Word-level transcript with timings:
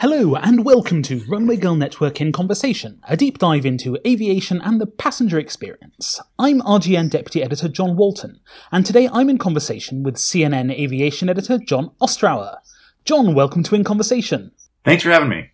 Hello 0.00 0.34
and 0.34 0.62
welcome 0.62 1.02
to 1.04 1.24
Runway 1.26 1.56
Girl 1.56 1.74
Network 1.74 2.20
in 2.20 2.30
Conversation, 2.30 3.00
a 3.08 3.16
deep 3.16 3.38
dive 3.38 3.64
into 3.64 3.96
aviation 4.06 4.60
and 4.60 4.78
the 4.78 4.86
passenger 4.86 5.38
experience. 5.38 6.20
I'm 6.38 6.60
RGN 6.60 7.08
Deputy 7.08 7.42
Editor 7.42 7.66
John 7.68 7.96
Walton, 7.96 8.40
and 8.70 8.84
today 8.84 9.08
I'm 9.10 9.30
in 9.30 9.38
conversation 9.38 10.02
with 10.02 10.16
CNN 10.16 10.70
Aviation 10.70 11.30
Editor 11.30 11.56
John 11.56 11.92
Ostrower. 11.98 12.58
John, 13.06 13.34
welcome 13.34 13.62
to 13.62 13.74
In 13.74 13.84
Conversation. 13.84 14.52
Thanks 14.84 15.02
for 15.02 15.08
having 15.08 15.30
me. 15.30 15.48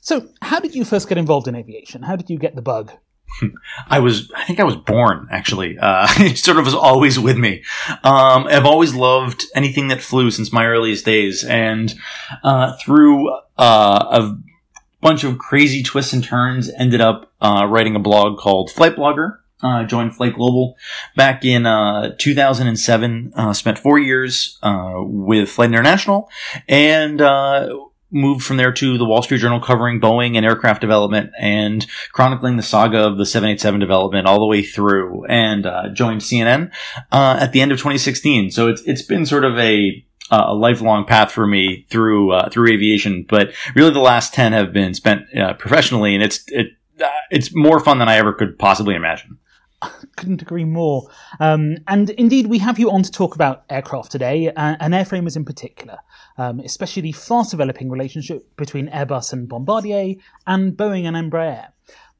So, 0.00 0.26
how 0.40 0.58
did 0.58 0.74
you 0.74 0.86
first 0.86 1.06
get 1.06 1.18
involved 1.18 1.46
in 1.46 1.54
aviation? 1.54 2.04
How 2.04 2.16
did 2.16 2.30
you 2.30 2.38
get 2.38 2.56
the 2.56 2.62
bug? 2.62 2.92
I 3.88 3.98
was, 3.98 4.30
I 4.36 4.44
think 4.44 4.60
I 4.60 4.64
was 4.64 4.76
born 4.76 5.28
actually. 5.30 5.78
Uh, 5.78 6.06
it 6.18 6.38
sort 6.38 6.58
of 6.58 6.64
was 6.64 6.74
always 6.74 7.18
with 7.18 7.36
me. 7.36 7.64
Um, 8.02 8.46
I've 8.46 8.66
always 8.66 8.94
loved 8.94 9.44
anything 9.54 9.88
that 9.88 10.02
flew 10.02 10.30
since 10.30 10.52
my 10.52 10.66
earliest 10.66 11.04
days, 11.04 11.44
and 11.44 11.94
uh, 12.42 12.76
through 12.84 13.28
uh, 13.58 14.06
a 14.10 14.36
bunch 15.00 15.24
of 15.24 15.38
crazy 15.38 15.82
twists 15.82 16.12
and 16.12 16.24
turns, 16.24 16.70
ended 16.78 17.00
up 17.00 17.32
uh, 17.40 17.66
writing 17.68 17.96
a 17.96 18.00
blog 18.00 18.38
called 18.38 18.70
Flight 18.70 18.96
Blogger. 18.96 19.38
Uh, 19.62 19.84
joined 19.84 20.14
Flight 20.14 20.34
Global 20.34 20.76
back 21.16 21.42
in 21.42 21.64
uh, 21.64 22.14
2007. 22.18 23.32
spent 23.54 23.78
four 23.78 23.98
years 23.98 24.58
with 24.62 25.48
Flight 25.48 25.70
International, 25.70 26.28
and 26.68 27.20
moved 28.16 28.44
from 28.44 28.56
there 28.56 28.72
to 28.72 28.98
the 28.98 29.04
Wall 29.04 29.22
Street 29.22 29.38
Journal 29.38 29.60
covering 29.60 30.00
Boeing 30.00 30.36
and 30.36 30.44
aircraft 30.44 30.80
development 30.80 31.30
and 31.38 31.86
chronicling 32.12 32.56
the 32.56 32.62
saga 32.62 32.98
of 32.98 33.18
the 33.18 33.26
787 33.26 33.78
development 33.78 34.26
all 34.26 34.40
the 34.40 34.46
way 34.46 34.62
through 34.62 35.24
and 35.26 35.66
uh, 35.66 35.88
joined 35.90 36.22
CNN 36.22 36.72
uh, 37.12 37.38
at 37.40 37.52
the 37.52 37.60
end 37.60 37.72
of 37.72 37.78
2016. 37.78 38.50
So 38.50 38.68
it's 38.68 38.82
it's 38.82 39.02
been 39.02 39.26
sort 39.26 39.44
of 39.44 39.58
a 39.58 40.04
a 40.30 40.54
lifelong 40.54 41.04
path 41.04 41.30
for 41.30 41.46
me 41.46 41.86
through 41.88 42.32
uh, 42.32 42.50
through 42.50 42.72
aviation, 42.72 43.24
but 43.28 43.52
really 43.74 43.92
the 43.92 44.00
last 44.00 44.34
10 44.34 44.52
have 44.52 44.72
been 44.72 44.94
spent 44.94 45.22
uh, 45.36 45.54
professionally 45.54 46.14
and 46.14 46.24
it's 46.24 46.44
it 46.48 46.68
uh, 47.00 47.08
it's 47.30 47.54
more 47.54 47.78
fun 47.78 47.98
than 47.98 48.08
I 48.08 48.16
ever 48.16 48.32
could 48.32 48.58
possibly 48.58 48.94
imagine. 48.94 49.38
Couldn't 50.16 50.42
agree 50.42 50.64
more. 50.64 51.08
Um, 51.40 51.76
and 51.86 52.10
indeed, 52.10 52.46
we 52.46 52.58
have 52.58 52.78
you 52.78 52.90
on 52.90 53.02
to 53.02 53.10
talk 53.10 53.34
about 53.34 53.64
aircraft 53.68 54.10
today, 54.10 54.48
uh, 54.48 54.76
and 54.80 54.94
airframers 54.94 55.36
in 55.36 55.44
particular 55.44 55.98
um, 56.38 56.60
especially 56.60 57.02
the 57.02 57.12
fast 57.12 57.50
developing 57.50 57.90
relationship 57.90 58.54
between 58.56 58.88
Airbus 58.88 59.32
and 59.32 59.48
Bombardier 59.48 60.14
and 60.46 60.76
Boeing 60.76 61.06
and 61.06 61.16
Embraer. 61.16 61.68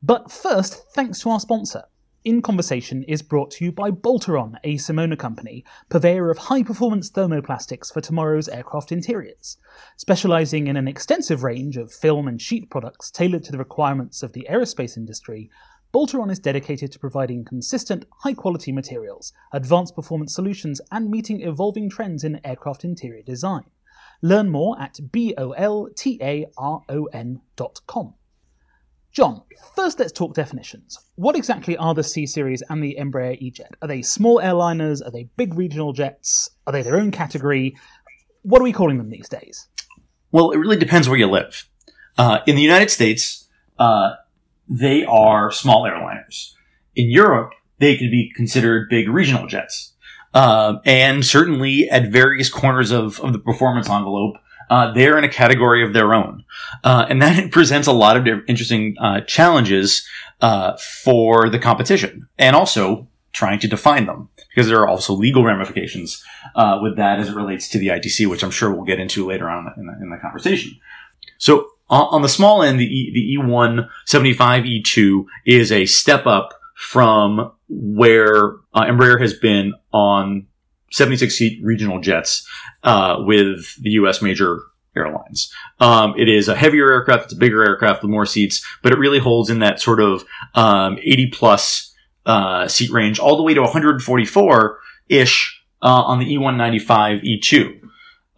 But 0.03 0.31
first, 0.31 0.93
thanks 0.95 1.21
to 1.21 1.31
our 1.31 1.41
sponsor. 1.41 1.84
In 2.25 2.43
Conversation 2.43 3.05
is 3.05 3.23
brought 3.23 3.53
to 3.53 3.65
you 3.65 3.71
by 3.71 3.93
Boltaron, 3.93 4.57
a 4.65 4.75
Simona 4.79 5.17
company, 5.17 5.65
purveyor 5.89 6.29
of 6.29 6.39
high 6.39 6.65
performance 6.65 7.09
thermoplastics 7.09 7.93
for 7.93 8.01
tomorrow's 8.01 8.49
aircraft 8.49 8.91
interiors. 8.91 9.59
Specializing 9.97 10.67
in 10.67 10.77
an 10.77 10.89
extensive 10.89 11.45
range 11.45 11.77
of 11.77 11.93
film 11.93 12.27
and 12.27 12.43
sheet 12.43 12.69
products 12.69 13.12
tailored 13.12 13.45
to 13.45 13.53
the 13.53 13.59
requirements 13.59 14.25
of 14.25 14.33
the 14.33 14.47
aerospace 14.51 14.97
industry, 14.97 15.51
Boltaron 15.97 16.31
is 16.31 16.39
dedicated 16.39 16.93
to 16.93 16.99
providing 16.99 17.43
consistent, 17.43 18.05
high 18.19 18.35
quality 18.35 18.71
materials, 18.71 19.33
advanced 19.51 19.95
performance 19.97 20.35
solutions, 20.35 20.79
and 20.93 21.09
meeting 21.09 21.41
evolving 21.41 21.89
trends 21.89 22.23
in 22.23 22.39
aircraft 22.45 22.85
interior 22.85 23.23
design. 23.23 23.65
Learn 24.21 24.51
more 24.51 24.79
at 24.79 24.97
boltaron.com. 24.97 25.65
John, 29.11 29.43
first 29.75 29.99
let's 29.99 30.13
talk 30.13 30.35
definitions. 30.35 30.99
What 31.15 31.35
exactly 31.35 31.79
are 31.79 31.95
the 31.95 32.05
C 32.05 32.27
Series 32.27 32.63
and 32.69 32.85
the 32.85 32.99
Embraer 33.01 33.39
E-Jet? 33.41 33.73
Are 33.81 33.89
they 33.89 34.03
small 34.03 34.39
airliners? 34.39 35.01
Are 35.03 35.11
they 35.11 35.31
big 35.39 35.55
regional 35.55 35.95
jets? 35.95 36.51
Are 36.67 36.75
they 36.75 36.83
their 36.83 36.99
own 36.99 37.11
category? 37.11 37.75
What 38.43 38.61
are 38.61 38.65
we 38.65 38.73
calling 38.75 38.99
them 38.99 39.09
these 39.09 39.31
days? 39.31 39.67
Well, 40.31 40.51
it 40.51 40.59
really 40.59 40.77
depends 40.77 41.09
where 41.09 41.19
you 41.19 41.27
live. 41.27 41.67
Uh, 42.19 42.41
in 42.47 42.55
the 42.55 42.61
United 42.61 42.91
States, 42.91 43.49
uh, 43.79 44.17
they 44.69 45.05
are 45.05 45.50
small 45.50 45.84
airliners. 45.84 46.53
In 46.95 47.11
Europe, 47.11 47.53
they 47.78 47.97
could 47.97 48.11
be 48.11 48.33
considered 48.34 48.89
big 48.89 49.09
regional 49.09 49.47
jets. 49.47 49.93
Uh, 50.34 50.81
and 50.84 51.25
certainly 51.25 51.88
at 51.88 52.10
various 52.10 52.49
corners 52.49 52.91
of, 52.91 53.21
of 53.21 53.32
the 53.32 53.38
performance 53.38 53.88
envelope, 53.88 54.37
uh, 54.69 54.93
they're 54.93 55.16
in 55.16 55.25
a 55.25 55.28
category 55.28 55.84
of 55.84 55.93
their 55.93 56.12
own. 56.12 56.44
Uh, 56.82 57.06
and 57.09 57.22
that 57.22 57.50
presents 57.53 57.87
a 57.87 57.93
lot 57.93 58.16
of 58.16 58.26
interesting 58.49 58.97
uh, 59.00 59.21
challenges 59.22 60.06
uh, 60.41 60.76
for 60.76 61.49
the 61.49 61.59
competition 61.59 62.28
and 62.38 62.56
also 62.56 63.09
trying 63.32 63.59
to 63.59 63.69
define 63.69 64.06
them 64.06 64.28
because 64.49 64.66
there 64.66 64.81
are 64.81 64.88
also 64.88 65.12
legal 65.12 65.44
ramifications 65.44 66.25
uh, 66.55 66.78
with 66.81 66.97
that 66.97 67.19
as 67.19 67.28
it 67.28 67.37
relates 67.37 67.69
to 67.69 67.78
the 67.78 67.88
ITC, 67.88 68.28
which 68.28 68.43
I'm 68.43 68.50
sure 68.50 68.71
we'll 68.71 68.84
get 68.84 68.99
into 68.99 69.26
later 69.26 69.49
on 69.49 69.72
in 69.76 69.87
the, 69.87 69.93
in 70.00 70.10
the 70.10 70.16
conversation. 70.16 70.78
So 71.38 71.69
on 71.89 72.23
the 72.23 72.29
small 72.29 72.63
end, 72.63 72.81
the, 72.81 72.85
e, 72.85 73.13
the 73.13 73.43
E1 73.43 73.89
75 74.07 74.65
E2 74.65 75.25
is 75.45 75.71
a 75.71 75.87
step 75.87 76.27
up 76.27 76.55
from 76.75 77.53
where 77.69 78.57
uh, 78.75 78.85
Embraer 78.85 79.21
has 79.21 79.35
been 79.35 79.75
on 79.93 80.47
76 80.93 81.35
seat 81.35 81.61
regional 81.65 82.01
jets 82.01 82.47
uh, 82.83 83.17
with 83.21 83.75
the 83.83 83.91
U.S. 83.91 84.21
major 84.21 84.61
airlines. 84.97 85.53
Um, 85.81 86.15
it 86.17 86.29
is 86.29 86.49
a 86.49 86.57
heavier 86.57 86.91
aircraft, 86.91 87.25
it's 87.25 87.35
a 87.35 87.37
bigger 87.37 87.65
aircraft 87.65 88.03
with 88.03 88.11
more 88.11 88.27
seats, 88.27 88.65
but 88.83 88.93
it 88.93 88.99
really 88.99 89.19
holds 89.19 89.51
in 89.51 89.61
that 89.61 89.81
sort 89.81 90.01
of 90.01 90.25
um, 90.55 90.99
80 91.03 91.31
plus 91.31 91.95
uh, 92.25 92.67
seat 92.69 92.91
range, 92.91 93.19
all 93.19 93.37
the 93.37 93.43
way 93.43 93.55
to 93.55 93.61
144 93.61 94.79
ish 95.09 95.63
uh, 95.83 95.87
on 95.87 96.19
the 96.19 96.27
E195 96.27 97.23
E2. 97.25 97.81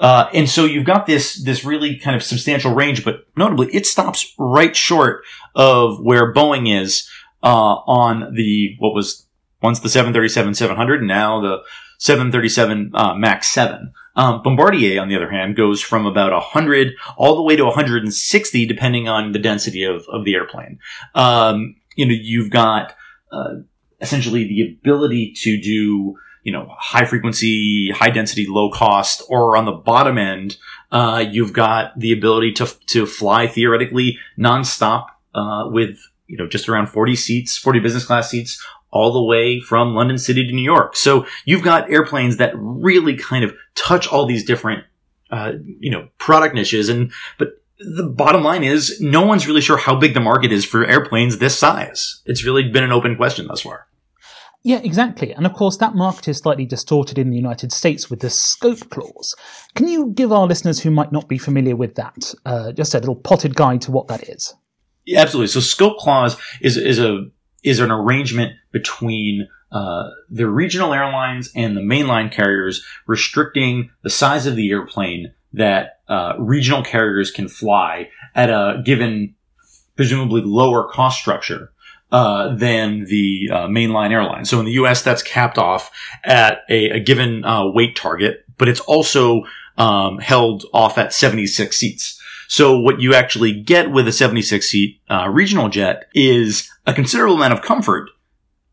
Uh, 0.00 0.28
and 0.32 0.48
so 0.48 0.64
you've 0.64 0.86
got 0.86 1.06
this 1.06 1.42
this 1.42 1.64
really 1.64 1.98
kind 1.98 2.14
of 2.16 2.22
substantial 2.22 2.74
range, 2.74 3.04
but 3.04 3.26
notably 3.36 3.68
it 3.72 3.86
stops 3.86 4.32
right 4.38 4.76
short 4.76 5.24
of 5.54 5.98
where 6.00 6.32
Boeing 6.32 6.80
is 6.80 7.08
uh, 7.42 7.74
on 7.86 8.34
the 8.34 8.76
what 8.78 8.94
was 8.94 9.26
once 9.62 9.80
the 9.80 9.88
737-700, 9.88 11.02
now 11.04 11.40
the 11.40 11.58
737 11.98 12.92
uh, 12.94 13.14
MAX 13.14 13.48
7. 13.48 13.92
Um, 14.14 14.42
Bombardier, 14.42 15.00
on 15.00 15.08
the 15.08 15.16
other 15.16 15.30
hand, 15.30 15.56
goes 15.56 15.80
from 15.80 16.06
about 16.06 16.32
100 16.32 16.94
all 17.16 17.36
the 17.36 17.42
way 17.42 17.56
to 17.56 17.64
160, 17.64 18.66
depending 18.66 19.08
on 19.08 19.32
the 19.32 19.38
density 19.38 19.84
of, 19.84 20.06
of 20.08 20.24
the 20.24 20.34
airplane. 20.34 20.78
Um, 21.14 21.76
you 21.96 22.06
know, 22.06 22.14
you've 22.14 22.50
got 22.50 22.94
uh, 23.32 23.54
essentially 24.00 24.44
the 24.44 24.62
ability 24.62 25.34
to 25.42 25.60
do 25.60 26.16
you 26.48 26.52
know 26.52 26.66
high 26.78 27.04
frequency, 27.04 27.90
high 27.90 28.10
density, 28.10 28.46
low 28.48 28.70
cost, 28.70 29.22
or 29.28 29.56
on 29.56 29.64
the 29.64 29.72
bottom 29.72 30.18
end, 30.18 30.56
uh, 30.90 31.24
you've 31.28 31.52
got 31.52 31.98
the 31.98 32.12
ability 32.12 32.52
to 32.52 32.66
to 32.86 33.06
fly 33.06 33.46
theoretically 33.46 34.18
nonstop 34.38 35.06
uh, 35.34 35.68
with 35.70 35.98
you 36.28 36.36
know, 36.36 36.46
just 36.46 36.68
around 36.68 36.88
40 36.88 37.16
seats, 37.16 37.56
40 37.56 37.80
business 37.80 38.04
class 38.04 38.30
seats, 38.30 38.64
all 38.90 39.12
the 39.12 39.22
way 39.22 39.60
from 39.60 39.94
London 39.94 40.18
City 40.18 40.46
to 40.46 40.52
New 40.52 40.62
York. 40.62 40.94
So 40.94 41.26
you've 41.44 41.62
got 41.62 41.90
airplanes 41.90 42.36
that 42.36 42.52
really 42.54 43.16
kind 43.16 43.44
of 43.44 43.54
touch 43.74 44.06
all 44.06 44.26
these 44.26 44.44
different, 44.44 44.84
uh, 45.30 45.54
you 45.80 45.90
know, 45.90 46.08
product 46.18 46.54
niches. 46.54 46.88
And, 46.88 47.12
but 47.38 47.62
the 47.78 48.04
bottom 48.04 48.44
line 48.44 48.62
is 48.62 49.00
no 49.00 49.26
one's 49.26 49.46
really 49.46 49.60
sure 49.60 49.76
how 49.76 49.96
big 49.96 50.14
the 50.14 50.20
market 50.20 50.52
is 50.52 50.64
for 50.64 50.84
airplanes 50.84 51.38
this 51.38 51.58
size. 51.58 52.22
It's 52.26 52.44
really 52.44 52.68
been 52.68 52.84
an 52.84 52.92
open 52.92 53.16
question 53.16 53.46
thus 53.46 53.62
far. 53.62 53.87
Yeah, 54.68 54.80
exactly. 54.84 55.32
And 55.32 55.46
of 55.46 55.54
course, 55.54 55.78
that 55.78 55.94
market 55.94 56.28
is 56.28 56.36
slightly 56.36 56.66
distorted 56.66 57.16
in 57.16 57.30
the 57.30 57.36
United 57.36 57.72
States 57.72 58.10
with 58.10 58.20
the 58.20 58.28
scope 58.28 58.90
clause. 58.90 59.34
Can 59.74 59.88
you 59.88 60.10
give 60.10 60.30
our 60.30 60.46
listeners 60.46 60.78
who 60.78 60.90
might 60.90 61.10
not 61.10 61.26
be 61.26 61.38
familiar 61.38 61.74
with 61.74 61.94
that 61.94 62.34
uh, 62.44 62.72
just 62.72 62.94
a 62.94 62.98
little 62.98 63.16
potted 63.16 63.54
guide 63.54 63.80
to 63.80 63.90
what 63.90 64.08
that 64.08 64.28
is? 64.28 64.54
Yeah, 65.06 65.22
absolutely. 65.22 65.46
So 65.46 65.60
scope 65.60 65.96
clause 65.96 66.36
is 66.60 66.76
is 66.76 66.98
a 66.98 67.28
is 67.64 67.80
an 67.80 67.90
arrangement 67.90 68.56
between 68.70 69.48
uh, 69.72 70.10
the 70.28 70.46
regional 70.46 70.92
airlines 70.92 71.50
and 71.56 71.74
the 71.74 71.80
mainline 71.80 72.30
carriers, 72.30 72.84
restricting 73.06 73.88
the 74.02 74.10
size 74.10 74.44
of 74.44 74.54
the 74.54 74.70
airplane 74.70 75.32
that 75.54 76.00
uh, 76.08 76.34
regional 76.38 76.84
carriers 76.84 77.30
can 77.30 77.48
fly 77.48 78.10
at 78.34 78.50
a 78.50 78.82
given, 78.84 79.34
presumably 79.96 80.42
lower 80.42 80.86
cost 80.90 81.18
structure. 81.18 81.72
Uh, 82.10 82.54
than 82.54 83.04
the 83.04 83.50
uh, 83.52 83.66
mainline 83.66 84.12
airline. 84.12 84.46
So 84.46 84.58
in 84.58 84.64
the 84.64 84.72
U.S., 84.72 85.02
that's 85.02 85.22
capped 85.22 85.58
off 85.58 85.90
at 86.24 86.60
a, 86.70 86.88
a 86.88 87.00
given 87.00 87.44
uh, 87.44 87.66
weight 87.66 87.96
target, 87.96 88.46
but 88.56 88.66
it's 88.66 88.80
also 88.80 89.42
um, 89.76 90.16
held 90.16 90.64
off 90.72 90.96
at 90.96 91.12
76 91.12 91.76
seats. 91.76 92.18
So 92.48 92.78
what 92.78 92.98
you 93.02 93.12
actually 93.12 93.52
get 93.52 93.90
with 93.90 94.08
a 94.08 94.12
76 94.12 94.66
seat 94.66 95.02
uh, 95.10 95.28
regional 95.30 95.68
jet 95.68 96.08
is 96.14 96.70
a 96.86 96.94
considerable 96.94 97.36
amount 97.36 97.52
of 97.52 97.60
comfort 97.60 98.08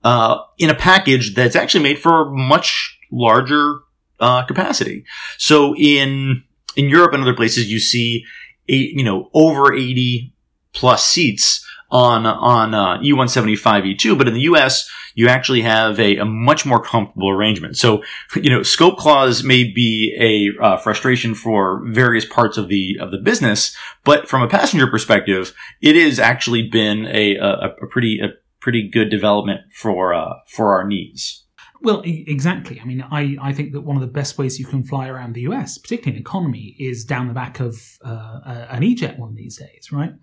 uh, 0.06 0.38
in 0.58 0.70
a 0.70 0.76
package 0.76 1.36
that's 1.36 1.58
actually 1.58 1.84
made 1.84 2.00
for 2.00 2.32
much 2.32 2.98
larger 3.12 3.80
uh, 4.22 4.46
capacity. 4.46 5.04
So 5.38 5.76
in 5.76 6.44
in 6.78 6.90
Europe 6.90 7.14
and 7.14 7.22
other 7.22 7.36
places, 7.36 7.70
you 7.70 7.80
see, 7.80 8.24
eight, 8.70 8.92
you 8.92 9.04
know, 9.04 9.30
over 9.34 9.74
80 9.74 10.34
plus 10.74 11.06
seats 11.06 11.65
on 11.96 12.26
on 12.26 12.74
uh, 12.74 12.98
E175 12.98 13.96
E2, 13.96 14.18
but 14.18 14.28
in 14.28 14.34
the 14.34 14.42
US 14.42 14.90
you 15.14 15.30
actually 15.30 15.62
have 15.62 15.98
a, 15.98 16.18
a, 16.18 16.26
much 16.26 16.66
more 16.66 16.84
comfortable 16.84 17.30
arrangement. 17.30 17.78
So 17.78 18.04
you 18.36 18.50
know, 18.50 18.64
scope 18.64 18.98
clause 18.98 19.44
may 19.44 19.64
be 19.64 20.14
a 20.20 20.62
uh, 20.62 20.78
frustration 20.78 21.34
for 21.34 21.82
various 21.88 22.26
parts 22.26 22.58
of 22.58 22.68
the 22.68 22.98
of 23.00 23.12
the 23.12 23.18
business, 23.18 23.76
but 24.04 24.28
from 24.28 24.42
a 24.42 24.50
passenger 24.50 24.88
perspective, 24.88 25.56
it 25.82 25.96
has 25.96 26.20
actually 26.20 26.68
been 26.68 27.06
a 27.06 27.38
a, 27.38 27.76
a 27.82 27.88
pretty 27.90 28.20
a 28.20 28.34
pretty 28.60 28.90
good 28.90 29.10
development 29.10 29.62
for 29.74 30.14
uh, 30.14 30.34
for 30.48 30.76
our 30.76 30.86
needs. 30.86 31.46
Well, 31.82 32.02
exactly. 32.04 32.82
I 32.82 32.86
mean, 32.86 33.06
I, 33.10 33.38
I 33.40 33.54
think 33.54 33.74
that 33.74 33.82
one 33.82 33.96
of 33.96 34.02
the 34.02 34.08
best 34.08 34.40
ways 34.40 34.60
you 34.60 34.66
can 34.66 34.82
fly 34.82 35.08
around 35.08 35.34
the 35.36 35.42
US, 35.42 35.78
particularly 35.78 36.18
in 36.18 36.22
economy, 36.22 36.76
is 36.80 37.06
down 37.06 37.28
the 37.28 37.34
back 37.34 37.60
of 37.60 37.76
uh, 38.04 38.66
an 38.70 38.82
E-jet 38.82 39.20
one 39.20 39.36
these 39.36 39.58
days, 39.60 39.92
right? 39.92 40.14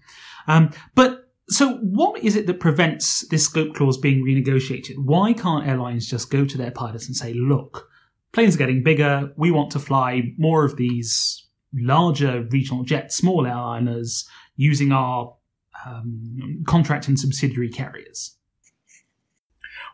Um, 0.48 0.70
but 0.96 1.31
so, 1.48 1.74
what 1.76 2.22
is 2.22 2.36
it 2.36 2.46
that 2.46 2.60
prevents 2.60 3.26
this 3.28 3.44
scope 3.44 3.74
clause 3.74 3.98
being 3.98 4.24
renegotiated? 4.24 4.94
Why 4.98 5.32
can't 5.32 5.66
airlines 5.66 6.08
just 6.08 6.30
go 6.30 6.44
to 6.44 6.58
their 6.58 6.70
pilots 6.70 7.06
and 7.06 7.16
say, 7.16 7.34
look, 7.34 7.88
planes 8.32 8.54
are 8.54 8.58
getting 8.58 8.82
bigger. 8.82 9.32
We 9.36 9.50
want 9.50 9.70
to 9.72 9.78
fly 9.78 10.34
more 10.38 10.64
of 10.64 10.76
these 10.76 11.46
larger 11.74 12.46
regional 12.50 12.84
jets, 12.84 13.16
small 13.16 13.44
airliners, 13.44 14.24
using 14.56 14.92
our 14.92 15.34
um, 15.86 16.62
contract 16.66 17.08
and 17.08 17.18
subsidiary 17.18 17.68
carriers? 17.68 18.36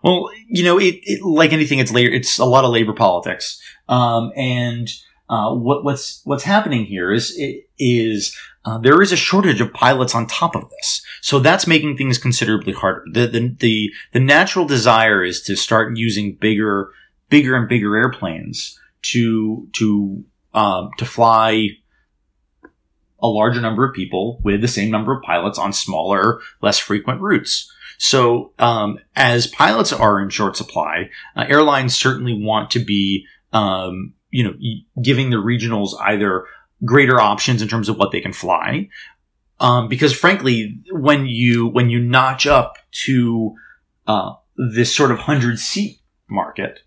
Well, 0.03 0.31
you 0.47 0.63
know, 0.63 0.79
it, 0.79 0.97
it 1.03 1.23
like 1.23 1.53
anything, 1.53 1.79
it's 1.79 1.91
labor, 1.91 2.15
it's 2.15 2.39
a 2.39 2.45
lot 2.45 2.65
of 2.65 2.71
labor 2.71 2.93
politics. 2.93 3.61
Um, 3.89 4.31
and 4.37 4.89
uh, 5.29 5.55
what, 5.55 5.85
what's 5.85 6.21
what's 6.25 6.45
happening 6.45 6.85
here 6.85 7.13
is 7.13 7.37
is 7.79 8.37
uh, 8.69 8.79
there 8.79 9.01
is 9.01 9.13
a 9.13 9.17
shortage 9.17 9.63
of 9.63 9.73
pilots 9.73 10.15
on 10.15 10.27
top 10.27 10.55
of 10.55 10.69
this, 10.69 11.03
so 11.23 11.39
that's 11.39 11.67
making 11.67 11.97
things 11.97 12.19
considerably 12.19 12.75
harder. 12.75 13.03
The, 13.11 13.27
the 13.27 13.57
the 13.59 13.93
the 14.13 14.21
natural 14.21 14.67
desire 14.67 15.25
is 15.25 15.41
to 15.43 15.57
start 15.57 15.97
using 15.97 16.35
bigger 16.35 16.91
bigger 17.31 17.57
and 17.57 17.67
bigger 17.67 17.97
airplanes 17.97 18.79
to 19.03 19.69
to 19.77 20.23
um, 20.53 20.91
to 20.99 21.07
fly 21.07 21.71
a 23.21 23.27
larger 23.27 23.63
number 23.63 23.87
of 23.87 23.95
people 23.95 24.39
with 24.45 24.61
the 24.61 24.69
same 24.69 24.91
number 24.91 25.17
of 25.17 25.23
pilots 25.23 25.59
on 25.59 25.73
smaller, 25.73 26.41
less 26.61 26.79
frequent 26.79 27.23
routes. 27.23 27.73
So, 27.97 28.53
um, 28.59 28.99
as 29.17 29.47
pilots 29.47 29.95
are 29.95 30.21
in 30.21 30.29
short 30.29 30.57
supply, 30.57 31.09
uh, 31.35 31.47
airlines 31.49 31.97
certainly 31.97 32.35
want 32.35 32.71
to 32.73 32.81
be, 32.81 33.25
um, 33.55 34.13
you 34.31 34.45
know, 34.45 34.55
giving 35.03 35.31
the 35.31 35.37
regionals 35.37 35.95
either 36.01 36.45
greater 36.85 37.21
options 37.21 37.63
in 37.63 37.69
terms 37.69 37.89
of 37.89 37.97
what 37.97 38.13
they 38.13 38.21
can 38.21 38.33
fly, 38.33 38.89
um, 39.61 39.89
because 39.89 40.13
frankly, 40.13 40.79
when 40.91 41.27
you 41.27 41.67
when 41.67 41.91
you 41.91 41.99
notch 42.01 42.47
up 42.47 42.79
to 43.05 43.55
uh, 44.07 44.35
this 44.57 44.95
sort 44.95 45.11
of 45.11 45.19
hundred 45.19 45.59
seat 45.59 46.01
market, 46.29 46.81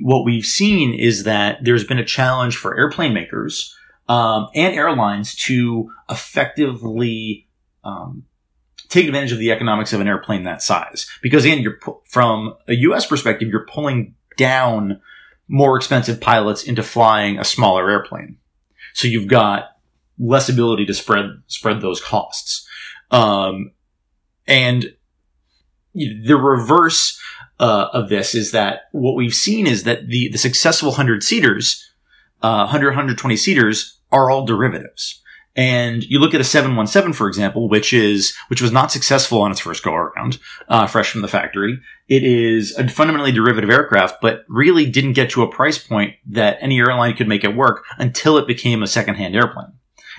what 0.00 0.24
we've 0.24 0.46
seen 0.46 0.94
is 0.94 1.24
that 1.24 1.58
there's 1.62 1.84
been 1.84 1.98
a 1.98 2.04
challenge 2.04 2.56
for 2.56 2.76
airplane 2.76 3.12
makers 3.12 3.76
um, 4.08 4.48
and 4.54 4.74
airlines 4.74 5.34
to 5.34 5.90
effectively 6.08 7.48
um, 7.82 8.24
take 8.88 9.06
advantage 9.06 9.32
of 9.32 9.38
the 9.38 9.50
economics 9.50 9.92
of 9.92 10.00
an 10.00 10.08
airplane 10.08 10.44
that 10.44 10.62
size. 10.62 11.06
Because 11.22 11.44
again, 11.44 11.60
you're 11.60 11.78
pu- 11.78 12.00
from 12.04 12.54
a 12.68 12.74
U.S. 12.74 13.06
perspective, 13.06 13.48
you're 13.48 13.66
pulling 13.66 14.14
down 14.36 15.00
more 15.48 15.76
expensive 15.76 16.20
pilots 16.20 16.64
into 16.64 16.82
flying 16.82 17.38
a 17.38 17.44
smaller 17.44 17.90
airplane. 17.90 18.38
So 18.96 19.08
you've 19.08 19.28
got 19.28 19.76
less 20.18 20.48
ability 20.48 20.86
to 20.86 20.94
spread 20.94 21.26
spread 21.48 21.82
those 21.82 22.00
costs. 22.00 22.66
Um, 23.10 23.72
and 24.46 24.86
the 25.94 26.36
reverse 26.36 27.20
uh, 27.60 27.88
of 27.92 28.08
this 28.08 28.34
is 28.34 28.52
that 28.52 28.88
what 28.92 29.14
we've 29.14 29.34
seen 29.34 29.66
is 29.66 29.84
that 29.84 30.08
the 30.08 30.30
the 30.30 30.38
successful 30.38 30.92
hundred 30.92 31.22
seaters, 31.22 31.90
uh, 32.40 32.64
100 32.64 32.88
120 32.88 33.36
seaters 33.36 33.98
are 34.10 34.30
all 34.30 34.46
derivatives. 34.46 35.20
And 35.56 36.04
you 36.04 36.18
look 36.18 36.34
at 36.34 36.40
a 36.40 36.44
717, 36.44 37.14
for 37.14 37.28
example, 37.28 37.68
which 37.68 37.94
is, 37.94 38.36
which 38.48 38.60
was 38.60 38.72
not 38.72 38.92
successful 38.92 39.40
on 39.40 39.50
its 39.50 39.60
first 39.60 39.82
go 39.82 39.94
around, 39.94 40.38
uh, 40.68 40.86
fresh 40.86 41.10
from 41.10 41.22
the 41.22 41.28
factory. 41.28 41.80
It 42.08 42.24
is 42.24 42.76
a 42.76 42.86
fundamentally 42.88 43.32
derivative 43.32 43.70
aircraft, 43.70 44.20
but 44.20 44.44
really 44.48 44.84
didn't 44.84 45.14
get 45.14 45.30
to 45.30 45.42
a 45.42 45.50
price 45.50 45.78
point 45.78 46.14
that 46.26 46.58
any 46.60 46.78
airline 46.78 47.16
could 47.16 47.26
make 47.26 47.42
it 47.42 47.56
work 47.56 47.84
until 47.96 48.36
it 48.36 48.46
became 48.46 48.82
a 48.82 48.86
secondhand 48.86 49.34
airplane. 49.34 49.72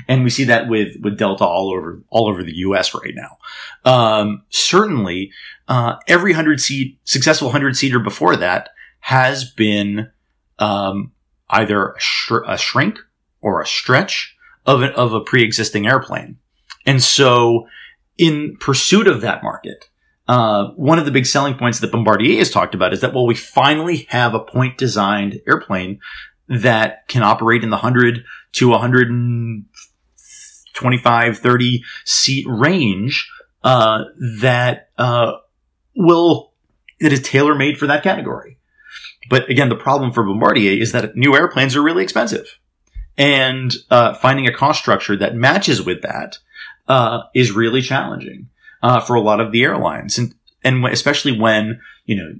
And 0.07 0.23
we 0.23 0.31
see 0.31 0.43
that 0.45 0.67
with, 0.67 0.95
with 1.01 1.17
Delta 1.17 1.45
all 1.45 1.71
over, 1.71 2.01
all 2.09 2.27
over 2.27 2.43
the 2.43 2.57
US 2.57 2.95
right 2.95 3.13
now. 3.15 3.37
Um, 3.85 4.43
certainly, 4.49 5.31
uh, 5.67 5.97
every 6.07 6.33
hundred 6.33 6.61
seat, 6.61 6.97
successful 7.03 7.51
hundred 7.51 7.77
seater 7.77 7.99
before 7.99 8.35
that 8.37 8.69
has 9.01 9.49
been, 9.51 10.09
um, 10.57 11.11
either 11.49 11.89
a, 11.89 11.99
sh- 11.99 12.31
a 12.45 12.57
shrink 12.57 12.99
or 13.41 13.61
a 13.61 13.67
stretch 13.67 14.36
of, 14.67 14.83
of 14.83 15.13
a 15.13 15.21
pre-existing 15.21 15.87
airplane. 15.87 16.37
And 16.85 17.01
so 17.01 17.67
in 18.17 18.57
pursuit 18.59 19.07
of 19.07 19.21
that 19.21 19.41
market, 19.41 19.85
uh, 20.27 20.71
one 20.75 20.99
of 20.99 21.05
the 21.05 21.11
big 21.11 21.25
selling 21.25 21.55
points 21.55 21.79
that 21.79 21.91
Bombardier 21.91 22.37
has 22.37 22.51
talked 22.51 22.75
about 22.75 22.93
is 22.93 23.01
that, 23.01 23.13
well, 23.13 23.25
we 23.25 23.33
finally 23.33 24.05
have 24.09 24.33
a 24.33 24.41
point 24.41 24.77
designed 24.77 25.39
airplane 25.47 26.01
that 26.49 27.07
can 27.07 27.23
operate 27.23 27.63
in 27.63 27.69
the 27.69 27.77
100 27.77 28.25
to 28.53 28.69
125, 28.69 31.37
30 31.37 31.83
seat 32.05 32.45
range, 32.47 33.29
uh, 33.63 34.03
that, 34.41 34.89
uh, 34.97 35.33
will, 35.95 36.51
that 36.99 37.13
is 37.13 37.21
tailor 37.21 37.55
made 37.55 37.77
for 37.77 37.87
that 37.87 38.03
category. 38.03 38.57
But 39.29 39.49
again, 39.49 39.69
the 39.69 39.75
problem 39.75 40.11
for 40.11 40.23
Bombardier 40.23 40.81
is 40.81 40.91
that 40.91 41.15
new 41.15 41.35
airplanes 41.35 41.75
are 41.75 41.81
really 41.81 42.03
expensive 42.03 42.59
and 43.17 43.73
uh, 43.89 44.13
finding 44.13 44.47
a 44.47 44.53
cost 44.53 44.79
structure 44.79 45.15
that 45.17 45.35
matches 45.35 45.81
with 45.81 46.01
that 46.03 46.37
uh, 46.87 47.23
is 47.33 47.51
really 47.51 47.81
challenging 47.81 48.49
uh, 48.83 48.99
for 48.99 49.15
a 49.15 49.21
lot 49.21 49.39
of 49.39 49.51
the 49.51 49.63
airlines, 49.63 50.17
and 50.17 50.35
and 50.63 50.85
especially 50.87 51.37
when 51.37 51.81
you 52.05 52.15
know 52.15 52.35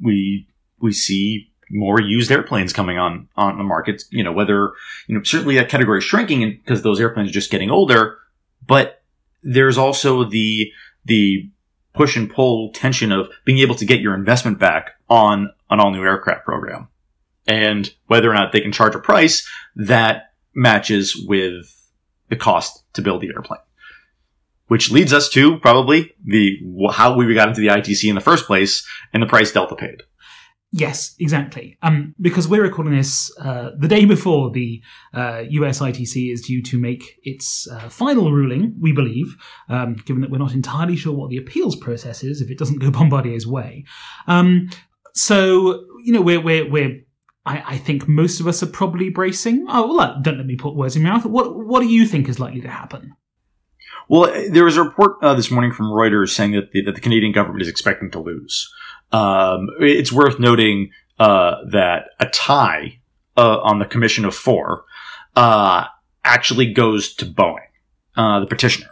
we 0.00 0.46
we 0.80 0.92
see 0.92 1.50
more 1.70 2.00
used 2.00 2.30
airplanes 2.30 2.72
coming 2.72 2.98
on 2.98 3.28
on 3.36 3.58
the 3.58 3.64
market. 3.64 4.04
You 4.10 4.22
know 4.22 4.32
whether 4.32 4.72
you 5.06 5.16
know 5.16 5.22
certainly 5.22 5.56
that 5.56 5.68
category 5.68 5.98
is 5.98 6.04
shrinking 6.04 6.60
because 6.64 6.82
those 6.82 7.00
airplanes 7.00 7.30
are 7.30 7.32
just 7.32 7.50
getting 7.50 7.70
older, 7.70 8.18
but 8.66 9.02
there's 9.42 9.78
also 9.78 10.24
the 10.24 10.70
the 11.04 11.48
push 11.94 12.16
and 12.16 12.30
pull 12.30 12.72
tension 12.72 13.12
of 13.12 13.30
being 13.44 13.58
able 13.58 13.74
to 13.76 13.84
get 13.84 14.00
your 14.00 14.14
investment 14.14 14.58
back 14.58 14.96
on 15.08 15.52
an 15.70 15.80
all 15.80 15.92
new 15.92 16.02
aircraft 16.02 16.44
program 16.44 16.88
and 17.46 17.92
whether 18.06 18.30
or 18.30 18.34
not 18.34 18.52
they 18.52 18.60
can 18.60 18.72
charge 18.72 18.94
a 18.94 18.98
price 18.98 19.48
that 19.76 20.32
matches 20.54 21.16
with 21.26 21.66
the 22.28 22.36
cost 22.36 22.84
to 22.94 23.02
build 23.02 23.20
the 23.20 23.28
airplane. 23.28 23.60
Which 24.66 24.90
leads 24.90 25.12
us 25.12 25.28
to 25.30 25.58
probably 25.58 26.14
the 26.24 26.58
how 26.92 27.16
we 27.16 27.32
got 27.34 27.48
into 27.48 27.60
the 27.60 27.66
ITC 27.68 28.08
in 28.08 28.14
the 28.14 28.20
first 28.20 28.46
place 28.46 28.86
and 29.12 29.22
the 29.22 29.26
price 29.26 29.52
Delta 29.52 29.76
paid. 29.76 30.02
Yes, 30.76 31.14
exactly. 31.20 31.78
Um, 31.82 32.16
because 32.20 32.48
we're 32.48 32.62
recording 32.62 32.96
this 32.96 33.30
uh, 33.38 33.70
the 33.78 33.86
day 33.86 34.06
before 34.06 34.50
the 34.50 34.82
uh, 35.12 35.44
US 35.48 35.78
ITC 35.78 36.32
is 36.32 36.42
due 36.42 36.62
to 36.62 36.80
make 36.80 37.20
its 37.22 37.68
uh, 37.70 37.88
final 37.88 38.32
ruling, 38.32 38.74
we 38.80 38.90
believe, 38.90 39.36
um, 39.68 39.94
given 40.04 40.20
that 40.22 40.32
we're 40.32 40.38
not 40.38 40.52
entirely 40.52 40.96
sure 40.96 41.12
what 41.12 41.30
the 41.30 41.36
appeals 41.36 41.76
process 41.76 42.24
is 42.24 42.40
if 42.40 42.50
it 42.50 42.58
doesn't 42.58 42.80
go 42.80 42.90
Bombardier's 42.90 43.46
way. 43.46 43.84
Um, 44.26 44.68
so, 45.14 45.84
you 46.02 46.12
know, 46.12 46.22
we're, 46.22 46.40
we're, 46.40 46.68
we're 46.68 47.04
I, 47.46 47.74
I, 47.74 47.78
think 47.78 48.08
most 48.08 48.40
of 48.40 48.46
us 48.46 48.62
are 48.62 48.66
probably 48.66 49.10
bracing. 49.10 49.66
Oh, 49.68 49.94
well, 49.94 50.18
don't 50.22 50.38
let 50.38 50.46
me 50.46 50.56
put 50.56 50.74
words 50.74 50.96
in 50.96 51.02
your 51.02 51.12
mouth. 51.12 51.26
What 51.26 51.54
What 51.54 51.80
do 51.80 51.88
you 51.88 52.06
think 52.06 52.28
is 52.28 52.40
likely 52.40 52.62
to 52.62 52.70
happen? 52.70 53.14
Well, 54.08 54.32
there 54.50 54.64
was 54.64 54.76
a 54.76 54.82
report 54.82 55.16
uh, 55.22 55.34
this 55.34 55.50
morning 55.50 55.72
from 55.72 55.86
Reuters 55.86 56.30
saying 56.30 56.52
that 56.52 56.72
the, 56.72 56.82
that 56.82 56.94
the 56.94 57.00
Canadian 57.00 57.32
government 57.32 57.62
is 57.62 57.68
expecting 57.68 58.10
to 58.12 58.20
lose. 58.20 58.70
Um, 59.12 59.68
it's 59.80 60.12
worth 60.12 60.38
noting 60.38 60.90
uh, 61.18 61.56
that 61.70 62.06
a 62.20 62.26
tie 62.26 63.00
uh, 63.36 63.60
on 63.60 63.78
the 63.78 63.86
Commission 63.86 64.24
of 64.24 64.34
Four 64.34 64.84
uh, 65.36 65.86
actually 66.24 66.72
goes 66.72 67.14
to 67.14 67.26
Boeing, 67.26 67.66
uh, 68.16 68.40
the 68.40 68.46
petitioner. 68.46 68.88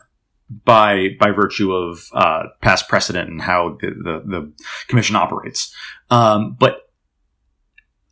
By 0.66 1.09
by 1.18 1.30
virtue 1.30 1.73
of 1.73 2.04
uh, 2.12 2.42
past 2.61 2.87
precedent 2.87 3.30
and 3.30 3.40
how 3.40 3.78
the, 3.80 3.88
the, 3.88 4.23
the 4.26 4.52
commission 4.87 5.16
operates, 5.16 5.75
um, 6.11 6.59
but 6.61 6.81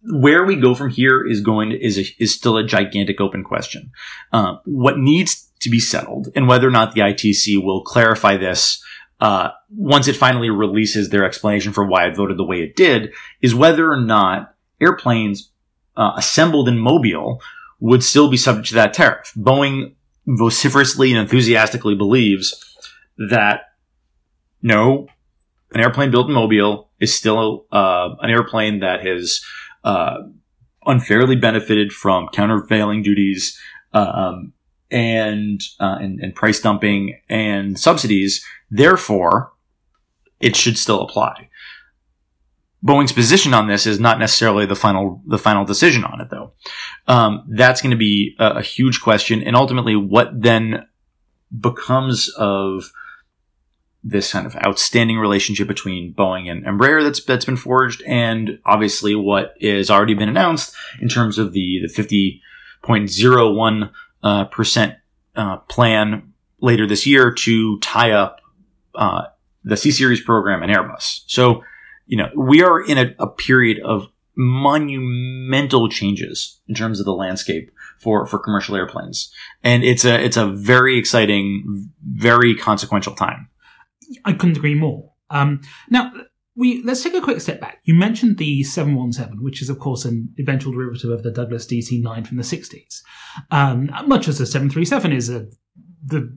where 0.02 0.44
we 0.44 0.56
go 0.56 0.74
from 0.74 0.90
here 0.90 1.26
is 1.26 1.40
going 1.40 1.70
to, 1.70 1.84
is 1.84 1.98
a, 1.98 2.22
is 2.22 2.34
still 2.34 2.56
a 2.56 2.64
gigantic 2.64 3.20
open 3.20 3.44
question. 3.44 3.90
Uh, 4.32 4.56
what 4.64 4.98
needs 4.98 5.50
to 5.60 5.70
be 5.70 5.80
settled, 5.80 6.28
and 6.34 6.48
whether 6.48 6.66
or 6.66 6.70
not 6.70 6.94
the 6.94 7.02
ITC 7.02 7.62
will 7.62 7.82
clarify 7.82 8.36
this 8.36 8.82
uh, 9.20 9.50
once 9.68 10.08
it 10.08 10.16
finally 10.16 10.48
releases 10.48 11.10
their 11.10 11.24
explanation 11.24 11.72
for 11.72 11.84
why 11.84 12.06
it 12.06 12.16
voted 12.16 12.38
the 12.38 12.44
way 12.44 12.62
it 12.62 12.74
did, 12.74 13.12
is 13.42 13.54
whether 13.54 13.90
or 13.90 14.00
not 14.00 14.54
airplanes 14.80 15.50
uh, 15.96 16.12
assembled 16.16 16.68
in 16.68 16.78
Mobile 16.78 17.42
would 17.78 18.02
still 18.02 18.30
be 18.30 18.36
subject 18.36 18.68
to 18.68 18.74
that 18.74 18.94
tariff. 18.94 19.32
Boeing 19.36 19.94
vociferously 20.26 21.10
and 21.10 21.20
enthusiastically 21.20 21.94
believes 21.94 22.54
that 23.30 23.72
no, 24.62 25.08
an 25.72 25.80
airplane 25.80 26.10
built 26.10 26.28
in 26.28 26.34
Mobile 26.34 26.90
is 26.98 27.14
still 27.14 27.66
uh, 27.72 28.10
an 28.20 28.30
airplane 28.30 28.80
that 28.80 29.04
has 29.06 29.42
uh, 29.84 30.18
unfairly 30.86 31.36
benefited 31.36 31.92
from 31.92 32.28
countervailing 32.28 33.02
duties 33.02 33.58
um, 33.92 34.52
and, 34.90 35.62
uh, 35.78 35.98
and 36.00 36.20
and 36.20 36.34
price 36.34 36.60
dumping 36.60 37.20
and 37.28 37.78
subsidies. 37.78 38.44
Therefore, 38.70 39.52
it 40.40 40.56
should 40.56 40.78
still 40.78 41.02
apply. 41.02 41.50
Boeing's 42.82 43.12
position 43.12 43.52
on 43.52 43.66
this 43.66 43.86
is 43.86 44.00
not 44.00 44.18
necessarily 44.18 44.64
the 44.64 44.74
final 44.74 45.22
the 45.26 45.38
final 45.38 45.64
decision 45.64 46.02
on 46.04 46.20
it, 46.20 46.28
though. 46.30 46.52
Um, 47.06 47.44
that's 47.48 47.82
going 47.82 47.90
to 47.90 47.96
be 47.96 48.34
a, 48.38 48.46
a, 48.52 48.62
huge 48.62 49.02
question, 49.02 49.42
and 49.42 49.54
ultimately, 49.54 49.96
what 49.96 50.28
then 50.40 50.86
becomes 51.58 52.30
of 52.38 52.90
this 54.02 54.32
kind 54.32 54.46
of 54.46 54.56
outstanding 54.56 55.18
relationship 55.18 55.68
between 55.68 56.14
Boeing 56.14 56.50
and 56.50 56.64
Embraer 56.64 57.02
that's 57.02 57.22
that's 57.24 57.44
been 57.44 57.56
forged, 57.56 58.02
and 58.06 58.58
obviously 58.64 59.14
what 59.14 59.54
is 59.60 59.90
already 59.90 60.14
been 60.14 60.28
announced 60.28 60.74
in 61.00 61.08
terms 61.08 61.38
of 61.38 61.52
the 61.52 61.80
the 61.82 61.88
fifty 61.88 62.40
point 62.82 63.10
zero 63.10 63.52
one 63.52 63.90
uh, 64.22 64.44
percent 64.46 64.94
uh, 65.36 65.58
plan 65.58 66.32
later 66.60 66.86
this 66.86 67.06
year 67.06 67.32
to 67.32 67.78
tie 67.80 68.12
up 68.12 68.40
uh, 68.94 69.24
the 69.64 69.76
C 69.76 69.90
series 69.90 70.22
program 70.22 70.62
and 70.62 70.72
Airbus. 70.72 71.22
So 71.26 71.62
you 72.06 72.16
know, 72.16 72.30
we 72.34 72.62
are 72.62 72.80
in 72.80 72.98
a, 72.98 73.14
a 73.18 73.26
period 73.28 73.78
of 73.84 74.08
monumental 74.34 75.88
changes 75.88 76.60
in 76.66 76.74
terms 76.74 76.98
of 76.98 77.04
the 77.04 77.12
landscape 77.12 77.70
for, 77.98 78.26
for 78.26 78.38
commercial 78.38 78.74
airplanes. 78.74 79.30
And 79.62 79.84
it's 79.84 80.06
a, 80.06 80.18
it's 80.18 80.38
a 80.38 80.46
very 80.46 80.98
exciting, 80.98 81.90
very 82.02 82.54
consequential 82.56 83.14
time. 83.14 83.49
I 84.24 84.32
couldn't 84.32 84.56
agree 84.56 84.74
more. 84.74 85.12
Um, 85.30 85.60
now, 85.88 86.12
we 86.56 86.82
let's 86.82 87.02
take 87.02 87.14
a 87.14 87.20
quick 87.20 87.40
step 87.40 87.60
back. 87.60 87.80
You 87.84 87.94
mentioned 87.94 88.38
the 88.38 88.62
717, 88.62 89.42
which 89.42 89.62
is 89.62 89.70
of 89.70 89.78
course 89.78 90.04
an 90.04 90.34
eventual 90.38 90.72
derivative 90.72 91.10
of 91.10 91.22
the 91.22 91.30
Douglas 91.30 91.66
DC-9 91.66 92.26
from 92.26 92.36
the 92.36 92.42
60s. 92.42 93.02
Um, 93.50 93.90
much 94.06 94.28
as 94.28 94.38
the 94.38 94.46
737 94.46 95.12
is 95.12 95.30
a 95.30 95.46
the 96.04 96.36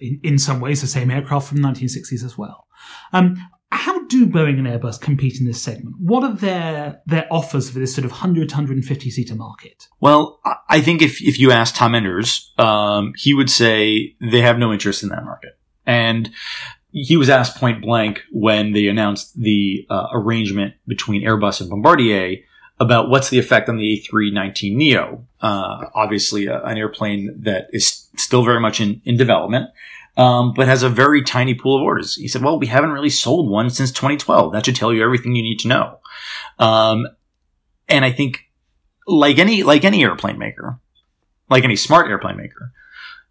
in, 0.00 0.20
in, 0.24 0.38
some 0.38 0.60
ways 0.60 0.80
the 0.80 0.86
same 0.86 1.10
aircraft 1.10 1.48
from 1.48 1.62
the 1.62 1.68
1960s 1.68 2.24
as 2.24 2.36
well. 2.36 2.66
Um, 3.12 3.36
how 3.70 4.04
do 4.06 4.26
Boeing 4.26 4.58
and 4.58 4.66
Airbus 4.66 5.00
compete 5.00 5.40
in 5.40 5.46
this 5.46 5.62
segment? 5.62 5.96
What 5.98 6.24
are 6.24 6.34
their 6.34 7.00
their 7.06 7.26
offers 7.30 7.70
for 7.70 7.78
this 7.78 7.94
sort 7.94 8.04
of 8.04 8.10
100 8.10 8.50
to 8.50 8.54
150 8.54 9.10
seater 9.10 9.34
market? 9.34 9.88
Well, 10.00 10.40
I 10.68 10.80
think 10.80 11.00
if 11.00 11.22
if 11.22 11.38
you 11.38 11.50
ask 11.50 11.74
Tom 11.74 11.94
Enders, 11.94 12.52
um, 12.58 13.12
he 13.16 13.32
would 13.32 13.48
say 13.48 14.16
they 14.20 14.42
have 14.42 14.58
no 14.58 14.72
interest 14.72 15.02
in 15.02 15.08
that 15.08 15.24
market. 15.24 15.58
And 15.86 16.30
he 16.92 17.16
was 17.16 17.28
asked 17.28 17.56
point 17.56 17.82
blank 17.82 18.22
when 18.30 18.72
they 18.72 18.86
announced 18.86 19.38
the 19.38 19.86
uh, 19.90 20.08
arrangement 20.12 20.74
between 20.86 21.22
Airbus 21.22 21.60
and 21.60 21.68
Bombardier 21.68 22.38
about 22.78 23.08
what's 23.08 23.30
the 23.30 23.38
effect 23.38 23.68
on 23.68 23.76
the 23.76 24.04
A319neo. 24.12 25.24
Uh, 25.40 25.86
obviously, 25.94 26.48
uh, 26.48 26.60
an 26.62 26.78
airplane 26.78 27.34
that 27.42 27.68
is 27.72 28.08
still 28.16 28.44
very 28.44 28.60
much 28.60 28.80
in, 28.80 29.00
in 29.04 29.16
development 29.16 29.70
um, 30.16 30.52
but 30.54 30.68
has 30.68 30.82
a 30.82 30.88
very 30.88 31.22
tiny 31.22 31.54
pool 31.54 31.76
of 31.76 31.82
orders. 31.82 32.16
He 32.16 32.28
said, 32.28 32.42
well, 32.42 32.58
we 32.58 32.66
haven't 32.66 32.90
really 32.90 33.10
sold 33.10 33.48
one 33.48 33.70
since 33.70 33.90
2012. 33.90 34.52
That 34.52 34.66
should 34.66 34.76
tell 34.76 34.92
you 34.92 35.02
everything 35.02 35.34
you 35.34 35.42
need 35.42 35.58
to 35.60 35.68
know. 35.68 35.98
Um, 36.58 37.08
and 37.88 38.04
I 38.04 38.12
think 38.12 38.50
like 39.06 39.38
any, 39.38 39.62
like 39.62 39.84
any 39.84 40.02
airplane 40.02 40.38
maker, 40.38 40.78
like 41.48 41.64
any 41.64 41.76
smart 41.76 42.08
airplane 42.08 42.36
maker, 42.36 42.72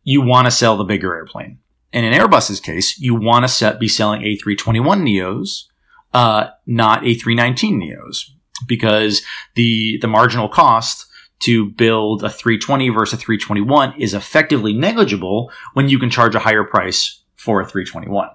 you 0.03 0.21
want 0.21 0.47
to 0.47 0.51
sell 0.51 0.77
the 0.77 0.83
bigger 0.83 1.13
airplane. 1.13 1.59
And 1.93 2.05
in 2.05 2.13
Airbus's 2.13 2.59
case, 2.59 2.97
you 2.99 3.15
want 3.15 3.43
to 3.43 3.49
set, 3.49 3.79
be 3.79 3.87
selling 3.87 4.21
A321 4.21 5.01
Neos, 5.01 5.65
uh, 6.13 6.51
not 6.65 7.03
A319 7.03 7.73
Neos, 7.73 8.29
because 8.67 9.21
the, 9.55 9.97
the 10.01 10.07
marginal 10.07 10.47
cost 10.47 11.07
to 11.41 11.65
build 11.71 12.23
a 12.23 12.29
320 12.29 12.89
versus 12.89 13.13
a 13.13 13.17
321 13.17 13.99
is 13.99 14.13
effectively 14.13 14.73
negligible 14.73 15.51
when 15.73 15.89
you 15.89 15.99
can 15.99 16.09
charge 16.09 16.35
a 16.35 16.39
higher 16.39 16.63
price 16.63 17.21
for 17.35 17.61
a 17.61 17.65
321. 17.65 18.29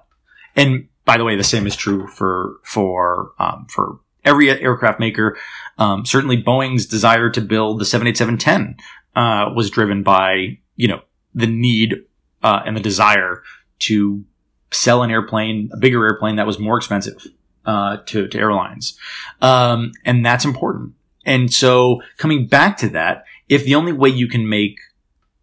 And 0.55 0.89
by 1.05 1.17
the 1.17 1.23
way, 1.23 1.35
the 1.35 1.43
same 1.43 1.65
is 1.65 1.75
true 1.75 2.07
for 2.07 2.59
for 2.63 3.31
um, 3.39 3.67
for 3.69 3.99
every 4.25 4.49
aircraft 4.49 4.99
maker. 4.99 5.37
Um, 5.77 6.05
certainly, 6.05 6.43
Boeing's 6.43 6.85
desire 6.85 7.29
to 7.29 7.41
build 7.41 7.79
the 7.79 7.85
787-10 7.85 8.75
uh, 9.15 9.53
was 9.55 9.69
driven 9.69 10.03
by 10.03 10.59
you 10.75 10.89
know 10.89 11.01
the 11.33 11.47
need 11.47 12.03
uh, 12.43 12.61
and 12.65 12.75
the 12.75 12.81
desire 12.81 13.43
to 13.79 14.23
sell 14.71 15.03
an 15.03 15.11
airplane, 15.11 15.69
a 15.73 15.77
bigger 15.77 16.05
airplane 16.05 16.35
that 16.35 16.47
was 16.47 16.59
more 16.59 16.77
expensive 16.77 17.27
uh, 17.65 17.97
to 18.05 18.27
to 18.27 18.37
airlines, 18.37 18.97
um, 19.41 19.91
and 20.05 20.25
that's 20.25 20.45
important. 20.45 20.93
And 21.25 21.53
so 21.53 22.01
coming 22.17 22.47
back 22.47 22.77
to 22.77 22.89
that, 22.89 23.25
if 23.49 23.65
the 23.65 23.75
only 23.75 23.91
way 23.91 24.09
you 24.09 24.27
can 24.27 24.47
make 24.47 24.79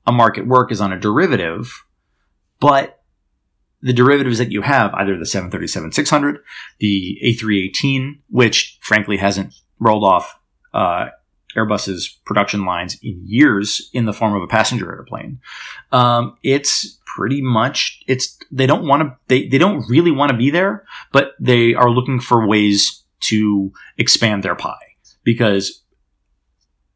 a 0.06 0.12
market 0.12 0.46
work 0.46 0.72
is 0.72 0.80
on 0.80 0.92
a 0.92 0.98
derivative, 0.98 1.84
but 2.58 3.02
the 3.82 3.92
derivatives 3.92 4.38
that 4.38 4.50
you 4.50 4.62
have, 4.62 4.94
either 4.94 5.18
the 5.18 5.24
737-600, 5.24 6.38
the 6.78 7.18
A318, 7.22 8.20
which 8.30 8.78
frankly 8.80 9.18
hasn't 9.18 9.54
rolled 9.78 10.04
off 10.04 10.38
uh, 10.72 11.08
Airbus's 11.56 12.08
production 12.24 12.64
lines 12.64 12.98
in 13.02 13.20
years 13.24 13.90
in 13.92 14.06
the 14.06 14.12
form 14.12 14.34
of 14.34 14.42
a 14.42 14.48
passenger 14.48 14.90
airplane. 14.90 15.40
Um, 15.92 16.36
it's 16.42 16.98
pretty 17.16 17.40
much 17.40 18.02
it's 18.06 18.38
they 18.50 18.66
don't 18.66 18.86
want 18.86 19.02
to 19.02 19.16
they, 19.28 19.48
they 19.48 19.58
don't 19.58 19.88
really 19.88 20.10
want 20.10 20.32
to 20.32 20.38
be 20.38 20.50
there, 20.50 20.84
but 21.12 21.32
they 21.38 21.74
are 21.74 21.90
looking 21.90 22.20
for 22.20 22.46
ways 22.46 23.02
to 23.20 23.72
expand 23.96 24.42
their 24.42 24.56
pie 24.56 24.76
because 25.22 25.82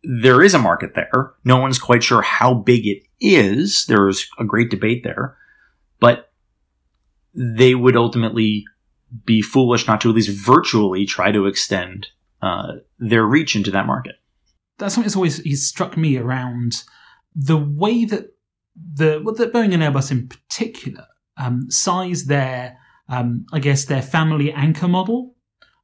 there 0.03 0.43
is 0.43 0.55
a 0.55 0.59
market 0.59 0.95
there. 0.95 1.35
No 1.45 1.59
one's 1.59 1.79
quite 1.79 2.03
sure 2.03 2.23
how 2.23 2.55
big 2.55 2.87
it 2.87 3.03
is. 3.21 3.87
There's 3.87 4.29
a 4.39 4.45
great 4.45 4.71
debate 4.71 5.03
there, 5.05 5.37
but 6.01 6.31
they 7.35 7.75
would 7.75 7.97
ultimately 7.97 8.65
be 9.25 9.43
foolish 9.43 9.87
not 9.87 10.01
to 10.03 10.11
at 10.11 10.15
least 10.15 10.31
virtually 10.31 11.07
try 11.07 11.33
to 11.33 11.47
extend 11.47 12.09
uh, 12.43 12.75
their 12.99 13.25
reach 13.25 13.57
into 13.57 13.71
that 13.71 13.87
market. 13.87 14.17
That's 14.79 14.95
something 14.95 15.09
that's 15.09 15.17
always 15.17 15.67
struck 15.67 15.97
me 15.97 16.17
around 16.17 16.85
the 17.35 17.57
way 17.57 18.05
that 18.05 18.31
the 18.77 19.21
well, 19.25 19.35
that 19.35 19.53
Boeing 19.53 19.75
and 19.75 19.83
Airbus 19.83 20.11
in 20.11 20.29
particular 20.29 21.07
um, 21.37 21.71
size 21.71 22.25
their, 22.25 22.79
um, 23.09 23.47
I 23.53 23.59
guess, 23.59 23.85
their 23.85 24.03
family 24.03 24.53
anchor 24.53 24.89
model 24.89 25.35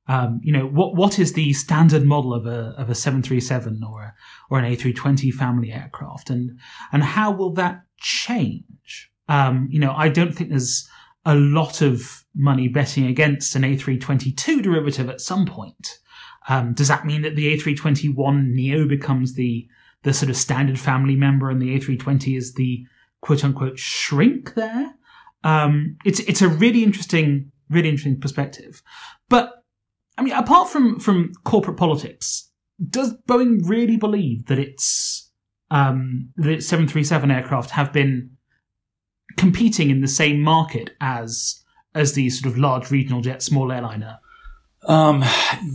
um, 0.06 0.40
you 0.42 0.52
know, 0.52 0.66
what 0.66 0.94
what 0.94 1.18
is 1.18 1.32
the 1.32 1.52
standard 1.54 2.04
model 2.04 2.34
of 2.34 2.46
a 2.46 2.74
of 2.76 2.90
a 2.90 2.94
737 2.94 3.82
or 3.82 4.02
a, 4.02 4.14
or 4.50 4.58
an 4.58 4.70
A320 4.70 5.32
family 5.32 5.72
aircraft, 5.72 6.28
and 6.28 6.58
and 6.92 7.02
how 7.02 7.30
will 7.32 7.52
that 7.54 7.82
change? 7.98 9.10
Um, 9.28 9.68
you 9.70 9.80
know, 9.80 9.94
I 9.96 10.10
don't 10.10 10.34
think 10.34 10.50
there's 10.50 10.86
a 11.24 11.34
lot 11.34 11.80
of 11.80 12.24
money 12.34 12.68
betting 12.68 13.06
against 13.06 13.56
an 13.56 13.62
A322 13.62 14.62
derivative 14.62 15.08
at 15.08 15.22
some 15.22 15.46
point. 15.46 15.98
Um, 16.48 16.74
does 16.74 16.88
that 16.88 17.06
mean 17.06 17.22
that 17.22 17.36
the 17.36 17.56
A321 17.56 18.48
Neo 18.48 18.86
becomes 18.86 19.34
the 19.34 19.68
the 20.02 20.12
sort 20.12 20.28
of 20.28 20.36
standard 20.36 20.78
family 20.78 21.16
member, 21.16 21.48
and 21.48 21.62
the 21.62 21.78
A320 21.78 22.36
is 22.36 22.54
the 22.54 22.86
quote 23.22 23.42
unquote 23.44 23.78
shrink 23.78 24.54
there? 24.54 24.94
Um, 25.42 25.96
it's 26.04 26.20
it's 26.20 26.42
a 26.42 26.48
really 26.48 26.82
interesting, 26.82 27.50
really 27.70 27.88
interesting 27.88 28.20
perspective, 28.20 28.82
but 29.28 29.64
I 30.16 30.22
mean, 30.22 30.34
apart 30.34 30.68
from 30.68 31.00
from 31.00 31.32
corporate 31.44 31.76
politics, 31.76 32.50
does 32.90 33.16
Boeing 33.28 33.60
really 33.64 33.96
believe 33.96 34.46
that 34.46 34.58
its 34.58 35.30
um, 35.70 36.30
that 36.36 36.50
its 36.50 36.66
seven 36.66 36.86
three 36.86 37.04
seven 37.04 37.30
aircraft 37.30 37.70
have 37.70 37.92
been 37.92 38.30
competing 39.36 39.90
in 39.90 40.00
the 40.00 40.08
same 40.08 40.40
market 40.40 40.90
as 41.00 41.62
as 41.94 42.12
these 42.12 42.40
sort 42.40 42.52
of 42.52 42.58
large 42.58 42.90
regional 42.90 43.20
jet 43.20 43.42
small 43.42 43.72
airliner? 43.72 44.18
Um, 44.86 45.24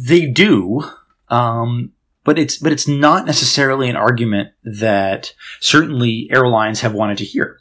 they 0.07 0.27
do, 0.27 0.83
um, 1.29 1.93
but 2.23 2.37
it's 2.37 2.57
but 2.57 2.71
it's 2.71 2.87
not 2.87 3.25
necessarily 3.25 3.89
an 3.89 3.95
argument 3.95 4.49
that 4.63 5.33
certainly 5.59 6.27
airlines 6.31 6.81
have 6.81 6.93
wanted 6.93 7.17
to 7.19 7.25
hear. 7.25 7.59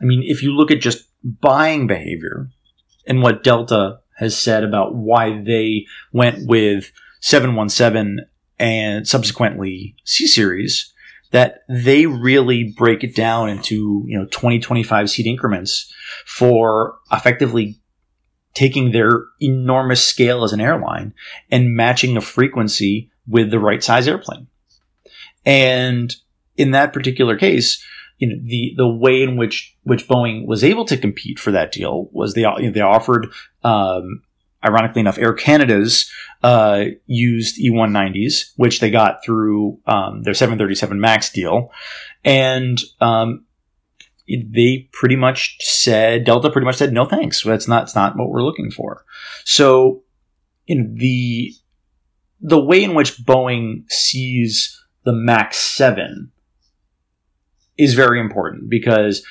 I 0.00 0.04
mean, 0.04 0.22
if 0.24 0.42
you 0.42 0.52
look 0.52 0.70
at 0.70 0.80
just 0.80 1.04
buying 1.22 1.86
behavior 1.86 2.48
and 3.06 3.22
what 3.22 3.42
Delta 3.42 4.00
has 4.16 4.38
said 4.38 4.64
about 4.64 4.94
why 4.94 5.40
they 5.40 5.86
went 6.12 6.46
with 6.46 6.90
717 7.20 8.26
and 8.58 9.06
subsequently 9.06 9.94
C 10.04 10.26
series 10.26 10.92
that 11.30 11.62
they 11.68 12.06
really 12.06 12.74
break 12.76 13.04
it 13.04 13.14
down 13.14 13.48
into, 13.48 14.02
you 14.06 14.18
know, 14.18 14.26
20, 14.30 14.60
25 14.60 15.10
seat 15.10 15.26
increments 15.26 15.92
for 16.24 16.96
effectively 17.12 17.78
taking 18.58 18.90
their 18.90 19.26
enormous 19.40 20.04
scale 20.04 20.42
as 20.42 20.52
an 20.52 20.60
airline 20.60 21.14
and 21.48 21.76
matching 21.76 22.14
the 22.14 22.20
frequency 22.20 23.08
with 23.28 23.52
the 23.52 23.60
right 23.60 23.84
size 23.84 24.08
airplane. 24.08 24.48
And 25.46 26.14
in 26.56 26.72
that 26.72 26.92
particular 26.92 27.38
case, 27.38 27.80
you 28.18 28.26
know, 28.26 28.36
the, 28.42 28.74
the 28.76 28.88
way 28.88 29.22
in 29.22 29.36
which, 29.36 29.76
which 29.84 30.08
Boeing 30.08 30.44
was 30.44 30.64
able 30.64 30.84
to 30.86 30.96
compete 30.96 31.38
for 31.38 31.52
that 31.52 31.70
deal 31.70 32.08
was 32.10 32.34
they, 32.34 32.40
you 32.40 32.62
know, 32.62 32.70
they 32.72 32.80
offered, 32.80 33.28
um, 33.62 34.22
ironically 34.64 34.98
enough, 35.02 35.18
Air 35.18 35.34
Canada's, 35.34 36.10
uh, 36.42 36.86
used 37.06 37.60
E190s, 37.60 38.54
which 38.56 38.80
they 38.80 38.90
got 38.90 39.24
through, 39.24 39.78
um, 39.86 40.24
their 40.24 40.34
737 40.34 40.98
MAX 40.98 41.30
deal. 41.30 41.70
And, 42.24 42.82
um, 43.00 43.44
they 44.28 44.88
pretty 44.92 45.16
much 45.16 45.56
said 45.60 46.24
Delta 46.24 46.50
pretty 46.50 46.66
much 46.66 46.76
said 46.76 46.92
no 46.92 47.04
thanks. 47.04 47.42
That's 47.42 47.68
not 47.68 47.84
it's 47.84 47.94
not 47.94 48.16
what 48.16 48.28
we're 48.28 48.42
looking 48.42 48.70
for. 48.70 49.04
So, 49.44 50.02
in 50.66 50.94
the 50.96 51.54
the 52.40 52.62
way 52.62 52.82
in 52.82 52.94
which 52.94 53.18
Boeing 53.18 53.90
sees 53.90 54.80
the 55.04 55.12
Max 55.12 55.58
Seven 55.58 56.30
is 57.76 57.94
very 57.94 58.20
important 58.20 58.68
because 58.68 59.24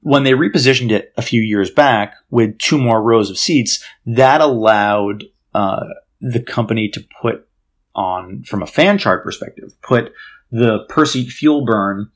when 0.00 0.24
they 0.24 0.32
repositioned 0.32 0.90
it 0.90 1.12
a 1.16 1.22
few 1.22 1.40
years 1.40 1.70
back 1.70 2.14
with 2.30 2.58
two 2.58 2.78
more 2.78 3.02
rows 3.02 3.30
of 3.30 3.38
seats, 3.38 3.84
that 4.06 4.40
allowed 4.40 5.24
uh, 5.54 5.84
the 6.20 6.40
company 6.40 6.88
to 6.88 7.04
put 7.20 7.46
on, 7.94 8.42
from 8.44 8.62
a 8.62 8.66
fan 8.66 8.98
chart 8.98 9.24
perspective, 9.24 9.72
put 9.82 10.12
the 10.50 10.84
per 10.88 11.04
seat 11.04 11.30
fuel 11.30 11.64
burn 11.64 12.10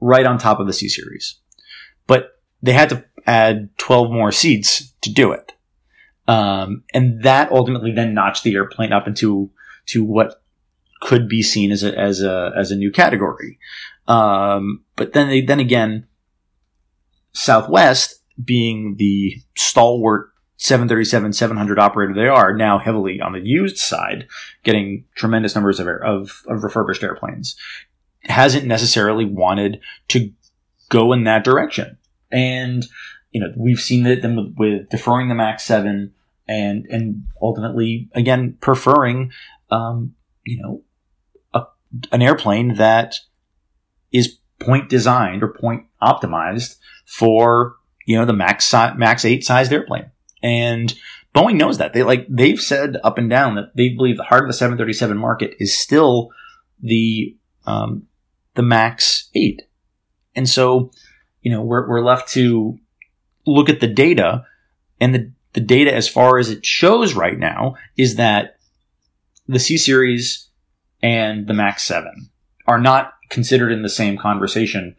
right 0.00 0.26
on 0.26 0.38
top 0.38 0.60
of 0.60 0.66
the 0.66 0.72
C 0.72 0.88
series. 0.88 1.36
They 2.62 2.72
had 2.72 2.88
to 2.90 3.04
add 3.26 3.70
12 3.78 4.10
more 4.10 4.32
seats 4.32 4.92
to 5.02 5.12
do 5.12 5.32
it. 5.32 5.52
Um, 6.26 6.84
and 6.92 7.22
that 7.22 7.50
ultimately 7.50 7.92
then 7.92 8.14
notched 8.14 8.42
the 8.42 8.54
airplane 8.54 8.92
up 8.92 9.06
into 9.06 9.50
to 9.86 10.04
what 10.04 10.42
could 11.00 11.28
be 11.28 11.42
seen 11.42 11.70
as 11.70 11.82
a 11.82 11.96
as 11.96 12.22
a 12.22 12.52
as 12.56 12.70
a 12.70 12.76
new 12.76 12.90
category. 12.90 13.58
Um, 14.06 14.84
but 14.96 15.12
then 15.12 15.28
they, 15.28 15.42
then 15.42 15.60
again, 15.60 16.06
Southwest 17.32 18.22
being 18.42 18.96
the 18.96 19.36
stalwart 19.56 20.30
737 20.56 21.34
700 21.34 21.78
operator 21.78 22.14
they 22.14 22.26
are 22.26 22.56
now 22.56 22.78
heavily 22.78 23.20
on 23.20 23.32
the 23.32 23.40
used 23.40 23.76
side, 23.76 24.26
getting 24.64 25.04
tremendous 25.14 25.54
numbers 25.54 25.78
of, 25.78 25.86
air, 25.86 26.02
of, 26.02 26.42
of 26.48 26.64
refurbished 26.64 27.02
airplanes, 27.02 27.54
hasn't 28.22 28.66
necessarily 28.66 29.24
wanted 29.24 29.80
to 30.08 30.32
go 30.88 31.12
in 31.12 31.24
that 31.24 31.44
direction. 31.44 31.97
And 32.30 32.86
you 33.30 33.40
know 33.40 33.52
we've 33.56 33.80
seen 33.80 34.04
that 34.04 34.22
them 34.22 34.36
with, 34.36 34.54
with 34.56 34.88
deferring 34.90 35.28
the 35.28 35.34
Max 35.34 35.64
Seven 35.64 36.12
and 36.46 36.86
and 36.90 37.24
ultimately 37.40 38.08
again 38.14 38.56
preferring 38.60 39.32
um, 39.70 40.14
you 40.44 40.62
know 40.62 40.82
a, 41.54 41.64
an 42.12 42.22
airplane 42.22 42.74
that 42.74 43.16
is 44.12 44.38
point 44.58 44.88
designed 44.88 45.42
or 45.42 45.48
point 45.48 45.84
optimized 46.02 46.76
for 47.06 47.76
you 48.06 48.16
know 48.16 48.24
the 48.24 48.32
max 48.32 48.64
si- 48.64 48.94
max 48.96 49.24
eight 49.24 49.44
sized 49.44 49.72
airplane. 49.72 50.10
And 50.42 50.94
Boeing 51.34 51.56
knows 51.56 51.78
that. 51.78 51.92
They 51.92 52.02
like 52.02 52.26
they've 52.28 52.60
said 52.60 52.96
up 53.04 53.18
and 53.18 53.28
down 53.28 53.54
that 53.56 53.76
they 53.76 53.90
believe 53.90 54.16
the 54.16 54.24
heart 54.24 54.44
of 54.44 54.48
the 54.48 54.54
737 54.54 55.16
market 55.16 55.54
is 55.58 55.76
still 55.76 56.30
the 56.80 57.36
um, 57.66 58.06
the 58.54 58.62
max 58.62 59.28
eight. 59.34 59.62
And 60.34 60.48
so 60.48 60.90
you 61.48 61.54
know 61.54 61.62
we're, 61.62 61.88
we're 61.88 62.04
left 62.04 62.28
to 62.28 62.78
look 63.46 63.70
at 63.70 63.80
the 63.80 63.86
data 63.86 64.44
and 65.00 65.14
the 65.14 65.32
the 65.54 65.60
data 65.60 65.94
as 65.94 66.06
far 66.06 66.36
as 66.36 66.50
it 66.50 66.66
shows 66.66 67.14
right 67.14 67.38
now 67.38 67.74
is 67.96 68.16
that 68.16 68.58
the 69.46 69.58
C 69.58 69.78
series 69.78 70.50
and 71.02 71.46
the 71.46 71.54
Max 71.54 71.84
7 71.84 72.28
are 72.66 72.78
not 72.78 73.14
considered 73.30 73.72
in 73.72 73.80
the 73.80 73.88
same 73.88 74.18
conversation 74.18 74.94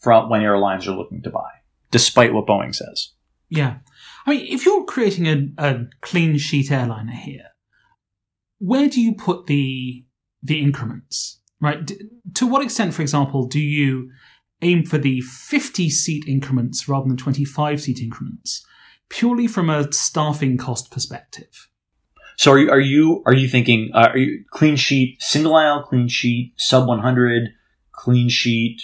from 0.00 0.28
when 0.28 0.42
airlines 0.42 0.88
are 0.88 0.96
looking 0.96 1.22
to 1.22 1.30
buy, 1.30 1.48
despite 1.92 2.34
what 2.34 2.48
Boeing 2.48 2.74
says. 2.74 3.10
Yeah. 3.48 3.76
I 4.26 4.30
mean, 4.30 4.52
if 4.52 4.66
you're 4.66 4.82
creating 4.82 5.28
a, 5.28 5.64
a 5.64 5.84
clean 6.00 6.38
sheet 6.38 6.72
airliner 6.72 7.12
here, 7.12 7.50
where 8.58 8.88
do 8.88 9.00
you 9.00 9.14
put 9.14 9.46
the 9.46 10.04
the 10.42 10.60
increments? 10.60 11.38
Right? 11.60 11.86
D- 11.86 12.00
to 12.34 12.48
what 12.48 12.64
extent, 12.64 12.94
for 12.94 13.02
example, 13.02 13.46
do 13.46 13.60
you 13.60 14.10
aim 14.62 14.84
for 14.84 14.98
the 14.98 15.20
50 15.20 15.88
seat 15.90 16.24
increments 16.26 16.88
rather 16.88 17.08
than 17.08 17.16
25 17.16 17.80
seat 17.80 18.00
increments, 18.00 18.66
purely 19.08 19.46
from 19.46 19.70
a 19.70 19.92
staffing 19.92 20.56
cost 20.56 20.90
perspective? 20.90 21.68
So 22.36 22.52
are 22.52 22.58
you 22.58 22.70
are 22.70 22.80
you 22.80 23.22
are 23.26 23.34
you 23.34 23.48
thinking 23.48 23.90
uh, 23.94 24.10
are 24.12 24.18
you 24.18 24.44
clean 24.50 24.76
sheet 24.76 25.20
single 25.20 25.56
aisle 25.56 25.82
clean 25.82 26.06
sheet 26.06 26.54
sub 26.56 26.86
100 26.86 27.48
clean 27.90 28.28
sheet 28.28 28.80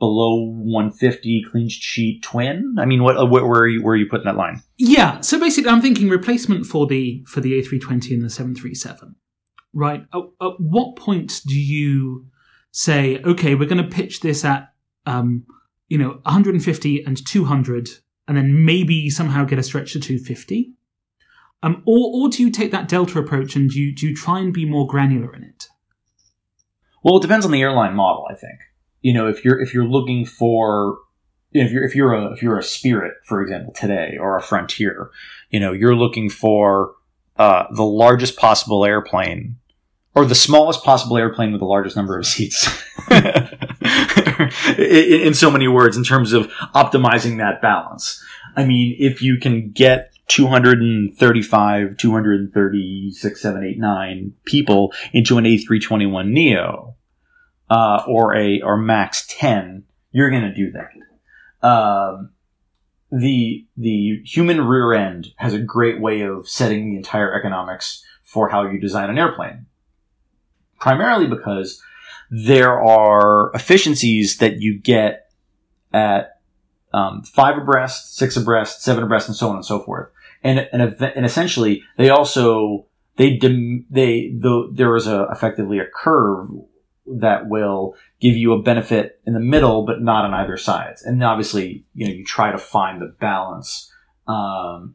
below 0.00 0.50
150 0.50 1.44
clean 1.48 1.68
sheet 1.68 2.22
twin? 2.24 2.74
I 2.76 2.86
mean, 2.86 3.04
what, 3.04 3.16
uh, 3.16 3.24
what 3.24 3.46
where 3.46 3.60
are 3.60 3.68
you 3.68 3.84
where 3.84 3.94
are 3.94 3.96
you 3.96 4.08
putting 4.10 4.26
that 4.26 4.36
line? 4.36 4.62
Yeah, 4.78 5.20
so 5.20 5.38
basically, 5.38 5.70
I'm 5.70 5.80
thinking 5.80 6.08
replacement 6.08 6.66
for 6.66 6.86
the 6.88 7.24
for 7.28 7.40
the 7.40 7.52
A320 7.62 8.10
and 8.10 8.24
the 8.24 8.30
737. 8.30 9.14
Right. 9.72 10.04
At, 10.12 10.22
at 10.40 10.52
what 10.58 10.96
point 10.96 11.40
do 11.46 11.58
you 11.58 12.26
say, 12.72 13.20
okay, 13.22 13.54
we're 13.54 13.68
going 13.68 13.82
to 13.82 13.88
pitch 13.88 14.20
this 14.20 14.44
at 14.44 14.72
um, 15.08 15.44
you 15.88 15.98
know 15.98 16.20
150 16.24 17.04
and 17.04 17.26
200, 17.26 17.88
and 18.28 18.36
then 18.36 18.64
maybe 18.64 19.10
somehow 19.10 19.44
get 19.44 19.58
a 19.58 19.62
stretch 19.62 19.92
to 19.94 20.00
250? 20.00 20.74
Um, 21.62 21.82
or, 21.86 22.10
or 22.14 22.28
do 22.28 22.42
you 22.42 22.50
take 22.50 22.70
that 22.70 22.86
delta 22.86 23.18
approach 23.18 23.56
and 23.56 23.68
do 23.68 23.80
you, 23.80 23.92
do 23.92 24.06
you 24.06 24.14
try 24.14 24.38
and 24.38 24.52
be 24.52 24.64
more 24.64 24.86
granular 24.86 25.34
in 25.34 25.42
it? 25.42 25.66
Well, 27.02 27.16
it 27.16 27.22
depends 27.22 27.44
on 27.44 27.50
the 27.50 27.62
airline 27.62 27.94
model. 27.94 28.26
I 28.30 28.34
think 28.34 28.60
you 29.00 29.12
know 29.14 29.28
if 29.28 29.44
you're 29.44 29.60
if 29.60 29.72
you're 29.72 29.86
looking 29.86 30.26
for 30.26 30.98
if 31.52 31.72
you're 31.72 31.84
if 31.84 31.94
you're 31.94 32.12
a 32.12 32.32
if 32.32 32.42
you're 32.42 32.58
a 32.58 32.62
Spirit, 32.62 33.14
for 33.24 33.40
example, 33.40 33.72
today 33.72 34.16
or 34.20 34.36
a 34.36 34.42
Frontier, 34.42 35.10
you 35.50 35.58
know 35.58 35.72
you're 35.72 35.96
looking 35.96 36.28
for 36.28 36.94
uh, 37.36 37.64
the 37.72 37.84
largest 37.84 38.36
possible 38.36 38.84
airplane 38.84 39.56
or 40.14 40.24
the 40.26 40.34
smallest 40.34 40.84
possible 40.84 41.16
airplane 41.16 41.52
with 41.52 41.60
the 41.60 41.66
largest 41.66 41.96
number 41.96 42.18
of 42.18 42.26
seats. 42.26 42.68
in, 44.78 45.34
so 45.34 45.50
many 45.50 45.68
words, 45.68 45.96
in 45.96 46.04
terms 46.04 46.32
of 46.32 46.48
optimizing 46.74 47.38
that 47.38 47.60
balance. 47.62 48.22
I 48.56 48.64
mean, 48.64 48.96
if 48.98 49.22
you 49.22 49.38
can 49.38 49.70
get 49.70 50.12
235, 50.28 51.96
236, 51.96 53.42
7, 53.42 53.64
8, 53.64 53.78
9 53.78 54.32
people 54.44 54.92
into 55.12 55.38
an 55.38 55.44
A321 55.44 56.28
Neo, 56.28 56.96
uh, 57.70 58.02
or 58.06 58.36
a, 58.36 58.60
or 58.62 58.76
max 58.76 59.26
10, 59.28 59.84
you're 60.12 60.30
going 60.30 60.42
to 60.42 60.54
do 60.54 60.72
that. 60.72 61.66
Um, 61.66 62.30
the, 63.10 63.66
the 63.76 64.22
human 64.24 64.60
rear 64.60 64.92
end 64.92 65.28
has 65.36 65.54
a 65.54 65.58
great 65.58 66.00
way 66.00 66.22
of 66.22 66.48
setting 66.48 66.90
the 66.90 66.96
entire 66.96 67.34
economics 67.34 68.04
for 68.22 68.50
how 68.50 68.68
you 68.70 68.78
design 68.78 69.08
an 69.10 69.18
airplane. 69.18 69.66
Primarily 70.78 71.26
because 71.26 71.82
there 72.30 72.80
are 72.80 73.50
efficiencies 73.54 74.38
that 74.38 74.60
you 74.60 74.78
get 74.78 75.30
at 75.92 76.40
um, 76.92 77.22
five 77.22 77.58
abreast, 77.58 78.16
six 78.16 78.36
abreast, 78.36 78.82
seven 78.82 79.04
abreast, 79.04 79.28
and 79.28 79.36
so 79.36 79.48
on 79.48 79.56
and 79.56 79.64
so 79.64 79.80
forth 79.80 80.10
and 80.42 80.68
and, 80.72 80.82
and 80.82 81.26
essentially 81.26 81.82
they 81.96 82.10
also 82.10 82.86
they 83.16 83.36
dem, 83.36 83.84
they 83.90 84.32
the, 84.38 84.70
there 84.72 84.94
is 84.96 85.06
a 85.06 85.28
effectively 85.30 85.78
a 85.78 85.86
curve 85.86 86.48
that 87.06 87.48
will 87.48 87.94
give 88.20 88.36
you 88.36 88.52
a 88.52 88.62
benefit 88.62 89.20
in 89.26 89.32
the 89.32 89.40
middle, 89.40 89.86
but 89.86 90.02
not 90.02 90.26
on 90.26 90.34
either 90.34 90.58
sides. 90.58 91.02
And 91.02 91.24
obviously, 91.24 91.86
you 91.94 92.06
know, 92.06 92.12
you 92.12 92.22
try 92.22 92.52
to 92.52 92.58
find 92.58 93.00
the 93.00 93.14
balance 93.18 93.90
um, 94.26 94.94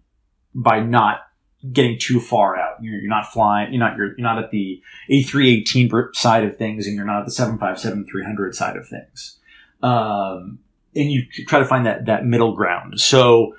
by 0.53 0.79
not 0.79 1.21
getting 1.71 1.97
too 1.97 2.19
far 2.19 2.57
out. 2.57 2.81
You're, 2.81 2.99
you're, 2.99 3.09
not 3.09 3.31
flying. 3.31 3.73
You're 3.73 3.79
not. 3.79 3.97
You're, 3.97 4.07
you're 4.17 4.17
not 4.17 4.43
at 4.43 4.51
the 4.51 4.81
A318 5.09 6.15
side 6.15 6.43
of 6.43 6.57
things, 6.57 6.87
and 6.87 6.95
you're 6.95 7.05
not 7.05 7.19
at 7.19 7.25
the 7.25 7.31
757 7.31 8.05
300 8.05 8.55
side 8.55 8.75
of 8.75 8.87
things. 8.87 9.39
Um, 9.81 10.59
and 10.95 11.11
you 11.11 11.23
try 11.47 11.59
to 11.59 11.65
find 11.65 11.85
that 11.85 12.05
that 12.05 12.25
middle 12.25 12.55
ground. 12.55 12.99
So 12.99 13.55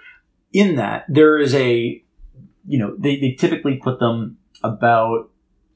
in 0.52 0.76
that 0.76 1.04
there 1.08 1.38
is 1.38 1.54
a, 1.54 2.02
you 2.66 2.78
know, 2.78 2.94
they, 2.96 3.18
they 3.18 3.32
typically 3.32 3.76
put 3.76 3.98
them 3.98 4.38
about 4.62 5.30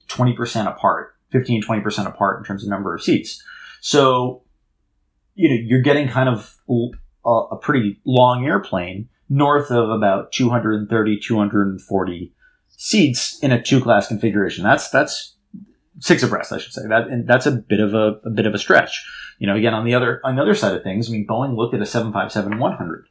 20% 0.08 0.66
apart, 0.66 1.16
15, 1.30 1.62
20% 1.62 2.06
apart 2.06 2.38
in 2.38 2.44
terms 2.44 2.62
of 2.62 2.70
number 2.70 2.94
of 2.94 3.02
seats. 3.02 3.42
So, 3.80 4.42
you 5.34 5.48
know, 5.48 5.56
you're 5.56 5.82
getting 5.82 6.08
kind 6.08 6.28
of 6.28 6.56
a, 7.26 7.30
a 7.30 7.56
pretty 7.56 8.00
long 8.04 8.46
airplane 8.46 9.08
north 9.28 9.70
of 9.70 9.90
about 9.90 10.32
230, 10.32 11.18
240 11.18 12.32
seats 12.76 13.38
in 13.40 13.52
a 13.52 13.62
two 13.62 13.80
class 13.80 14.08
configuration. 14.08 14.64
That's, 14.64 14.88
that's 14.90 15.34
six 16.00 16.22
abreast, 16.22 16.52
I 16.52 16.58
should 16.58 16.72
say. 16.72 16.86
That, 16.88 17.08
and 17.08 17.26
that's 17.26 17.46
a 17.46 17.52
bit 17.52 17.80
of 17.80 17.94
a, 17.94 18.20
a 18.24 18.30
bit 18.30 18.46
of 18.46 18.54
a 18.54 18.58
stretch. 18.58 19.04
You 19.38 19.46
know, 19.46 19.56
again, 19.56 19.74
on 19.74 19.84
the 19.84 19.94
other, 19.94 20.20
on 20.24 20.36
the 20.36 20.42
other 20.42 20.54
side 20.54 20.74
of 20.74 20.82
things, 20.82 21.08
I 21.08 21.12
mean, 21.12 21.26
Boeing 21.26 21.56
looked 21.56 21.74
at 21.74 21.82
a 21.82 21.86
757 21.86 22.58
100 22.58 23.06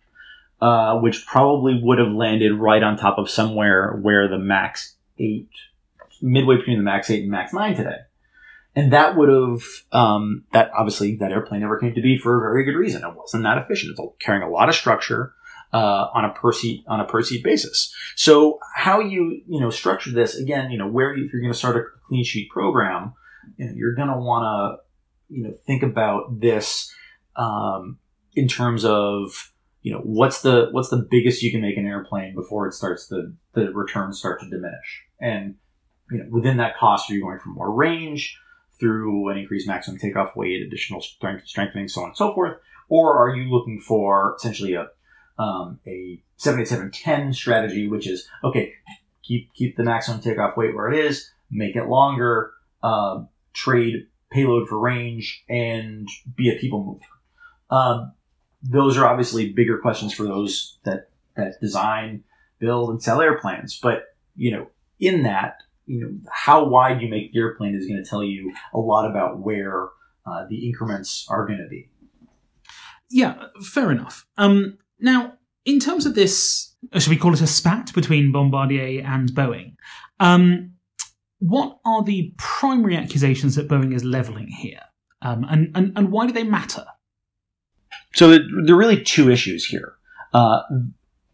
uh, 0.61 0.99
which 0.99 1.25
probably 1.25 1.79
would 1.81 1.99
have 1.99 2.11
landed 2.11 2.53
right 2.53 2.81
on 2.81 2.97
top 2.97 3.17
of 3.17 3.29
somewhere 3.29 3.97
where 4.01 4.27
the 4.27 4.39
Max 4.39 4.95
8, 5.19 5.47
midway 6.21 6.57
between 6.57 6.77
the 6.77 6.83
Max 6.83 7.09
8 7.09 7.21
and 7.21 7.31
Max 7.31 7.53
9 7.53 7.75
today. 7.75 7.97
and 8.75 8.91
that 8.93 9.15
would 9.15 9.29
have 9.29 9.61
um, 9.91 10.45
that 10.53 10.71
obviously 10.75 11.15
that 11.17 11.31
airplane 11.31 11.61
never 11.61 11.79
came 11.79 11.93
to 11.93 12.01
be 12.01 12.17
for 12.17 12.37
a 12.37 12.51
very 12.51 12.63
good 12.63 12.77
reason. 12.77 13.03
It 13.03 13.15
wasn't 13.15 13.43
that 13.43 13.59
efficient. 13.59 13.91
It's 13.97 14.15
carrying 14.19 14.43
a 14.43 14.49
lot 14.49 14.69
of 14.69 14.75
structure 14.75 15.33
uh, 15.73 16.07
on 16.13 16.25
a 16.25 16.33
per 16.33 16.51
seat 16.51 16.83
on 16.87 16.99
a 16.99 17.05
per 17.05 17.21
seat 17.21 17.43
basis. 17.43 17.93
So 18.15 18.59
how 18.75 18.99
you 18.99 19.41
you 19.47 19.59
know 19.59 19.69
structure 19.69 20.11
this 20.11 20.35
again, 20.35 20.71
you 20.71 20.77
know, 20.77 20.87
where 20.87 21.15
you, 21.15 21.25
if 21.25 21.33
you're 21.33 21.41
going 21.41 21.53
to 21.53 21.57
start 21.57 21.77
a 21.77 21.83
clean 22.07 22.23
sheet 22.23 22.49
program, 22.49 23.13
you 23.57 23.65
know, 23.65 23.73
you're 23.75 23.95
going 23.95 24.09
to 24.09 24.17
want 24.17 24.43
to 24.43 25.35
you 25.35 25.43
know 25.43 25.53
think 25.65 25.83
about 25.83 26.39
this 26.39 26.93
um, 27.35 27.99
in 28.33 28.47
terms 28.47 28.85
of 28.85 29.51
you 29.81 29.91
know 29.91 29.99
what's 29.99 30.41
the 30.41 30.69
what's 30.71 30.89
the 30.89 31.05
biggest 31.09 31.41
you 31.41 31.51
can 31.51 31.61
make 31.61 31.77
an 31.77 31.85
airplane 31.85 32.35
before 32.35 32.67
it 32.67 32.73
starts 32.73 33.07
the 33.07 33.33
the 33.53 33.71
returns 33.73 34.19
start 34.19 34.39
to 34.39 34.49
diminish 34.49 35.03
and 35.21 35.55
you 36.11 36.19
know 36.19 36.25
within 36.29 36.57
that 36.57 36.77
cost 36.77 37.09
are 37.09 37.13
you 37.13 37.21
going 37.21 37.39
for 37.39 37.49
more 37.49 37.71
range 37.71 38.37
through 38.79 39.29
an 39.29 39.37
increased 39.37 39.67
maximum 39.67 39.97
takeoff 39.97 40.35
weight 40.35 40.61
additional 40.61 41.01
strength 41.01 41.47
strengthening 41.47 41.87
so 41.87 42.01
on 42.01 42.09
and 42.09 42.17
so 42.17 42.33
forth 42.33 42.57
or 42.89 43.17
are 43.17 43.35
you 43.35 43.51
looking 43.51 43.79
for 43.79 44.35
essentially 44.37 44.73
a 44.73 44.87
um, 45.39 45.79
a 45.87 46.21
787-10 46.39 47.33
strategy, 47.35 47.87
which 47.87 48.07
is 48.07 48.27
okay, 48.43 48.73
keep 49.23 49.53
keep 49.53 49.75
the 49.75 49.83
maximum 49.83 50.21
takeoff 50.21 50.57
weight 50.57 50.75
where 50.75 50.91
it 50.91 50.99
is, 51.05 51.29
make 51.51 51.75
it 51.75 51.87
longer, 51.87 52.51
uh, 52.83 53.23
trade 53.53 54.07
payload 54.31 54.67
for 54.67 54.79
range, 54.79 55.43
and 55.49 56.07
be 56.35 56.49
a 56.49 56.59
people 56.59 56.83
mover. 56.83 57.05
Um, 57.69 58.13
those 58.63 58.97
are 58.97 59.07
obviously 59.07 59.53
bigger 59.53 59.77
questions 59.77 60.13
for 60.13 60.23
those 60.23 60.77
that 60.83 61.09
that 61.35 61.59
design, 61.61 62.23
build, 62.59 62.89
and 62.89 63.01
sell 63.01 63.21
airplanes. 63.21 63.79
But 63.79 64.03
you 64.35 64.51
know, 64.51 64.67
in 64.99 65.23
that, 65.23 65.57
you 65.85 65.99
know, 66.01 66.31
how 66.31 66.65
wide 66.65 67.01
you 67.01 67.09
make 67.09 67.31
the 67.31 67.39
airplane 67.39 67.75
is 67.75 67.87
going 67.87 68.03
to 68.03 68.09
tell 68.09 68.23
you 68.23 68.53
a 68.73 68.79
lot 68.79 69.09
about 69.09 69.39
where 69.39 69.89
uh, 70.25 70.45
the 70.49 70.67
increments 70.67 71.25
are 71.29 71.45
going 71.45 71.59
to 71.59 71.67
be. 71.67 71.89
Yeah, 73.09 73.45
fair 73.61 73.91
enough. 73.91 74.25
Um, 74.37 74.77
now, 74.99 75.33
in 75.65 75.79
terms 75.79 76.05
of 76.05 76.15
this, 76.15 76.75
should 76.93 77.09
we 77.09 77.17
call 77.17 77.33
it 77.33 77.41
a 77.41 77.47
spat 77.47 77.93
between 77.93 78.31
Bombardier 78.31 79.03
and 79.05 79.29
Boeing? 79.29 79.75
Um, 80.19 80.73
what 81.39 81.77
are 81.85 82.03
the 82.03 82.33
primary 82.37 82.95
accusations 82.95 83.55
that 83.55 83.67
Boeing 83.67 83.93
is 83.93 84.03
leveling 84.03 84.47
here? 84.47 84.81
Um, 85.21 85.45
and, 85.49 85.71
and, 85.75 85.97
and 85.97 86.11
why 86.11 86.27
do 86.27 86.33
they 86.33 86.43
matter? 86.43 86.85
So 88.15 88.29
there 88.29 88.75
are 88.75 88.77
really 88.77 89.03
two 89.03 89.29
issues 89.29 89.65
here. 89.65 89.95
Uh, 90.33 90.61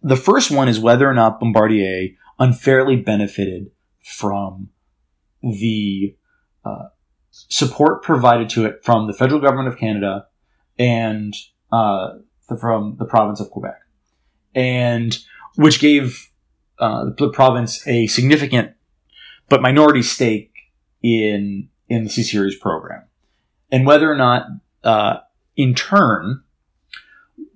the 0.02 0.16
first 0.16 0.52
one 0.52 0.68
is 0.68 0.80
whether 0.80 1.10
or 1.10 1.14
not 1.14 1.40
Bombardier 1.40 2.10
unfairly 2.40 2.98
benefited 2.98 3.72
from 4.04 4.70
the 5.42 6.16
uh, 6.66 6.90
support 7.32 8.04
provided 8.04 8.50
to 8.50 8.66
it 8.66 8.84
from 8.84 9.08
the 9.08 9.14
federal 9.14 9.40
government 9.40 9.70
of 9.70 9.78
Canada 9.78 10.28
and 10.78 11.34
uh, 11.72 12.10
from 12.58 12.96
the 12.98 13.06
province 13.06 13.40
of 13.40 13.50
Quebec, 13.50 13.80
and 14.56 15.18
which 15.56 15.80
gave 15.80 16.30
uh, 16.80 17.06
the 17.18 17.30
province 17.30 17.86
a 17.88 18.08
significant 18.08 18.74
but 19.50 19.62
minority 19.62 20.04
stake 20.04 20.52
in 21.02 21.70
in 21.90 22.06
the 22.06 22.10
C 22.10 22.24
series 22.24 22.56
program, 22.56 23.04
and 23.72 23.86
whether 23.86 24.12
or 24.12 24.16
not, 24.16 24.48
uh, 24.84 25.18
in 25.56 25.76
turn, 25.76 26.44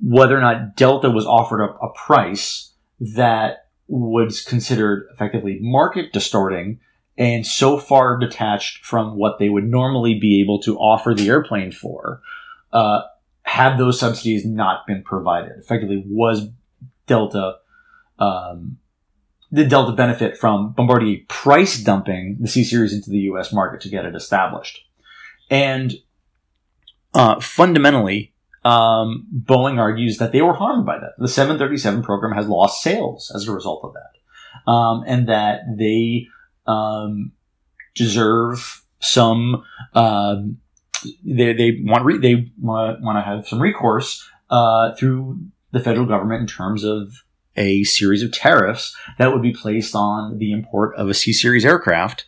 whether 0.02 0.38
or 0.38 0.42
not 0.42 0.76
Delta 0.76 1.10
was 1.10 1.26
offered 1.26 1.62
a, 1.62 1.74
a 1.76 1.94
price 1.94 2.74
that 3.00 3.68
was 3.88 4.42
considered 4.42 5.08
effectively 5.14 5.60
market 5.62 6.12
distorting 6.12 6.80
and 7.18 7.46
so 7.48 7.78
far 7.78 8.18
detached 8.18 8.86
from 8.86 9.18
what 9.18 9.40
they 9.40 9.50
would 9.50 9.68
normally 9.68 10.20
be 10.20 10.42
able 10.42 10.60
to 10.62 10.78
offer 10.78 11.14
the 11.14 11.30
airplane 11.30 11.72
for, 11.72 12.22
uh, 12.74 13.02
had 13.48 13.78
those 13.78 13.98
subsidies 13.98 14.46
not 14.46 14.86
been 14.86 15.02
provided. 15.04 15.54
Effectively, 15.58 16.04
was 16.06 16.50
Delta 17.08 17.56
um, 18.20 18.78
did 19.54 19.70
Delta 19.70 19.94
benefit 19.94 20.38
from 20.38 20.74
Bombardier 20.74 21.20
price 21.30 21.82
dumping 21.82 22.38
the 22.42 22.50
C 22.50 22.66
series 22.66 22.94
into 22.94 23.10
the 23.10 23.20
U.S. 23.20 23.54
market 23.54 23.80
to 23.82 23.90
get 23.90 24.06
it 24.06 24.16
established? 24.16 24.82
And 25.50 25.94
uh, 27.14 27.40
fundamentally, 27.40 28.34
um, 28.66 29.26
Boeing 29.34 29.80
argues 29.80 30.18
that 30.18 30.34
they 30.34 30.42
were 30.42 30.54
harmed 30.54 30.86
by 30.86 31.00
that. 31.00 31.14
The 31.18 31.30
737 31.30 32.04
program 32.04 32.34
has 32.34 32.50
lost 32.50 32.84
sales 32.84 33.32
as 33.34 33.48
a 33.48 33.54
result 33.54 33.86
of 33.86 33.94
that, 33.94 34.70
um, 34.70 35.04
and 35.08 35.30
that 35.30 35.62
they 35.78 36.28
um, 36.66 37.32
deserve 37.96 38.84
some 39.00 39.64
um, 39.94 40.58
they, 41.24 41.54
they 41.54 41.80
want 41.84 42.06
re- 42.06 42.18
they 42.18 42.52
want 42.60 43.18
to 43.18 43.22
have 43.22 43.48
some 43.48 43.62
recourse 43.62 44.28
uh, 44.50 44.94
through 44.96 45.40
the 45.72 45.80
federal 45.80 46.06
government 46.06 46.42
in 46.42 46.48
terms 46.48 46.84
of 46.84 47.24
a 47.56 47.84
series 47.84 48.24
of 48.24 48.32
tariffs 48.32 48.96
that 49.18 49.34
would 49.34 49.42
be 49.42 49.54
placed 49.54 49.96
on 49.96 50.38
the 50.38 50.52
import 50.52 50.96
of 50.96 51.10
a 51.10 51.14
C 51.14 51.34
series 51.34 51.66
aircraft 51.66 52.26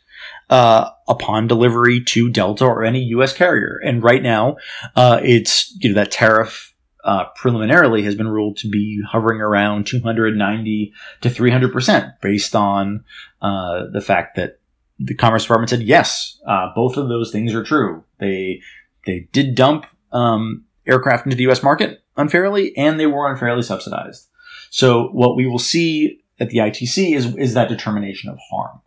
uh, 0.49 0.89
upon 1.07 1.47
delivery 1.47 2.01
to 2.03 2.29
Delta 2.29 2.65
or 2.65 2.83
any 2.83 3.03
U.S. 3.05 3.33
carrier. 3.33 3.79
And 3.83 4.03
right 4.03 4.21
now, 4.21 4.57
uh, 4.95 5.19
it's 5.23 5.75
you 5.79 5.89
know 5.89 5.95
that 5.95 6.11
tariff 6.11 6.73
uh, 7.03 7.25
preliminarily 7.35 8.03
has 8.03 8.15
been 8.15 8.27
ruled 8.27 8.57
to 8.57 8.69
be 8.69 9.01
hovering 9.07 9.39
around 9.39 9.87
290 9.87 10.93
to 11.21 11.29
300 11.29 11.71
percent, 11.71 12.13
based 12.21 12.55
on 12.55 13.03
uh, 13.41 13.85
the 13.91 14.01
fact 14.01 14.35
that 14.35 14.58
the 14.99 15.15
Commerce 15.15 15.43
Department 15.43 15.69
said 15.69 15.81
yes, 15.81 16.39
uh, 16.45 16.67
both 16.75 16.97
of 16.97 17.09
those 17.09 17.31
things 17.31 17.53
are 17.53 17.63
true. 17.63 18.03
They 18.19 18.61
they 19.05 19.27
did 19.31 19.55
dump 19.55 19.85
um, 20.11 20.65
aircraft 20.85 21.25
into 21.25 21.37
the 21.37 21.43
U.S. 21.43 21.63
market 21.63 22.03
unfairly, 22.17 22.75
and 22.75 22.99
they 22.99 23.07
were 23.07 23.31
unfairly 23.31 23.63
subsidized. 23.63 24.27
So 24.69 25.07
what 25.07 25.35
we 25.35 25.47
will 25.47 25.59
see 25.59 26.21
at 26.39 26.49
the 26.49 26.57
ITC 26.57 27.15
is 27.15 27.35
is 27.37 27.53
that 27.53 27.69
determination 27.69 28.29
of 28.29 28.37
harm. 28.49 28.81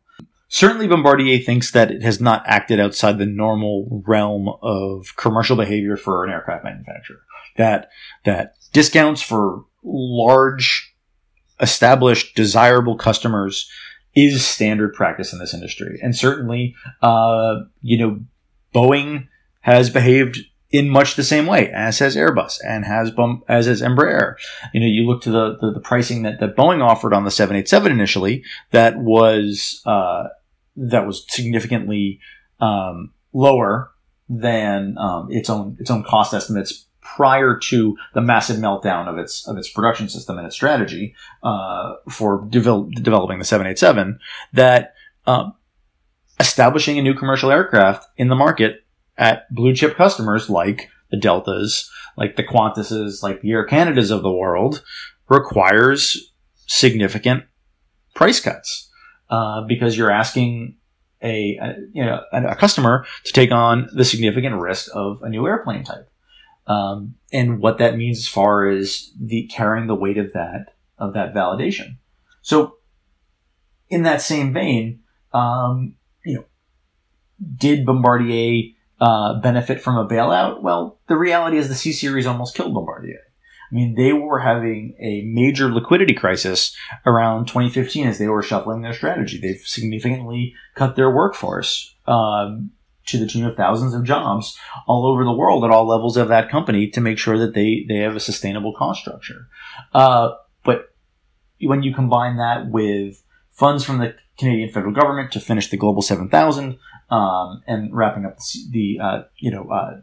Certainly, 0.49 0.89
Bombardier 0.89 1.39
thinks 1.39 1.71
that 1.71 1.91
it 1.91 2.03
has 2.03 2.21
not 2.21 2.43
acted 2.47 2.79
outside 2.79 3.17
the 3.17 3.25
normal 3.25 4.03
realm 4.07 4.51
of 4.61 5.17
commercial 5.17 5.57
behavior 5.57 5.97
for 5.97 6.25
an 6.25 6.31
aircraft 6.31 6.65
manufacturer. 6.65 7.23
That 7.57 7.89
that 8.25 8.57
discounts 8.73 9.23
for 9.23 9.65
large, 9.83 10.95
established, 11.59 12.37
desirable 12.37 12.97
customers 12.97 13.71
is 14.15 14.45
standard 14.45 14.95
practice 14.95 15.33
in 15.33 15.39
this 15.39 15.55
industry. 15.55 15.99
And 16.03 16.17
certainly, 16.17 16.75
uh, 17.01 17.61
you 17.81 17.99
know, 17.99 18.21
Boeing 18.75 19.29
has 19.61 19.91
behaved 19.91 20.39
in 20.71 20.89
much 20.89 21.17
the 21.17 21.23
same 21.23 21.47
way 21.47 21.71
as 21.71 21.99
has 21.99 22.17
Airbus 22.17 22.59
and 22.67 22.85
has 22.85 23.13
as 23.49 23.67
has 23.67 23.83
Embraer. 23.83 24.37
You 24.73 24.81
know, 24.81 24.87
you 24.87 25.07
look 25.07 25.23
to 25.23 25.31
the, 25.31 25.59
the, 25.61 25.73
the, 25.73 25.81
pricing 25.81 26.23
that, 26.23 26.41
that 26.41 26.57
Boeing 26.57 26.83
offered 26.83 27.13
on 27.13 27.25
the 27.25 27.31
787 27.31 27.93
initially 27.93 28.43
that 28.71 28.99
was, 28.99 29.83
uh, 29.85 30.25
that 30.77 31.07
was 31.07 31.25
significantly, 31.29 32.21
um, 32.61 33.13
lower 33.35 33.93
than, 34.29 34.97
um, 34.99 35.31
its 35.31 35.51
own, 35.51 35.77
its 35.79 35.91
own 35.91 36.05
cost 36.05 36.33
estimates 36.33 36.87
prior 37.17 37.59
to 37.59 37.97
the 38.15 38.21
massive 38.21 38.57
meltdown 38.57 39.09
of 39.09 39.19
its 39.19 39.47
of 39.47 39.57
its 39.57 39.69
production 39.69 40.09
system 40.09 40.39
and 40.39 40.47
its 40.47 40.57
strategy 40.57 41.15
uh, 41.43 41.95
for 42.09 42.47
developing 42.49 43.39
the 43.39 43.45
787 43.45 44.19
that 44.53 44.95
um, 45.27 45.55
establishing 46.41 46.99
a 46.99 47.03
new 47.03 47.15
commercial 47.15 47.51
aircraft 47.51 48.07
in 48.17 48.29
the 48.29 48.35
market 48.35 48.85
at 49.17 49.53
blue 49.55 49.75
chip 49.75 49.97
customers 49.97 50.49
like 50.49 50.89
the 51.11 51.17
Deltas, 51.17 51.91
like 52.17 52.37
the 52.37 52.43
Qantases, 52.43 53.23
like 53.23 53.43
the 53.43 53.53
Air 53.53 53.65
Canadas 53.65 54.11
of 54.11 54.23
the 54.23 54.33
world 54.33 54.83
requires 55.29 56.33
significant 56.67 57.45
price 58.15 58.41
cuts 58.41 58.91
uh, 59.31 59.63
because 59.63 59.97
you're 59.97 60.11
asking 60.11 60.77
a, 61.23 61.57
a, 61.63 61.77
you 61.93 62.05
know 62.05 62.23
a, 62.33 62.49
a 62.49 62.57
customer 62.57 63.07
to 63.25 63.33
take 63.33 63.53
on 63.53 63.89
the 63.95 64.05
significant 64.05 64.57
risk 64.57 64.91
of 64.95 65.23
a 65.23 65.29
new 65.29 65.47
airplane 65.47 65.85
type 65.85 66.12
um, 66.67 67.15
and 67.33 67.61
what 67.61 67.79
that 67.79 67.97
means 67.97 68.19
as 68.19 68.29
far 68.29 68.69
as 68.69 69.11
the 69.21 69.47
carrying 69.47 69.87
the 69.87 69.95
weight 69.95 70.19
of 70.19 70.33
that 70.33 70.75
of 70.99 71.15
that 71.15 71.35
validation. 71.35 71.97
So, 72.43 72.77
in 73.89 74.05
that 74.05 74.23
same 74.23 74.53
vein, 74.53 75.01
um, 75.33 75.95
you 76.25 76.35
know, 76.35 76.45
did 77.57 77.85
Bombardier 77.85 78.73
uh, 79.01 79.41
benefit 79.41 79.81
from 79.81 79.97
a 79.97 80.07
bailout? 80.07 80.63
Well, 80.63 81.01
the 81.09 81.17
reality 81.17 81.57
is 81.57 81.69
the 81.69 81.75
C 81.75 81.93
series 81.93 82.27
almost 82.27 82.55
killed 82.55 82.75
Bombardier. 82.75 83.21
I 83.71 83.75
mean, 83.75 83.95
they 83.95 84.13
were 84.13 84.39
having 84.39 84.95
a 85.01 85.23
major 85.23 85.73
liquidity 85.73 86.13
crisis 86.13 86.77
around 87.07 87.47
2015 87.47 88.07
as 88.07 88.19
they 88.19 88.29
were 88.29 88.43
shuffling 88.43 88.83
their 88.83 88.93
strategy. 88.93 89.41
They've 89.41 89.63
significantly 89.65 90.55
cut 90.75 90.95
their 90.95 91.11
workforce. 91.11 91.95
Um, 92.07 92.73
to 93.07 93.19
the 93.19 93.27
tune 93.27 93.45
of 93.45 93.57
thousands 93.57 93.95
of 93.95 94.05
jobs 94.05 94.59
all 94.87 95.07
over 95.07 95.25
the 95.25 95.33
world 95.33 95.65
at 95.65 95.71
all 95.71 95.87
levels 95.87 96.17
of 96.17 96.29
that 96.29 96.51
company 96.51 96.89
to 96.89 97.01
make 97.01 97.19
sure 97.19 97.39
that 97.39 97.55
they, 97.55 97.85
they 97.89 97.99
have 97.99 98.17
a 98.17 98.21
sustainable 98.21 98.75
cost 98.75 99.01
structure. 99.01 99.49
Uh, 99.93 100.31
but 100.65 100.95
when 101.61 101.83
you 101.83 101.95
combine 101.95 102.37
that 102.37 102.69
with 102.69 103.23
funds 103.51 103.85
from 103.85 103.99
the 103.99 104.15
Canadian 104.39 104.71
federal 104.71 104.93
government 104.93 105.33
to 105.33 105.41
finish 105.41 105.69
the 105.69 105.77
Global 105.77 106.03
7000 106.03 106.79
um, 107.11 107.63
and 107.67 107.95
wrapping 107.95 108.25
up 108.25 108.39
the, 108.39 108.71
the 108.71 109.05
uh, 109.05 109.23
you 109.37 109.51
know 109.51 109.69
uh, 109.71 110.01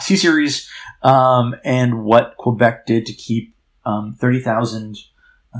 C 0.00 0.16
series, 0.16 0.68
um, 1.02 1.54
and 1.64 2.04
what 2.04 2.36
Quebec 2.38 2.86
did 2.86 3.06
to 3.06 3.12
keep 3.12 3.54
um, 3.84 4.16
30,000 4.18 4.96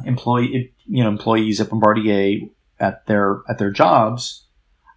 employee 0.05 0.75
you 0.87 1.03
know 1.03 1.09
employees 1.09 1.61
at 1.61 1.69
Bombardier 1.69 2.49
at 2.81 3.07
their 3.07 3.43
at 3.49 3.59
their 3.59 3.71
jobs. 3.71 4.45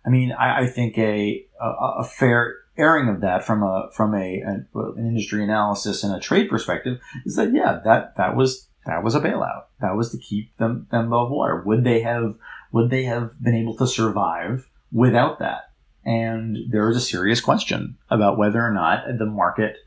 I 0.06 0.10
mean, 0.10 0.32
I, 0.32 0.62
I 0.62 0.67
think 0.67 0.97
a, 0.97 1.45
a, 1.59 1.99
a 1.99 2.03
fair 2.03 2.55
airing 2.77 3.09
of 3.09 3.21
that 3.21 3.43
from 3.43 3.63
a 3.63 3.89
from 3.93 4.15
a, 4.15 4.41
an 4.41 4.67
industry 4.97 5.43
analysis 5.43 6.03
and 6.03 6.15
a 6.15 6.19
trade 6.19 6.49
perspective 6.49 6.99
is 7.25 7.35
that 7.35 7.53
yeah 7.53 7.79
that 7.83 8.15
that 8.15 8.35
was 8.35 8.69
that 8.85 9.03
was 9.03 9.15
a 9.15 9.19
bailout. 9.19 9.65
That 9.81 9.95
was 9.95 10.11
to 10.11 10.17
keep 10.17 10.55
them 10.57 10.87
them 10.91 11.07
above 11.07 11.29
water. 11.29 11.61
Would 11.65 11.83
they 11.83 12.01
have 12.01 12.35
would 12.71 12.89
they 12.89 13.03
have 13.03 13.41
been 13.41 13.55
able 13.55 13.75
to 13.77 13.87
survive 13.87 14.69
without 14.91 15.39
that? 15.39 15.71
And 16.05 16.57
there 16.69 16.89
is 16.89 16.97
a 16.97 17.01
serious 17.01 17.41
question 17.41 17.97
about 18.09 18.37
whether 18.37 18.61
or 18.61 18.71
not 18.71 19.05
the 19.17 19.25
market 19.25 19.77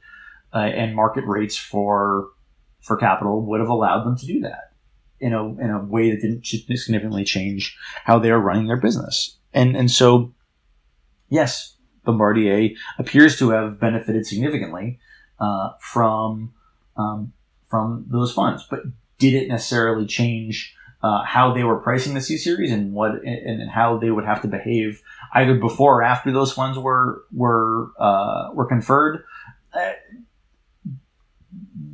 uh, 0.54 0.58
and 0.58 0.94
market 0.94 1.24
rates 1.26 1.56
for 1.56 2.28
for 2.80 2.96
capital 2.96 3.44
would 3.46 3.60
have 3.60 3.68
allowed 3.68 4.04
them 4.04 4.16
to 4.16 4.26
do 4.26 4.40
that 4.40 4.72
in 5.20 5.32
a 5.32 5.44
in 5.58 5.70
a 5.70 5.84
way 5.84 6.10
that 6.10 6.20
didn't 6.20 6.46
significantly 6.46 7.24
change 7.24 7.76
how 8.04 8.18
they 8.18 8.30
are 8.30 8.40
running 8.40 8.66
their 8.66 8.76
business. 8.76 9.36
And 9.52 9.76
and 9.76 9.90
so 9.90 10.32
yes 11.32 11.72
Bombardier 12.04 12.70
appears 12.98 13.38
to 13.38 13.50
have 13.50 13.78
benefited 13.78 14.26
significantly 14.26 14.98
uh, 15.38 15.70
from 15.80 16.52
um, 16.96 17.32
from 17.68 18.06
those 18.08 18.32
funds, 18.32 18.66
but 18.68 18.80
did 19.18 19.34
it 19.34 19.48
necessarily 19.48 20.04
change 20.04 20.74
uh, 21.02 21.24
how 21.24 21.54
they 21.54 21.64
were 21.64 21.78
pricing 21.78 22.14
the 22.14 22.20
C 22.20 22.36
series 22.36 22.70
and 22.70 22.92
what 22.92 23.12
and, 23.24 23.60
and, 23.60 23.70
how 23.70 23.98
they 23.98 24.10
would 24.10 24.24
have 24.24 24.42
to 24.42 24.48
behave 24.48 25.02
either 25.32 25.54
before 25.54 26.00
or 26.00 26.02
after 26.02 26.32
those 26.32 26.52
funds 26.52 26.78
were 26.78 27.24
were 27.32 27.92
uh, 27.98 28.50
were 28.52 28.66
conferred? 28.66 29.24
Uh, 29.72 29.92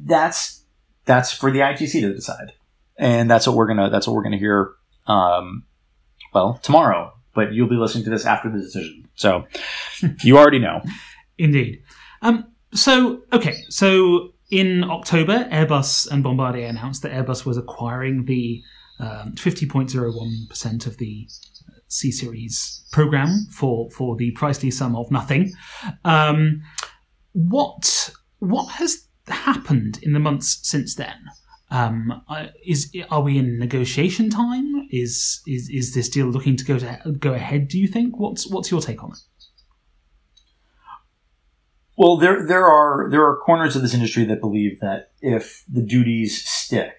that's 0.04 0.64
that's 1.04 1.32
for 1.32 1.50
the 1.50 1.60
ITC 1.60 2.00
to 2.00 2.14
decide, 2.14 2.52
and 2.96 3.30
that's 3.30 3.46
what 3.46 3.56
we're 3.56 3.68
gonna 3.68 3.90
that's 3.90 4.06
what 4.06 4.14
we're 4.14 4.24
gonna 4.24 4.38
hear. 4.38 4.72
Um, 5.06 5.64
well, 6.34 6.60
tomorrow 6.62 7.14
but 7.38 7.52
you'll 7.52 7.68
be 7.68 7.76
listening 7.76 8.02
to 8.02 8.10
this 8.10 8.26
after 8.26 8.50
the 8.50 8.58
decision. 8.58 9.07
So 9.18 9.44
you 10.22 10.38
already 10.38 10.60
know. 10.60 10.80
Indeed. 11.38 11.82
Um, 12.22 12.52
so, 12.72 13.22
okay, 13.32 13.64
so 13.68 14.32
in 14.50 14.84
October, 14.84 15.48
Airbus 15.52 16.10
and 16.10 16.22
Bombardier 16.22 16.66
announced 16.66 17.02
that 17.02 17.12
Airbus 17.12 17.44
was 17.44 17.56
acquiring 17.56 18.24
the 18.24 18.62
um, 19.00 19.34
50.01% 19.34 20.86
of 20.86 20.96
the 20.98 21.28
C 21.88 22.12
Series 22.12 22.84
program 22.92 23.46
for, 23.50 23.90
for 23.90 24.16
the 24.16 24.32
pricely 24.34 24.72
sum 24.72 24.94
of 24.94 25.10
nothing. 25.10 25.52
Um, 26.04 26.62
what 27.32 28.10
what 28.38 28.66
has 28.72 29.08
happened 29.26 29.98
in 30.02 30.12
the 30.12 30.20
months 30.20 30.60
since 30.62 30.94
then? 30.94 31.16
Um, 31.70 32.22
is 32.64 32.90
are 33.10 33.20
we 33.20 33.36
in 33.38 33.58
negotiation 33.58 34.30
time? 34.30 34.88
Is 34.90 35.42
is 35.46 35.68
is 35.68 35.94
this 35.94 36.08
deal 36.08 36.26
looking 36.26 36.56
to 36.56 36.64
go 36.64 36.78
to 36.78 37.12
go 37.18 37.34
ahead? 37.34 37.68
Do 37.68 37.78
you 37.78 37.86
think? 37.86 38.18
What's 38.18 38.48
what's 38.48 38.70
your 38.70 38.80
take 38.80 39.02
on 39.04 39.12
it? 39.12 39.18
Well, 41.96 42.16
there 42.16 42.46
there 42.46 42.64
are 42.64 43.10
there 43.10 43.24
are 43.24 43.36
corners 43.36 43.76
of 43.76 43.82
this 43.82 43.92
industry 43.92 44.24
that 44.24 44.40
believe 44.40 44.80
that 44.80 45.10
if 45.20 45.64
the 45.68 45.82
duties 45.82 46.42
stick, 46.48 46.94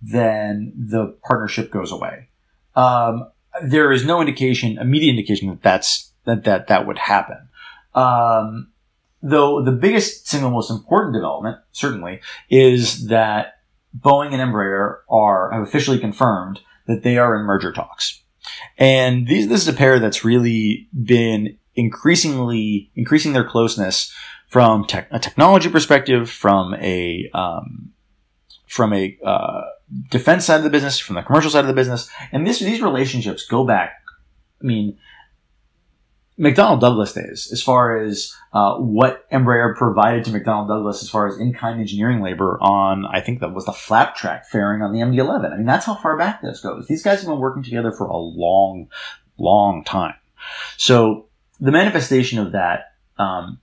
then 0.00 0.72
the 0.76 1.18
partnership 1.22 1.70
goes 1.70 1.92
away. 1.92 2.28
Um, 2.74 3.28
there 3.62 3.92
is 3.92 4.06
no 4.06 4.20
indication, 4.20 4.78
immediate 4.78 5.10
indication 5.10 5.48
that 5.48 5.62
that's 5.62 6.12
that 6.24 6.44
that 6.44 6.68
that 6.68 6.86
would 6.86 6.98
happen. 6.98 7.48
Um, 7.94 8.68
though 9.20 9.62
the 9.62 9.72
biggest 9.72 10.28
single 10.28 10.50
most 10.50 10.70
important 10.70 11.14
development, 11.14 11.58
certainly, 11.72 12.20
is 12.48 13.08
that 13.08 13.55
Boeing 13.98 14.32
and 14.32 14.42
Embraer 14.42 14.98
are 15.08 15.50
have 15.52 15.62
officially 15.62 15.98
confirmed 15.98 16.60
that 16.86 17.02
they 17.02 17.18
are 17.18 17.38
in 17.38 17.46
merger 17.46 17.72
talks. 17.72 18.22
And 18.78 19.26
these, 19.26 19.48
this 19.48 19.62
is 19.62 19.68
a 19.68 19.72
pair 19.72 19.98
that's 19.98 20.24
really 20.24 20.88
been 20.92 21.58
increasingly 21.74 22.90
increasing 22.94 23.32
their 23.32 23.44
closeness 23.44 24.12
from 24.48 24.86
tech, 24.86 25.08
a 25.10 25.18
technology 25.18 25.68
perspective, 25.68 26.30
from 26.30 26.74
a 26.74 27.28
um, 27.34 27.92
from 28.66 28.92
a 28.92 29.16
uh, 29.24 29.62
defense 30.10 30.44
side 30.44 30.58
of 30.58 30.64
the 30.64 30.70
business, 30.70 30.98
from 30.98 31.16
the 31.16 31.22
commercial 31.22 31.50
side 31.50 31.60
of 31.60 31.66
the 31.68 31.72
business, 31.72 32.08
and 32.32 32.46
this, 32.46 32.60
these 32.60 32.82
relationships 32.82 33.46
go 33.46 33.64
back. 33.64 33.94
I 34.60 34.66
mean, 34.66 34.98
McDonnell 36.38 36.80
Douglas 36.80 37.14
days, 37.14 37.48
as 37.50 37.62
far 37.62 37.96
as 37.96 38.34
uh, 38.52 38.76
what 38.76 39.28
Embraer 39.30 39.74
provided 39.74 40.24
to 40.24 40.30
McDonnell 40.30 40.68
Douglas 40.68 41.02
as 41.02 41.08
far 41.08 41.26
as 41.26 41.38
in 41.38 41.54
kind 41.54 41.80
engineering 41.80 42.20
labor 42.20 42.58
on, 42.60 43.06
I 43.06 43.20
think 43.20 43.40
that 43.40 43.54
was 43.54 43.64
the 43.64 43.72
flap 43.72 44.16
track 44.16 44.46
fairing 44.46 44.82
on 44.82 44.92
the 44.92 45.00
MD 45.00 45.18
11. 45.18 45.52
I 45.52 45.56
mean, 45.56 45.66
that's 45.66 45.86
how 45.86 45.94
far 45.94 46.18
back 46.18 46.42
this 46.42 46.60
goes. 46.60 46.86
These 46.86 47.02
guys 47.02 47.20
have 47.20 47.28
been 47.28 47.38
working 47.38 47.62
together 47.62 47.90
for 47.90 48.06
a 48.06 48.16
long, 48.16 48.88
long 49.38 49.82
time. 49.84 50.14
So 50.76 51.26
the 51.58 51.72
manifestation 51.72 52.38
of 52.38 52.52
that 52.52 52.92
um, 53.18 53.58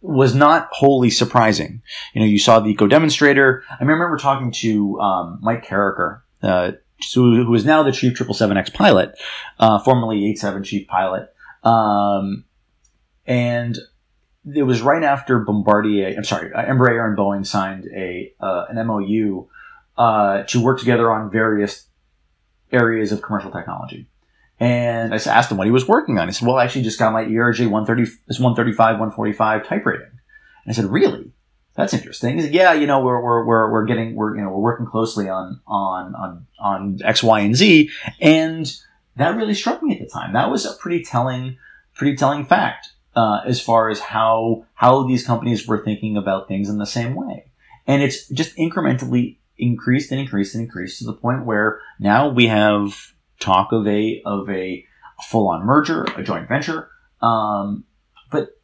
was 0.00 0.34
not 0.34 0.68
wholly 0.72 1.10
surprising. 1.10 1.82
You 2.14 2.22
know, 2.22 2.26
you 2.26 2.38
saw 2.38 2.60
the 2.60 2.70
eco 2.70 2.86
demonstrator. 2.86 3.62
I 3.68 3.84
remember 3.84 4.16
talking 4.16 4.52
to 4.52 4.98
um, 5.00 5.38
Mike 5.42 5.66
Carriker, 5.66 6.22
uh, 6.42 6.72
who 7.14 7.54
is 7.54 7.64
now 7.64 7.82
the 7.82 7.92
chief 7.92 8.14
777X 8.14 8.72
pilot, 8.72 9.18
uh, 9.58 9.78
formerly 9.80 10.24
87 10.24 10.64
chief 10.64 10.88
pilot. 10.88 11.32
Um, 11.62 12.44
and 13.26 13.78
it 14.54 14.62
was 14.62 14.80
right 14.80 15.02
after 15.02 15.38
Bombardier, 15.38 16.14
I'm 16.16 16.24
sorry, 16.24 16.52
uh, 16.52 16.64
Embraer 16.64 17.06
and 17.06 17.16
Boeing 17.16 17.46
signed 17.46 17.86
a 17.94 18.32
uh, 18.40 18.66
an 18.70 18.86
MOU 18.86 19.46
uh, 19.98 20.44
to 20.44 20.62
work 20.62 20.78
together 20.78 21.10
on 21.10 21.30
various 21.30 21.86
areas 22.72 23.12
of 23.12 23.22
commercial 23.22 23.50
technology. 23.50 24.06
And 24.58 25.14
I 25.14 25.16
asked 25.16 25.50
him 25.50 25.56
what 25.56 25.66
he 25.66 25.70
was 25.70 25.88
working 25.88 26.18
on. 26.18 26.28
He 26.28 26.32
said, 26.32 26.46
"Well, 26.46 26.56
I 26.56 26.64
actually 26.64 26.82
just 26.82 26.98
got 26.98 27.12
my 27.12 27.24
ERJ 27.24 27.70
130, 27.70 28.02
this 28.26 28.38
135, 28.38 28.76
145 28.94 29.66
type 29.66 29.86
rating." 29.86 30.06
And 30.06 30.68
I 30.68 30.72
said, 30.72 30.84
"Really? 30.86 31.32
That's 31.76 31.94
interesting." 31.94 32.36
He 32.36 32.42
said, 32.42 32.54
"Yeah, 32.54 32.74
you 32.74 32.86
know, 32.86 33.00
we're, 33.00 33.22
we're, 33.22 33.44
we're, 33.44 33.72
we're 33.72 33.84
getting, 33.86 34.14
we're, 34.14 34.36
you 34.36 34.42
know, 34.42 34.50
we're 34.50 34.58
working 34.58 34.84
closely 34.84 35.30
on, 35.30 35.60
on, 35.66 36.14
on, 36.14 36.46
on 36.58 36.98
X, 37.02 37.22
Y, 37.22 37.40
and 37.40 37.56
Z. 37.56 37.90
And 38.20 38.70
that 39.20 39.36
really 39.36 39.54
struck 39.54 39.82
me 39.82 39.94
at 39.94 40.00
the 40.00 40.06
time. 40.06 40.32
That 40.32 40.50
was 40.50 40.64
a 40.64 40.74
pretty 40.74 41.04
telling, 41.04 41.58
pretty 41.94 42.16
telling 42.16 42.44
fact 42.44 42.88
uh, 43.14 43.40
as 43.46 43.60
far 43.60 43.90
as 43.90 44.00
how 44.00 44.64
how 44.74 45.06
these 45.06 45.26
companies 45.26 45.66
were 45.66 45.84
thinking 45.84 46.16
about 46.16 46.48
things 46.48 46.68
in 46.68 46.78
the 46.78 46.86
same 46.86 47.14
way, 47.14 47.50
and 47.86 48.02
it's 48.02 48.28
just 48.28 48.56
incrementally 48.56 49.36
increased 49.58 50.10
and 50.10 50.20
increased 50.20 50.54
and 50.54 50.64
increased 50.64 50.98
to 50.98 51.04
the 51.04 51.12
point 51.12 51.44
where 51.44 51.80
now 51.98 52.28
we 52.28 52.46
have 52.46 53.12
talk 53.38 53.72
of 53.72 53.86
a 53.86 54.22
of 54.24 54.48
a 54.48 54.84
full 55.28 55.48
on 55.48 55.64
merger, 55.64 56.04
a 56.16 56.22
joint 56.22 56.48
venture, 56.48 56.88
um, 57.20 57.84
but 58.30 58.58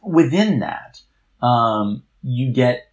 within 0.00 0.60
that, 0.60 1.00
um, 1.42 2.04
you 2.22 2.52
get 2.52 2.92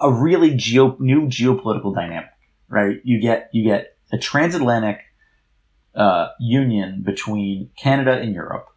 a 0.00 0.12
really 0.12 0.54
geo, 0.54 0.96
new 0.98 1.26
geopolitical 1.26 1.94
dynamic, 1.94 2.30
right? 2.68 3.00
You 3.04 3.20
get 3.20 3.50
you 3.52 3.64
get 3.64 3.96
a 4.12 4.18
transatlantic 4.18 5.00
uh, 5.96 6.28
union 6.38 7.02
between 7.02 7.70
Canada 7.76 8.12
and 8.12 8.34
Europe. 8.34 8.68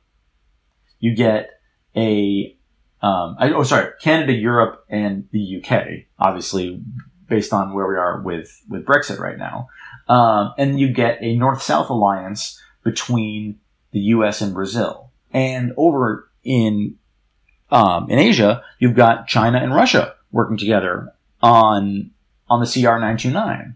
You 1.00 1.16
get 1.16 1.50
a, 1.96 2.56
um, 3.02 3.36
I, 3.40 3.52
oh, 3.52 3.64
sorry, 3.64 3.92
Canada, 4.02 4.34
Europe, 4.34 4.86
and 4.90 5.28
the 5.32 5.62
UK, 5.62 6.06
obviously, 6.18 6.82
based 7.28 7.54
on 7.54 7.74
where 7.74 7.88
we 7.88 7.96
are 7.96 8.22
with, 8.22 8.62
with 8.70 8.86
Brexit 8.86 9.20
right 9.20 9.38
now. 9.38 9.68
Um, 10.08 10.54
and 10.58 10.80
you 10.80 10.92
get 10.92 11.20
a 11.22 11.36
north-south 11.36 11.90
alliance 11.90 12.60
between 12.84 13.60
the 13.92 14.00
US 14.00 14.42
and 14.42 14.54
Brazil. 14.54 15.12
And 15.32 15.74
over 15.78 16.30
in, 16.44 16.96
um, 17.70 18.10
in 18.10 18.18
Asia, 18.18 18.64
you've 18.80 18.96
got 18.96 19.28
China 19.28 19.60
and 19.60 19.74
Russia 19.74 20.16
working 20.32 20.58
together 20.58 21.14
on, 21.42 22.12
on 22.50 22.60
the 22.60 22.66
CR 22.66 22.98
929. 22.98 23.76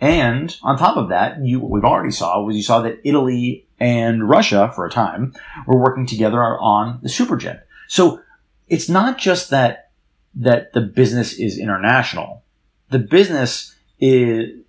And 0.00 0.54
on 0.62 0.76
top 0.76 0.96
of 0.96 1.08
that, 1.08 1.42
you, 1.42 1.60
what 1.60 1.70
we've 1.70 1.84
already 1.84 2.10
saw 2.10 2.42
was 2.42 2.56
you 2.56 2.62
saw 2.62 2.80
that 2.82 3.00
Italy 3.04 3.66
and 3.80 4.28
Russia, 4.28 4.70
for 4.74 4.84
a 4.86 4.90
time, 4.90 5.34
were 5.66 5.78
working 5.78 6.06
together 6.06 6.40
on 6.40 7.00
the 7.02 7.08
Superjet. 7.08 7.62
So 7.88 8.20
it's 8.68 8.88
not 8.88 9.18
just 9.18 9.50
that, 9.50 9.90
that 10.34 10.72
the 10.72 10.82
business 10.82 11.32
is 11.34 11.58
international. 11.58 12.42
The 12.90 12.98
business 12.98 13.74
is 13.98 14.60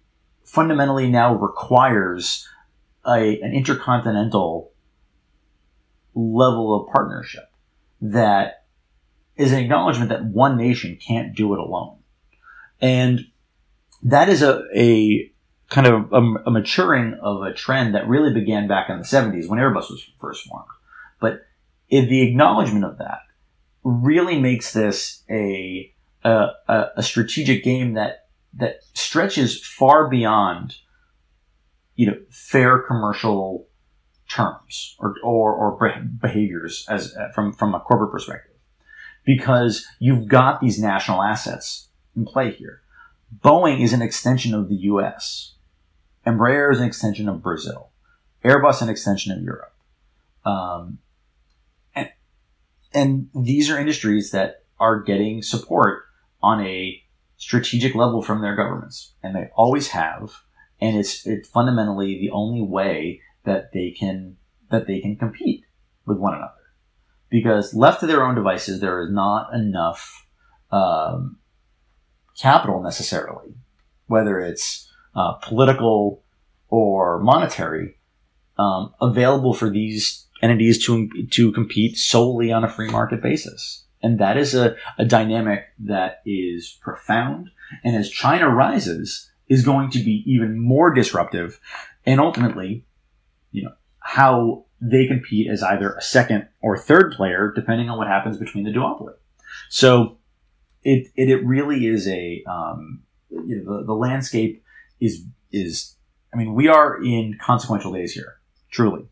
fundamentally 0.45 1.09
now 1.09 1.35
requires 1.35 2.47
a, 3.05 3.41
an 3.41 3.53
intercontinental 3.53 4.71
level 6.15 6.81
of 6.81 6.91
partnership 6.91 7.49
that 8.01 8.65
is 9.35 9.51
an 9.51 9.59
acknowledgement 9.59 10.09
that 10.09 10.25
one 10.25 10.57
nation 10.57 10.97
can't 11.05 11.35
do 11.35 11.53
it 11.53 11.59
alone. 11.59 11.97
And 12.81 13.27
that 14.03 14.29
is 14.29 14.41
a, 14.41 14.63
a 14.75 15.31
kind 15.69 15.87
of 15.87 16.11
a, 16.13 16.21
a, 16.45 16.51
maturing 16.51 17.15
of 17.21 17.41
a 17.43 17.53
trend 17.53 17.95
that 17.95 18.07
really 18.07 18.33
began 18.33 18.67
back 18.67 18.89
in 18.89 18.97
the 18.97 19.03
70s 19.03 19.47
when 19.47 19.59
Airbus 19.59 19.89
was 19.89 20.09
first 20.19 20.47
formed. 20.47 20.67
But 21.19 21.45
the 21.89 22.21
acknowledgement 22.21 22.85
of 22.85 22.97
that 22.99 23.19
really 23.83 24.39
makes 24.39 24.73
this 24.73 25.23
a, 25.29 25.91
a, 26.23 26.49
a 26.97 27.03
strategic 27.03 27.63
game 27.63 27.93
that, 27.93 28.27
that 28.53 28.79
stretches 28.93 29.63
far 29.63 30.09
beyond, 30.09 30.77
you 31.95 32.07
know, 32.07 32.17
fair 32.29 32.79
commercial 32.79 33.67
terms 34.29 34.95
or, 34.99 35.15
or, 35.23 35.53
or 35.53 36.01
behaviors 36.21 36.85
as 36.89 37.15
from, 37.33 37.53
from 37.53 37.73
a 37.73 37.79
corporate 37.79 38.11
perspective. 38.11 38.53
Because 39.25 39.85
you've 39.99 40.27
got 40.27 40.61
these 40.61 40.79
national 40.79 41.21
assets 41.21 41.89
in 42.15 42.25
play 42.25 42.51
here. 42.51 42.81
Boeing 43.35 43.81
is 43.81 43.93
an 43.93 44.01
extension 44.01 44.53
of 44.53 44.69
the 44.69 44.75
US. 44.75 45.55
Embraer 46.25 46.71
is 46.71 46.79
an 46.79 46.85
extension 46.85 47.27
of 47.29 47.41
Brazil. 47.41 47.91
Airbus 48.43 48.81
an 48.81 48.89
extension 48.89 49.31
of 49.31 49.41
Europe. 49.41 49.73
Um, 50.45 50.99
and, 51.95 52.09
and 52.93 53.29
these 53.33 53.69
are 53.69 53.79
industries 53.79 54.31
that 54.31 54.63
are 54.79 55.01
getting 55.01 55.41
support 55.41 56.03
on 56.41 56.61
a 56.65 57.01
strategic 57.37 57.95
level 57.95 58.21
from 58.21 58.41
their 58.41 58.55
governments, 58.55 59.13
and 59.23 59.35
they 59.35 59.49
always 59.55 59.89
have. 59.89 60.33
And 60.79 60.95
it's 60.95 61.25
it's 61.25 61.49
fundamentally 61.49 62.19
the 62.19 62.31
only 62.31 62.61
way 62.61 63.21
that 63.43 63.71
they 63.73 63.91
can 63.91 64.37
that 64.69 64.85
they 64.87 64.99
can 64.99 65.15
compete 65.15 65.65
with 66.05 66.17
one 66.17 66.35
another, 66.35 66.53
because 67.29 67.73
left 67.73 68.01
to 68.01 68.07
their 68.07 68.23
own 68.23 68.35
devices, 68.35 68.79
there 68.79 69.01
is 69.01 69.11
not 69.11 69.53
enough 69.53 70.27
um, 70.71 71.37
capital 72.39 72.81
necessarily, 72.81 73.53
whether 74.07 74.39
it's 74.39 74.89
uh, 75.15 75.33
political 75.33 76.23
or 76.69 77.19
monetary, 77.19 77.97
um, 78.57 78.93
available 79.01 79.53
for 79.53 79.69
these 79.69 80.25
entities 80.41 80.85
to 80.85 81.09
to 81.31 81.51
compete 81.51 81.97
solely 81.97 82.51
on 82.51 82.63
a 82.63 82.69
free 82.69 82.89
market 82.89 83.21
basis. 83.21 83.83
And 84.03 84.19
that 84.19 84.37
is 84.37 84.53
a, 84.53 84.75
a 84.97 85.05
dynamic 85.05 85.65
that 85.79 86.21
is 86.25 86.77
profound. 86.81 87.49
And 87.83 87.95
as 87.95 88.09
China 88.09 88.47
rises, 88.49 89.29
is 89.49 89.65
going 89.65 89.89
to 89.91 89.99
be 89.99 90.23
even 90.25 90.59
more 90.59 90.93
disruptive. 90.93 91.59
And 92.05 92.19
ultimately, 92.19 92.85
you 93.51 93.63
know, 93.63 93.73
how 93.99 94.65
they 94.79 95.07
compete 95.07 95.49
as 95.49 95.63
either 95.63 95.93
a 95.93 96.01
second 96.01 96.47
or 96.61 96.77
third 96.77 97.13
player, 97.13 97.51
depending 97.55 97.89
on 97.89 97.97
what 97.97 98.07
happens 98.07 98.37
between 98.37 98.63
the 98.63 98.71
duopoly. 98.71 99.13
So 99.69 100.17
it, 100.83 101.07
it, 101.15 101.29
it 101.29 101.45
really 101.45 101.85
is 101.87 102.07
a, 102.07 102.43
um, 102.49 103.03
you 103.29 103.57
know, 103.57 103.79
the, 103.79 103.87
the 103.87 103.93
landscape 103.93 104.63
is, 104.99 105.23
is, 105.51 105.95
I 106.33 106.37
mean, 106.37 106.53
we 106.53 106.67
are 106.67 107.01
in 107.03 107.37
consequential 107.41 107.93
days 107.93 108.13
here, 108.13 108.39
truly. 108.71 109.07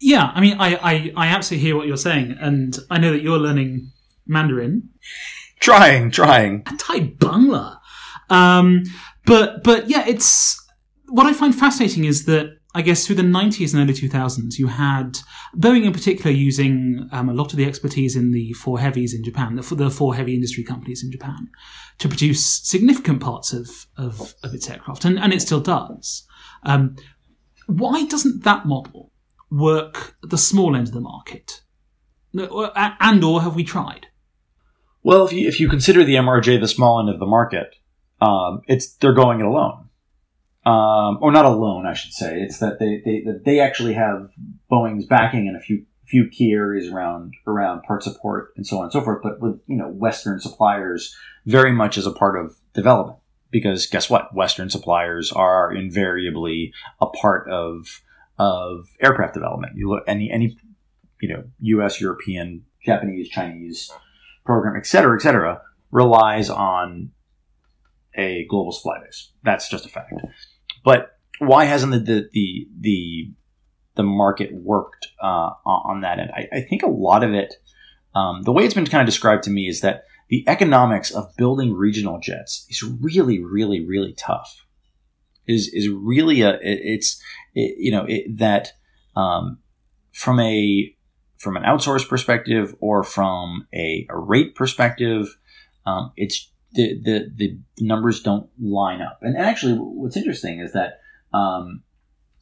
Yeah, 0.00 0.30
I 0.34 0.40
mean, 0.40 0.56
I, 0.58 0.76
I, 0.76 1.12
I 1.16 1.26
absolutely 1.28 1.66
hear 1.66 1.76
what 1.76 1.86
you're 1.86 1.96
saying, 1.96 2.36
and 2.40 2.78
I 2.88 2.98
know 2.98 3.12
that 3.12 3.22
you're 3.22 3.38
learning 3.38 3.92
Mandarin. 4.26 4.88
Trying, 5.60 6.10
trying. 6.10 6.64
Thai 6.64 7.00
Bangla. 7.00 7.78
Um, 8.30 8.84
but, 9.26 9.62
but 9.62 9.90
yeah, 9.90 10.06
it's, 10.06 10.56
what 11.08 11.26
I 11.26 11.34
find 11.34 11.54
fascinating 11.54 12.04
is 12.04 12.24
that 12.26 12.59
I 12.72 12.82
guess 12.82 13.04
through 13.04 13.16
the 13.16 13.22
90s 13.22 13.74
and 13.74 13.82
early 13.82 13.98
2000s, 13.98 14.58
you 14.58 14.68
had 14.68 15.18
Boeing 15.56 15.84
in 15.84 15.92
particular 15.92 16.30
using 16.30 17.08
um, 17.10 17.28
a 17.28 17.34
lot 17.34 17.52
of 17.52 17.56
the 17.56 17.64
expertise 17.64 18.14
in 18.14 18.30
the 18.30 18.52
four 18.52 18.78
heavies 18.78 19.12
in 19.12 19.24
Japan, 19.24 19.56
the, 19.56 19.74
the, 19.74 19.90
four 19.90 20.14
heavy 20.14 20.34
industry 20.34 20.62
companies 20.62 21.02
in 21.02 21.10
Japan, 21.10 21.48
to 21.98 22.08
produce 22.08 22.46
significant 22.62 23.20
parts 23.20 23.52
of, 23.52 23.86
of, 23.96 24.34
of 24.44 24.54
its 24.54 24.70
aircraft, 24.70 25.04
and, 25.04 25.18
and 25.18 25.32
it 25.32 25.42
still 25.42 25.60
does. 25.60 26.24
Um, 26.62 26.94
why 27.66 28.04
doesn't 28.04 28.44
that 28.44 28.66
model 28.66 29.10
work 29.50 30.14
at 30.22 30.30
the 30.30 30.38
small 30.38 30.76
end 30.76 30.88
of 30.88 30.94
the 30.94 31.00
market? 31.00 31.62
And 32.32 33.24
or 33.24 33.42
have 33.42 33.56
we 33.56 33.64
tried? 33.64 34.06
Well, 35.02 35.24
if 35.24 35.32
you, 35.32 35.48
if 35.48 35.58
you 35.58 35.68
consider 35.68 36.04
the 36.04 36.14
MRJ 36.14 36.60
the 36.60 36.68
small 36.68 37.00
end 37.00 37.08
of 37.08 37.18
the 37.18 37.26
market, 37.26 37.74
um, 38.20 38.60
it's 38.68 38.94
they're 38.94 39.12
going 39.12 39.40
it 39.40 39.46
alone 39.46 39.89
um, 40.66 41.18
or 41.20 41.32
not 41.32 41.46
alone, 41.46 41.86
I 41.86 41.94
should 41.94 42.12
say. 42.12 42.40
It's 42.40 42.58
that 42.58 42.78
they, 42.78 43.00
they 43.04 43.22
that 43.22 43.44
they 43.44 43.60
actually 43.60 43.94
have 43.94 44.30
Boeing's 44.70 45.06
backing 45.06 45.46
in 45.46 45.56
a 45.56 45.60
few 45.60 45.86
few 46.06 46.28
key 46.28 46.52
areas 46.52 46.88
around 46.88 47.34
around 47.46 47.82
part 47.82 48.02
support 48.02 48.52
and 48.56 48.66
so 48.66 48.78
on 48.78 48.84
and 48.84 48.92
so 48.92 49.00
forth. 49.00 49.22
But 49.22 49.40
with 49.40 49.60
you 49.66 49.76
know 49.76 49.88
Western 49.88 50.40
suppliers 50.40 51.14
very 51.46 51.72
much 51.72 51.96
as 51.96 52.06
a 52.06 52.12
part 52.12 52.38
of 52.38 52.56
development, 52.74 53.18
because 53.50 53.86
guess 53.86 54.10
what? 54.10 54.34
Western 54.34 54.68
suppliers 54.68 55.32
are 55.32 55.72
invariably 55.72 56.74
a 57.00 57.06
part 57.06 57.48
of 57.48 58.02
of 58.38 58.88
aircraft 59.00 59.34
development. 59.34 59.76
You 59.76 59.88
look 59.88 60.04
any 60.06 60.30
any 60.30 60.58
you 61.20 61.28
know 61.28 61.44
U.S., 61.60 62.00
European, 62.00 62.66
Japanese, 62.84 63.28
Chinese 63.28 63.90
program, 64.44 64.76
et 64.76 64.86
cetera, 64.86 65.16
et 65.16 65.22
cetera, 65.22 65.62
relies 65.90 66.50
on 66.50 67.12
a 68.14 68.44
global 68.46 68.72
supply 68.72 68.98
base. 69.02 69.30
That's 69.42 69.68
just 69.68 69.86
a 69.86 69.88
fact. 69.88 70.12
But 70.82 71.18
why 71.38 71.64
hasn't 71.64 71.92
the 71.92 71.98
the 71.98 72.28
the 72.32 72.68
the, 72.80 73.32
the 73.96 74.02
market 74.02 74.52
worked 74.52 75.08
uh, 75.22 75.50
on 75.64 76.02
that 76.02 76.18
end? 76.18 76.30
I, 76.34 76.48
I, 76.52 76.60
think 76.62 76.82
a 76.82 76.88
lot 76.88 77.24
of 77.24 77.32
it, 77.32 77.54
um, 78.14 78.42
the 78.42 78.52
way 78.52 78.64
it's 78.64 78.74
been 78.74 78.86
kind 78.86 79.02
of 79.02 79.06
described 79.06 79.42
to 79.44 79.50
me, 79.50 79.68
is 79.68 79.80
that 79.80 80.04
the 80.28 80.44
economics 80.46 81.10
of 81.10 81.34
building 81.36 81.74
regional 81.74 82.20
jets 82.20 82.66
is 82.68 82.82
really, 82.82 83.42
really, 83.42 83.84
really 83.84 84.12
tough. 84.12 84.66
Is 85.46 85.68
is 85.72 85.88
really 85.88 86.42
a 86.42 86.54
it, 86.54 86.80
it's 86.82 87.20
it, 87.54 87.76
you 87.78 87.90
know 87.90 88.04
it, 88.06 88.38
that 88.38 88.72
um, 89.16 89.58
from 90.12 90.38
a 90.38 90.94
from 91.38 91.56
an 91.56 91.62
outsource 91.62 92.06
perspective 92.06 92.76
or 92.80 93.02
from 93.02 93.66
a, 93.74 94.06
a 94.10 94.18
rate 94.18 94.54
perspective, 94.54 95.38
um, 95.86 96.12
it's 96.14 96.52
the, 96.72 97.00
the, 97.02 97.30
the 97.34 97.58
numbers 97.80 98.22
don't 98.22 98.48
line 98.60 99.02
up. 99.02 99.18
And 99.22 99.36
actually, 99.36 99.74
what's 99.74 100.16
interesting 100.16 100.60
is 100.60 100.72
that, 100.72 101.00
um, 101.32 101.82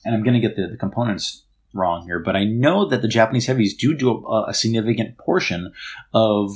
and 0.05 0.15
I'm 0.15 0.23
going 0.23 0.35
to 0.35 0.47
get 0.47 0.57
the, 0.57 0.69
the, 0.69 0.77
components 0.77 1.45
wrong 1.75 2.05
here, 2.05 2.19
but 2.19 2.37
I 2.37 2.45
know 2.45 2.87
that 2.89 3.03
the 3.03 3.09
Japanese 3.09 3.47
heavies 3.47 3.77
do 3.77 3.95
do 3.95 4.25
a, 4.27 4.49
a 4.49 4.55
significant 4.55 5.19
portion 5.19 5.73
of 6.13 6.53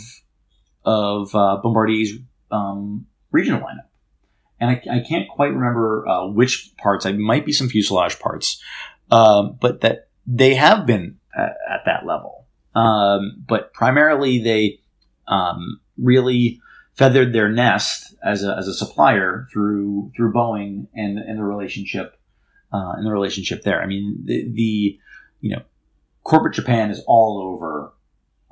of 0.84 1.34
uh, 1.34 1.58
Bombardier's 1.62 2.18
um, 2.50 3.06
regional 3.30 3.60
lineup. 3.60 3.86
And 4.60 4.70
I, 4.70 4.82
I 4.90 5.00
can't 5.00 5.28
quite 5.28 5.52
remember 5.52 6.06
uh, 6.08 6.26
which 6.28 6.72
parts. 6.78 7.04
I 7.04 7.12
might 7.12 7.44
be 7.44 7.52
some 7.52 7.68
fuselage 7.68 8.18
parts, 8.18 8.62
um, 9.10 9.58
but 9.60 9.80
that 9.80 10.08
they 10.26 10.54
have 10.54 10.86
been 10.86 11.18
at, 11.36 11.56
at 11.68 11.84
that 11.86 12.06
level. 12.06 12.46
Um, 12.74 13.44
but 13.46 13.72
primarily, 13.74 14.38
they 14.42 14.80
um, 15.26 15.80
really 15.98 16.60
feathered 16.94 17.32
their 17.32 17.48
nest 17.48 18.14
as 18.24 18.44
a, 18.44 18.56
as 18.56 18.68
a 18.68 18.74
supplier 18.74 19.46
through 19.52 20.12
through 20.16 20.32
Boeing 20.32 20.86
and 20.94 21.18
and 21.18 21.38
the 21.38 21.44
relationship 21.44 22.18
uh, 22.72 22.92
and 22.96 23.06
the 23.06 23.12
relationship 23.12 23.62
there. 23.62 23.82
I 23.82 23.86
mean, 23.86 24.22
the, 24.24 24.50
the 24.52 24.98
you 25.40 25.56
know 25.56 25.62
corporate 26.24 26.54
Japan 26.54 26.90
is 26.90 27.02
all 27.06 27.40
over 27.40 27.92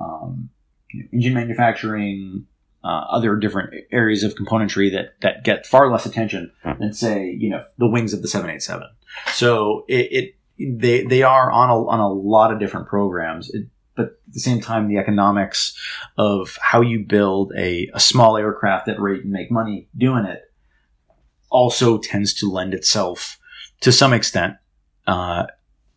um, 0.01 0.51
you 0.93 1.03
know, 1.03 1.09
engine 1.13 1.35
manufacturing, 1.35 2.47
uh, 2.83 3.05
other 3.11 3.37
different 3.37 3.75
areas 3.93 4.23
of 4.23 4.35
componentry 4.35 4.91
that 4.93 5.21
that 5.21 5.45
get 5.45 5.67
far 5.67 5.91
less 5.91 6.07
attention 6.07 6.51
than 6.79 6.93
say 6.93 7.31
you 7.39 7.51
know 7.51 7.65
the 7.79 7.89
wings 7.89 8.13
of 8.13 8.23
the 8.23 8.29
787. 8.29 8.89
So 9.33 9.85
it, 9.89 10.35
it 10.59 10.81
they 10.81 11.05
they 11.05 11.23
are 11.23 11.51
on 11.51 11.71
a 11.71 11.87
on 11.87 12.01
a 12.01 12.09
lot 12.09 12.53
of 12.53 12.59
different 12.59 12.89
programs. 12.89 13.51
It, 13.51 13.67
but 13.97 14.07
at 14.07 14.33
the 14.33 14.41
same 14.41 14.61
time, 14.61 14.89
the 14.89 14.99
economics 14.99 15.77
of 16.17 16.59
how 16.61 16.81
you 16.81 17.05
build 17.07 17.53
a, 17.57 17.91
a 17.95 18.01
small 18.01 18.37
aircraft 18.37 18.89
at 18.89 19.01
rate 19.01 19.25
and 19.25 19.33
make 19.33 19.51
money 19.51 19.89
doing 19.97 20.25
it 20.25 20.43
also 21.51 21.99
tends 21.99 22.33
to 22.35 22.51
lend 22.51 22.75
itself 22.75 23.39
to 23.81 23.93
some 23.93 24.13
extent 24.13 24.55
uh, 25.07 25.47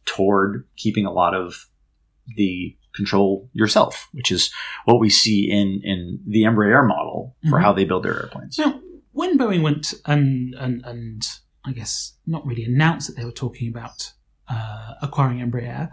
toward 0.05 0.67
keeping 0.75 1.05
a 1.05 1.11
lot 1.11 1.35
of 1.35 1.67
the 2.35 2.75
control 2.95 3.49
yourself, 3.53 4.07
which 4.13 4.31
is 4.31 4.51
what 4.85 4.99
we 4.99 5.09
see 5.09 5.49
in 5.49 5.81
in 5.83 6.19
the 6.27 6.43
Embraer 6.43 6.87
model 6.87 7.35
for 7.41 7.55
mm-hmm. 7.55 7.63
how 7.63 7.73
they 7.73 7.85
build 7.85 8.03
their 8.03 8.15
airplanes. 8.15 8.57
Now, 8.57 8.79
when 9.11 9.37
Boeing 9.37 9.61
went 9.61 9.93
and 10.05 10.55
and 10.55 10.83
and 10.85 11.21
I 11.65 11.71
guess 11.71 12.13
not 12.25 12.45
really 12.45 12.63
announced 12.63 13.07
that 13.07 13.15
they 13.15 13.25
were 13.25 13.31
talking 13.31 13.69
about 13.69 14.13
uh, 14.47 14.93
acquiring 15.01 15.39
Embraer, 15.39 15.89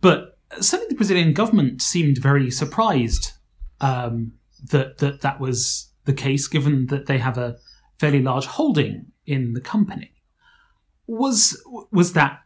but 0.00 0.35
certainly 0.60 0.88
the 0.88 0.96
Brazilian 0.96 1.32
government 1.32 1.82
seemed 1.82 2.18
very 2.18 2.50
surprised 2.50 3.32
um, 3.80 4.32
that 4.70 4.98
that 4.98 5.20
that 5.22 5.40
was 5.40 5.90
the 6.04 6.12
case, 6.12 6.48
given 6.48 6.86
that 6.86 7.06
they 7.06 7.18
have 7.18 7.38
a 7.38 7.56
fairly 7.98 8.22
large 8.22 8.46
holding 8.46 9.06
in 9.26 9.52
the 9.52 9.60
company. 9.60 10.12
Was 11.06 11.62
was 11.92 12.12
that 12.14 12.40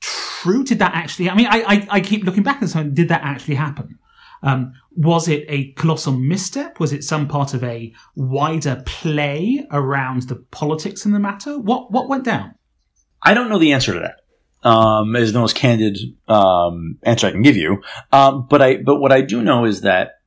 true? 0.00 0.64
Did 0.64 0.78
that 0.78 0.94
actually? 0.94 1.30
I 1.30 1.34
mean, 1.34 1.46
I 1.46 1.62
I, 1.62 1.86
I 1.90 2.00
keep 2.00 2.24
looking 2.24 2.42
back 2.42 2.60
and 2.60 2.70
saying, 2.70 2.94
did 2.94 3.08
that 3.08 3.22
actually 3.22 3.56
happen? 3.56 3.98
Um, 4.42 4.74
was 4.94 5.26
it 5.26 5.46
a 5.48 5.72
colossal 5.72 6.12
misstep? 6.12 6.78
Was 6.78 6.92
it 6.92 7.02
some 7.02 7.26
part 7.26 7.54
of 7.54 7.64
a 7.64 7.94
wider 8.14 8.82
play 8.84 9.66
around 9.70 10.22
the 10.22 10.36
politics 10.36 11.06
in 11.06 11.12
the 11.12 11.18
matter? 11.18 11.58
What 11.58 11.90
what 11.90 12.08
went 12.08 12.24
down? 12.24 12.54
I 13.22 13.32
don't 13.32 13.48
know 13.48 13.58
the 13.58 13.72
answer 13.72 13.94
to 13.94 14.00
that. 14.00 14.20
Um, 14.64 15.14
is 15.14 15.34
the 15.34 15.40
most 15.40 15.56
candid 15.56 15.98
um, 16.26 16.96
answer 17.02 17.26
I 17.26 17.32
can 17.32 17.42
give 17.42 17.56
you. 17.56 17.82
Um, 18.12 18.46
but 18.48 18.62
I 18.62 18.78
but 18.78 18.96
what 18.96 19.12
I 19.12 19.20
do 19.20 19.42
know 19.42 19.66
is 19.66 19.82
that 19.82 20.20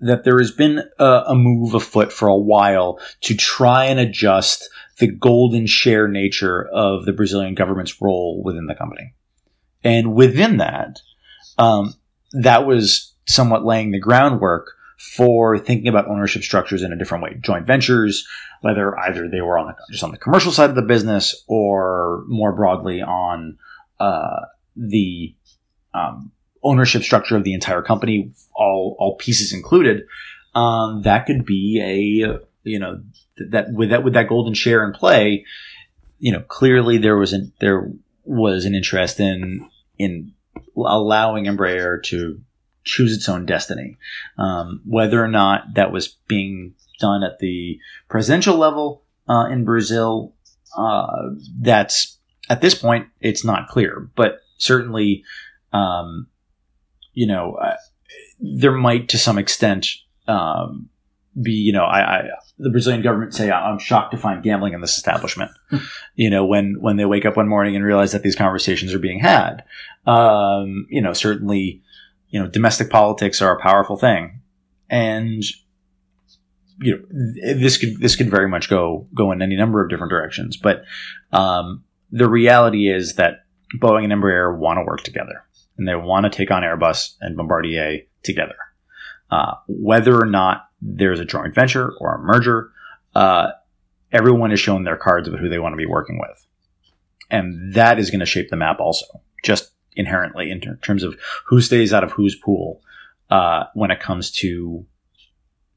that 0.00 0.24
there 0.24 0.38
has 0.38 0.50
been 0.50 0.82
a, 0.98 1.22
a 1.28 1.34
move 1.34 1.74
afoot 1.74 2.12
for 2.12 2.28
a 2.28 2.36
while 2.36 2.98
to 3.22 3.36
try 3.36 3.84
and 3.84 4.00
adjust 4.00 4.68
the 4.98 5.06
golden 5.06 5.66
share 5.66 6.08
nature 6.08 6.68
of 6.72 7.04
the 7.04 7.12
Brazilian 7.12 7.54
government's 7.54 8.00
role 8.02 8.42
within 8.44 8.66
the 8.66 8.74
company. 8.74 9.14
And 9.82 10.14
within 10.14 10.58
that, 10.58 11.00
um, 11.58 11.94
that 12.32 12.66
was 12.66 13.14
somewhat 13.26 13.64
laying 13.64 13.90
the 13.90 13.98
groundwork 13.98 14.72
for 14.98 15.58
thinking 15.58 15.88
about 15.88 16.08
ownership 16.08 16.42
structures 16.42 16.82
in 16.82 16.92
a 16.92 16.98
different 16.98 17.24
way. 17.24 17.36
Joint 17.40 17.66
ventures, 17.66 18.26
whether 18.60 18.98
either 18.98 19.28
they 19.28 19.40
were 19.40 19.58
on 19.58 19.66
the, 19.66 19.74
just 19.90 20.04
on 20.04 20.10
the 20.10 20.18
commercial 20.18 20.52
side 20.52 20.70
of 20.70 20.76
the 20.76 20.82
business 20.82 21.44
or 21.46 22.24
more 22.26 22.52
broadly 22.52 23.02
on 23.02 23.58
uh, 24.00 24.40
the 24.76 25.34
um, 25.92 26.32
ownership 26.62 27.02
structure 27.02 27.36
of 27.36 27.44
the 27.44 27.54
entire 27.54 27.82
company, 27.82 28.32
all 28.54 28.96
all 28.98 29.16
pieces 29.16 29.52
included. 29.52 30.04
Um, 30.54 31.02
that 31.02 31.26
could 31.26 31.44
be 31.44 31.80
a 31.82 32.38
you 32.62 32.78
know 32.78 33.02
that 33.36 33.72
with 33.72 33.90
that 33.90 34.04
with 34.04 34.14
that 34.14 34.28
golden 34.28 34.54
share 34.54 34.84
in 34.84 34.92
play, 34.92 35.44
you 36.18 36.32
know 36.32 36.40
clearly 36.40 36.98
there 36.98 37.16
was 37.16 37.32
an 37.32 37.52
there 37.60 37.90
was 38.24 38.64
an 38.64 38.74
interest 38.74 39.20
in 39.20 39.68
in 39.98 40.32
allowing 40.76 41.44
Embraer 41.44 42.02
to 42.04 42.40
choose 42.84 43.16
its 43.16 43.28
own 43.28 43.46
destiny. 43.46 43.96
Um, 44.38 44.82
whether 44.84 45.22
or 45.22 45.28
not 45.28 45.74
that 45.74 45.92
was 45.92 46.08
being 46.28 46.74
done 47.00 47.22
at 47.22 47.38
the 47.38 47.78
presidential 48.08 48.56
level 48.56 49.02
uh, 49.28 49.46
in 49.50 49.64
Brazil, 49.64 50.34
uh, 50.76 51.30
that's 51.60 52.13
at 52.48 52.60
this 52.60 52.74
point 52.74 53.08
it's 53.20 53.44
not 53.44 53.68
clear. 53.68 54.08
But 54.16 54.38
certainly, 54.58 55.24
um, 55.72 56.28
you 57.12 57.26
know, 57.26 57.54
uh, 57.54 57.76
there 58.40 58.72
might 58.72 59.08
to 59.10 59.18
some 59.18 59.38
extent 59.38 59.88
um, 60.26 60.88
be, 61.40 61.52
you 61.52 61.72
know, 61.72 61.84
I, 61.84 62.18
I, 62.18 62.28
the 62.58 62.70
Brazilian 62.70 63.02
government 63.02 63.34
say 63.34 63.50
I'm 63.50 63.78
shocked 63.78 64.12
to 64.12 64.18
find 64.18 64.42
gambling 64.42 64.74
in 64.74 64.80
this 64.80 64.96
establishment. 64.96 65.50
you 66.14 66.30
know, 66.30 66.44
when 66.44 66.76
when 66.80 66.96
they 66.96 67.04
wake 67.04 67.26
up 67.26 67.36
one 67.36 67.48
morning 67.48 67.76
and 67.76 67.84
realize 67.84 68.12
that 68.12 68.22
these 68.22 68.36
conversations 68.36 68.94
are 68.94 68.98
being 68.98 69.20
had. 69.20 69.64
Um, 70.06 70.86
you 70.90 71.00
know, 71.00 71.12
certainly 71.12 71.82
you 72.34 72.40
know, 72.40 72.48
domestic 72.48 72.90
politics 72.90 73.40
are 73.40 73.56
a 73.56 73.60
powerful 73.60 73.96
thing, 73.96 74.40
and 74.90 75.44
you 76.80 76.96
know, 76.96 77.54
this 77.54 77.76
could 77.76 78.00
this 78.00 78.16
could 78.16 78.28
very 78.28 78.48
much 78.48 78.68
go 78.68 79.06
go 79.14 79.30
in 79.30 79.40
any 79.40 79.54
number 79.54 79.80
of 79.80 79.88
different 79.88 80.10
directions. 80.10 80.56
But 80.56 80.82
um, 81.32 81.84
the 82.14 82.28
reality 82.28 82.88
is 82.88 83.16
that 83.16 83.44
Boeing 83.76 84.04
and 84.04 84.12
Embraer 84.12 84.56
want 84.56 84.78
to 84.78 84.84
work 84.84 85.02
together, 85.02 85.42
and 85.76 85.86
they 85.86 85.96
want 85.96 86.24
to 86.24 86.30
take 86.30 86.52
on 86.52 86.62
Airbus 86.62 87.14
and 87.20 87.36
Bombardier 87.36 88.02
together. 88.22 88.54
Uh, 89.32 89.54
whether 89.66 90.16
or 90.16 90.26
not 90.26 90.68
there's 90.80 91.18
a 91.18 91.24
joint 91.24 91.56
venture 91.56 91.92
or 91.98 92.14
a 92.14 92.18
merger, 92.20 92.70
uh, 93.16 93.48
everyone 94.12 94.50
has 94.50 94.60
shown 94.60 94.84
their 94.84 94.96
cards 94.96 95.26
about 95.26 95.40
who 95.40 95.48
they 95.48 95.58
want 95.58 95.72
to 95.72 95.76
be 95.76 95.86
working 95.86 96.20
with, 96.20 96.46
and 97.30 97.74
that 97.74 97.98
is 97.98 98.10
going 98.10 98.20
to 98.20 98.26
shape 98.26 98.48
the 98.48 98.56
map 98.56 98.78
also. 98.78 99.06
Just 99.42 99.72
inherently 99.96 100.52
in 100.52 100.60
terms 100.82 101.02
of 101.02 101.18
who 101.46 101.60
stays 101.60 101.92
out 101.92 102.04
of 102.04 102.12
whose 102.12 102.36
pool 102.36 102.80
uh, 103.30 103.64
when 103.74 103.90
it 103.90 103.98
comes 103.98 104.30
to 104.30 104.86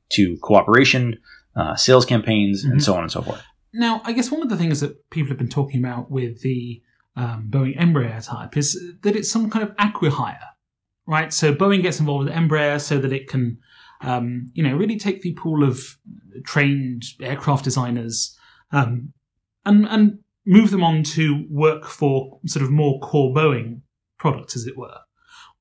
to 0.09 0.38
cooperation, 0.38 1.17
uh, 1.55 1.75
sales 1.75 2.05
campaigns, 2.05 2.63
mm-hmm. 2.63 2.73
and 2.73 2.83
so 2.83 2.93
on 2.93 3.01
and 3.01 3.11
so 3.11 3.23
forth. 3.23 3.43
Now, 3.74 4.01
I 4.05 4.13
guess 4.13 4.32
one 4.32 4.41
of 4.41 4.49
the 4.49 4.57
things 4.57 4.80
that 4.80 5.09
people 5.09 5.30
have 5.30 5.38
been 5.38 5.49
talking 5.49 5.80
about 5.80 6.09
with 6.09 6.41
the 6.41 6.82
um, 7.15 7.47
Boeing 7.49 7.78
Embraer 7.78 8.26
type 8.26 8.55
is 8.55 8.80
that 9.01 9.15
it's 9.15 9.30
some 9.30 9.49
kind 9.49 9.68
of 9.68 9.76
acquihire, 9.78 10.39
right? 11.05 11.34
So 11.34 11.53
Boeing 11.53 11.82
gets 11.82 11.99
involved 11.99 12.26
with 12.26 12.34
Embraer 12.34 12.80
so 12.80 12.99
that 12.99 13.11
it 13.11 13.28
can, 13.28 13.57
um, 14.01 14.51
you 14.53 14.63
know, 14.63 14.76
really 14.76 14.97
take 14.97 15.22
the 15.22 15.34
pool 15.34 15.63
of 15.63 15.97
trained 16.45 17.03
aircraft 17.22 17.63
designers 17.63 18.38
um, 18.72 19.13
and 19.65 19.88
and 19.88 20.20
move 20.45 20.72
them 20.72 20.84
on 20.84 21.03
to 21.03 21.45
work 21.49 21.86
for 21.86 22.39
sort 22.45 22.63
of 22.63 22.72
more 22.72 22.99
core 23.01 23.34
Boeing 23.34 23.82
products, 24.18 24.55
as 24.55 24.65
it 24.65 24.78
were. 24.78 24.97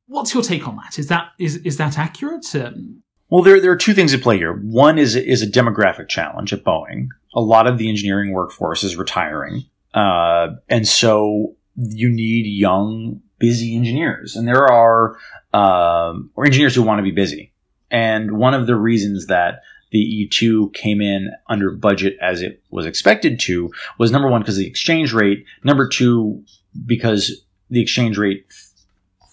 What's 0.06 0.32
your 0.32 0.42
take 0.42 0.68
on 0.68 0.76
that? 0.76 0.98
Is 0.98 1.08
that 1.08 1.30
is 1.38 1.56
is 1.56 1.76
that 1.78 1.98
accurate? 1.98 2.54
Um, 2.54 3.02
well, 3.28 3.42
there 3.42 3.60
there 3.60 3.72
are 3.72 3.76
two 3.76 3.94
things 3.94 4.14
at 4.14 4.22
play 4.22 4.38
here. 4.38 4.52
One 4.52 4.98
is 4.98 5.16
is 5.16 5.42
a 5.42 5.46
demographic 5.46 6.08
challenge 6.08 6.52
at 6.52 6.62
Boeing. 6.62 7.08
A 7.36 7.40
lot 7.40 7.66
of 7.66 7.78
the 7.78 7.88
engineering 7.88 8.32
workforce 8.32 8.82
is 8.82 8.96
retiring, 8.96 9.64
uh, 9.94 10.48
and 10.68 10.88
so 10.88 11.54
you 11.76 12.08
need 12.08 12.46
young, 12.46 13.20
busy 13.38 13.76
engineers, 13.76 14.34
and 14.34 14.48
there 14.48 14.66
are 14.66 15.18
um, 15.52 16.30
or 16.34 16.46
engineers 16.46 16.74
who 16.74 16.82
want 16.82 16.98
to 16.98 17.02
be 17.02 17.10
busy. 17.10 17.52
And 17.90 18.38
one 18.38 18.54
of 18.54 18.66
the 18.66 18.74
reasons 18.74 19.26
that 19.26 19.60
the 19.92 20.28
E2 20.28 20.74
came 20.74 21.00
in 21.00 21.30
under 21.48 21.70
budget 21.70 22.16
as 22.20 22.42
it 22.42 22.62
was 22.70 22.86
expected 22.86 23.38
to 23.40 23.70
was 23.98 24.10
number 24.10 24.28
one 24.28 24.40
because 24.40 24.56
the 24.56 24.66
exchange 24.66 25.12
rate. 25.12 25.44
Number 25.62 25.88
two 25.88 26.42
because 26.84 27.42
the 27.70 27.80
exchange 27.80 28.18
rate 28.18 28.46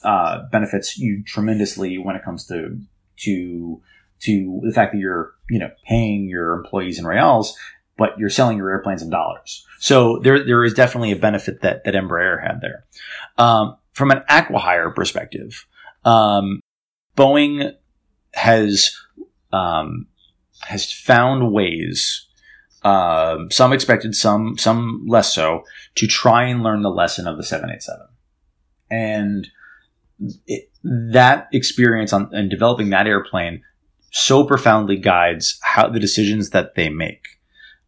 uh, 0.03 0.43
benefits 0.51 0.97
you 0.97 1.23
tremendously 1.25 1.97
when 1.97 2.15
it 2.15 2.23
comes 2.23 2.45
to 2.47 2.79
to 3.17 3.81
to 4.21 4.61
the 4.63 4.71
fact 4.71 4.93
that 4.93 4.99
you're 4.99 5.33
you 5.49 5.59
know 5.59 5.69
paying 5.85 6.27
your 6.27 6.53
employees 6.53 6.99
in 6.99 7.05
reals, 7.05 7.57
but 7.97 8.17
you're 8.17 8.29
selling 8.29 8.57
your 8.57 8.69
airplanes 8.69 9.01
in 9.01 9.09
dollars. 9.09 9.65
So 9.79 10.19
there 10.19 10.43
there 10.43 10.63
is 10.63 10.73
definitely 10.73 11.11
a 11.11 11.17
benefit 11.17 11.61
that 11.61 11.83
that 11.83 11.93
Embraer 11.93 12.41
had 12.41 12.61
there. 12.61 12.85
Um, 13.37 13.77
from 13.91 14.11
an 14.11 14.23
acquihire 14.29 14.93
perspective, 14.93 15.65
um, 16.05 16.59
Boeing 17.15 17.73
has 18.33 18.95
um, 19.51 20.07
has 20.61 20.91
found 20.91 21.51
ways. 21.51 22.27
Uh, 22.83 23.37
some 23.49 23.71
expected, 23.71 24.13
some 24.13 24.57
some 24.57 25.05
less 25.07 25.33
so, 25.33 25.63
to 25.95 26.05
try 26.05 26.43
and 26.43 26.63
learn 26.63 26.81
the 26.81 26.89
lesson 26.89 27.27
of 27.27 27.37
the 27.37 27.43
787 27.43 28.07
and 28.93 29.47
it, 30.45 30.69
that 30.83 31.47
experience 31.51 32.13
on 32.13 32.29
and 32.33 32.49
developing 32.49 32.91
that 32.91 33.07
airplane 33.07 33.63
so 34.11 34.45
profoundly 34.45 34.97
guides 34.97 35.59
how 35.63 35.89
the 35.89 35.99
decisions 35.99 36.51
that 36.51 36.75
they 36.75 36.89
make 36.89 37.32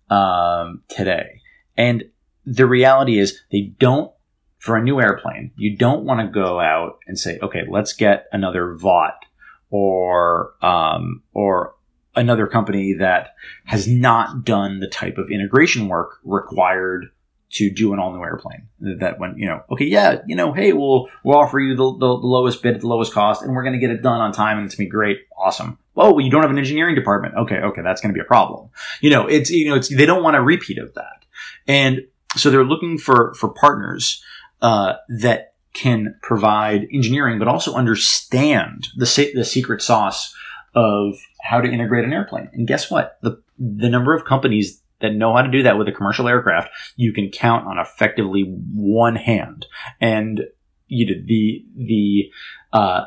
um, 0.10 0.84
today. 0.88 1.41
And 1.78 2.06
the 2.45 2.66
reality 2.66 3.18
is, 3.18 3.41
they 3.51 3.74
don't 3.80 4.12
for 4.60 4.76
a 4.76 4.84
new 4.84 4.99
airplane. 4.99 5.51
You 5.56 5.78
don't 5.78 6.06
want 6.06 6.22
to 6.22 6.28
go 6.28 6.60
out 6.60 6.97
and 7.06 7.20
say, 7.20 7.38
okay, 7.41 7.64
let's 7.70 7.93
get 7.93 8.26
another 8.32 8.74
Vought 8.76 9.26
or 9.70 10.56
um, 10.62 11.22
or 11.34 11.76
another 12.16 12.47
company 12.47 12.93
that 12.93 13.36
has 13.66 13.88
not 13.88 14.43
done 14.43 14.80
the 14.80 14.88
type 14.88 15.18
of 15.18 15.30
integration 15.30 15.88
work 15.88 16.20
required 16.24 17.12
to 17.52 17.70
do 17.70 17.93
an 17.93 18.00
all 18.00 18.14
new 18.14 18.24
airplane. 18.24 18.68
That 18.80 19.20
when 19.20 19.38
you 19.38 19.46
know, 19.48 19.64
okay, 19.72 19.86
yeah, 19.86 20.22
you 20.26 20.36
know, 20.36 20.54
hey, 20.54 20.74
we'll 20.74 21.10
we'll 21.24 21.38
offer 21.38 21.60
you 21.60 21.76
the, 21.76 21.91
the, 21.91 22.20
the 22.20 22.28
lowest 22.28 22.62
bid 22.62 22.76
at 22.76 22.82
the 22.82 22.88
lowest 22.88 23.14
cost, 23.14 23.41
and 23.41 23.56
we're 23.56 23.64
going 23.64 23.74
to 23.74 23.80
get 23.80 23.91
it 23.91 24.02
done 24.02 24.20
on 24.20 24.32
time, 24.32 24.58
and 24.58 24.66
it's 24.66 24.76
gonna 24.76 24.88
be 24.88 24.91
great, 24.91 25.20
awesome. 25.38 25.78
Oh, 25.98 26.14
well, 26.14 26.26
you 26.26 26.30
don't 26.30 26.41
have 26.41 26.52
an 26.52 26.58
engineering 26.58 26.96
department. 26.96 27.36
Okay, 27.36 27.58
okay, 27.58 27.82
that's 27.82 28.02
going 28.02 28.14
to 28.14 28.14
be 28.14 28.22
a 28.22 28.26
problem. 28.26 28.70
You 29.02 29.12
know, 29.12 29.28
it's 29.28 29.50
you 29.50 29.70
know, 29.70 29.76
it's 29.76 29.96
they 29.96 30.06
don't 30.06 30.24
want 30.24 30.36
a 30.36 30.41
repeat 30.41 30.78
of 30.78 30.93
that, 30.96 31.26
and 31.68 32.02
so 32.36 32.50
they're 32.50 32.66
looking 32.66 32.98
for 32.98 33.34
for 33.36 33.50
partners 33.50 34.22
uh, 34.62 34.93
that 35.08 35.54
can 35.74 36.16
provide 36.22 36.88
engineering, 36.91 37.39
but 37.39 37.48
also 37.48 37.74
understand 37.76 38.88
the 38.98 39.32
the 39.36 39.46
secret 39.46 39.82
sauce 39.82 40.34
of 40.74 41.16
how 41.41 41.62
to 41.62 41.72
integrate 41.72 42.04
an 42.04 42.14
airplane. 42.14 42.50
And 42.54 42.68
guess 42.68 42.91
what? 42.91 43.18
The 43.22 43.41
the 43.58 43.89
number 43.89 44.14
of 44.14 44.26
companies 44.26 44.82
that 45.06 45.16
know 45.16 45.36
how 45.36 45.41
to 45.41 45.51
do 45.51 45.64
that 45.64 45.78
with 45.78 45.88
a 45.88 45.91
commercial 45.91 46.28
aircraft, 46.28 46.70
you 46.95 47.14
can 47.14 47.30
count 47.30 47.68
on 47.68 47.78
effectively 47.78 48.43
one 48.43 49.16
hand. 49.16 49.66
And 50.01 50.41
you 50.88 51.06
did 51.06 51.28
the 51.28 51.66
the 51.76 52.32
uh, 52.74 53.06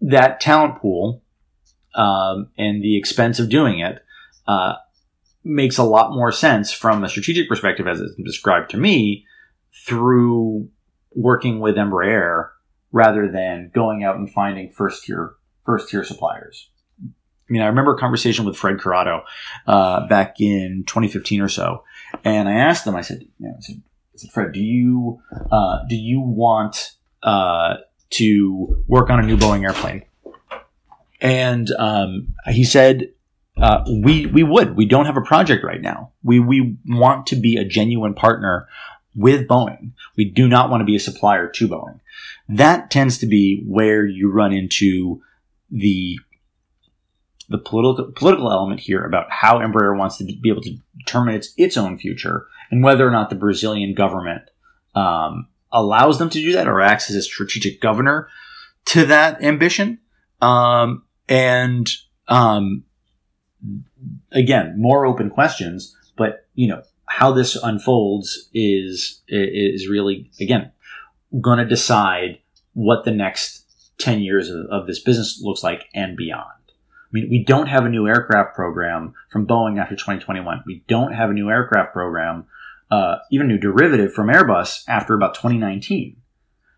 that 0.00 0.40
talent 0.40 0.80
pool 0.80 1.22
um, 1.94 2.48
and 2.58 2.82
the 2.82 2.96
expense 2.98 3.38
of 3.38 3.48
doing 3.48 3.80
it 3.80 4.02
uh, 4.46 4.74
makes 5.42 5.78
a 5.78 5.84
lot 5.84 6.14
more 6.14 6.32
sense 6.32 6.72
from 6.72 7.04
a 7.04 7.08
strategic 7.08 7.48
perspective, 7.48 7.86
as 7.86 8.00
it's 8.00 8.14
described 8.24 8.70
to 8.70 8.76
me, 8.76 9.26
through 9.86 10.68
working 11.12 11.60
with 11.60 11.76
Embraer 11.76 12.50
rather 12.92 13.30
than 13.30 13.70
going 13.74 14.04
out 14.04 14.16
and 14.16 14.30
finding 14.30 14.70
first 14.70 15.04
tier 15.04 15.34
first 15.64 15.88
tier 15.88 16.04
suppliers. 16.04 16.70
I 17.48 17.52
mean, 17.52 17.62
I 17.62 17.66
remember 17.66 17.94
a 17.94 17.98
conversation 17.98 18.44
with 18.44 18.56
Fred 18.56 18.78
Curado 18.80 19.22
uh, 19.66 20.06
back 20.06 20.40
in 20.40 20.84
2015 20.86 21.40
or 21.40 21.48
so, 21.48 21.84
and 22.24 22.48
I 22.48 22.54
asked 22.54 22.86
him. 22.86 22.96
I 22.96 23.02
said, 23.02 23.20
you 23.38 23.48
know, 23.48 23.54
I 23.56 23.60
said, 23.60 23.82
I 24.14 24.16
said 24.16 24.30
Fred, 24.30 24.52
do 24.52 24.60
you 24.60 25.20
uh, 25.50 25.80
do 25.88 25.96
you 25.96 26.20
want 26.20 26.92
uh, 27.22 27.76
to 28.10 28.82
work 28.86 29.10
on 29.10 29.20
a 29.20 29.22
new 29.22 29.36
Boeing 29.36 29.64
airplane? 29.64 30.04
and 31.24 31.70
um, 31.78 32.34
he 32.46 32.64
said, 32.64 33.10
uh, 33.56 33.82
"We 33.88 34.26
we 34.26 34.42
would. 34.42 34.76
We 34.76 34.86
don't 34.86 35.06
have 35.06 35.16
a 35.16 35.22
project 35.22 35.64
right 35.64 35.80
now. 35.80 36.12
We 36.22 36.38
we 36.38 36.76
want 36.86 37.26
to 37.28 37.36
be 37.36 37.56
a 37.56 37.64
genuine 37.64 38.14
partner 38.14 38.68
with 39.16 39.48
Boeing. 39.48 39.92
We 40.16 40.26
do 40.26 40.46
not 40.46 40.68
want 40.68 40.82
to 40.82 40.84
be 40.84 40.96
a 40.96 41.00
supplier 41.00 41.48
to 41.48 41.68
Boeing. 41.68 42.00
That 42.48 42.90
tends 42.90 43.18
to 43.18 43.26
be 43.26 43.64
where 43.66 44.04
you 44.04 44.30
run 44.30 44.52
into 44.52 45.22
the 45.70 46.18
the 47.48 47.58
political 47.58 48.12
political 48.12 48.50
element 48.50 48.80
here 48.80 49.04
about 49.04 49.30
how 49.30 49.58
Embraer 49.58 49.96
wants 49.96 50.16
to 50.18 50.24
be 50.24 50.48
able 50.48 50.62
to 50.62 50.76
determine 50.98 51.34
its 51.34 51.52
its 51.56 51.76
own 51.76 51.98
future 51.98 52.46
and 52.70 52.82
whether 52.82 53.06
or 53.06 53.10
not 53.10 53.30
the 53.30 53.36
Brazilian 53.36 53.94
government 53.94 54.42
um, 54.94 55.48
allows 55.72 56.18
them 56.18 56.30
to 56.30 56.40
do 56.40 56.52
that 56.52 56.68
or 56.68 56.80
acts 56.80 57.10
as 57.10 57.16
a 57.16 57.22
strategic 57.22 57.80
governor 57.80 58.28
to 58.86 59.06
that 59.06 59.42
ambition. 59.42 59.98
Um, 60.40 61.04
and 61.28 61.88
um, 62.28 62.84
again, 64.32 64.74
more 64.78 65.06
open 65.06 65.30
questions, 65.30 65.96
but 66.16 66.46
you 66.54 66.68
know 66.68 66.82
how 67.06 67.32
this 67.32 67.56
unfolds 67.56 68.48
is 68.52 69.22
is 69.28 69.88
really 69.88 70.30
again 70.40 70.72
going 71.40 71.58
to 71.58 71.64
decide 71.64 72.38
what 72.72 73.04
the 73.04 73.10
next 73.10 73.64
ten 73.98 74.20
years 74.20 74.50
of, 74.50 74.66
of 74.70 74.86
this 74.86 75.00
business 75.00 75.40
looks 75.42 75.62
like 75.62 75.84
and 75.94 76.16
beyond. 76.16 76.63
Mean, 77.14 77.28
we 77.30 77.44
don't 77.44 77.68
have 77.68 77.84
a 77.86 77.88
new 77.88 78.08
aircraft 78.08 78.56
program 78.56 79.14
from 79.30 79.46
Boeing 79.46 79.80
after 79.80 79.94
2021. 79.94 80.64
We 80.66 80.82
don't 80.88 81.12
have 81.12 81.30
a 81.30 81.32
new 81.32 81.48
aircraft 81.48 81.92
program, 81.92 82.46
uh, 82.90 83.18
even 83.30 83.46
a 83.46 83.48
new 83.50 83.58
derivative 83.58 84.12
from 84.12 84.26
Airbus 84.26 84.82
after 84.88 85.14
about 85.14 85.34
2019. 85.34 86.16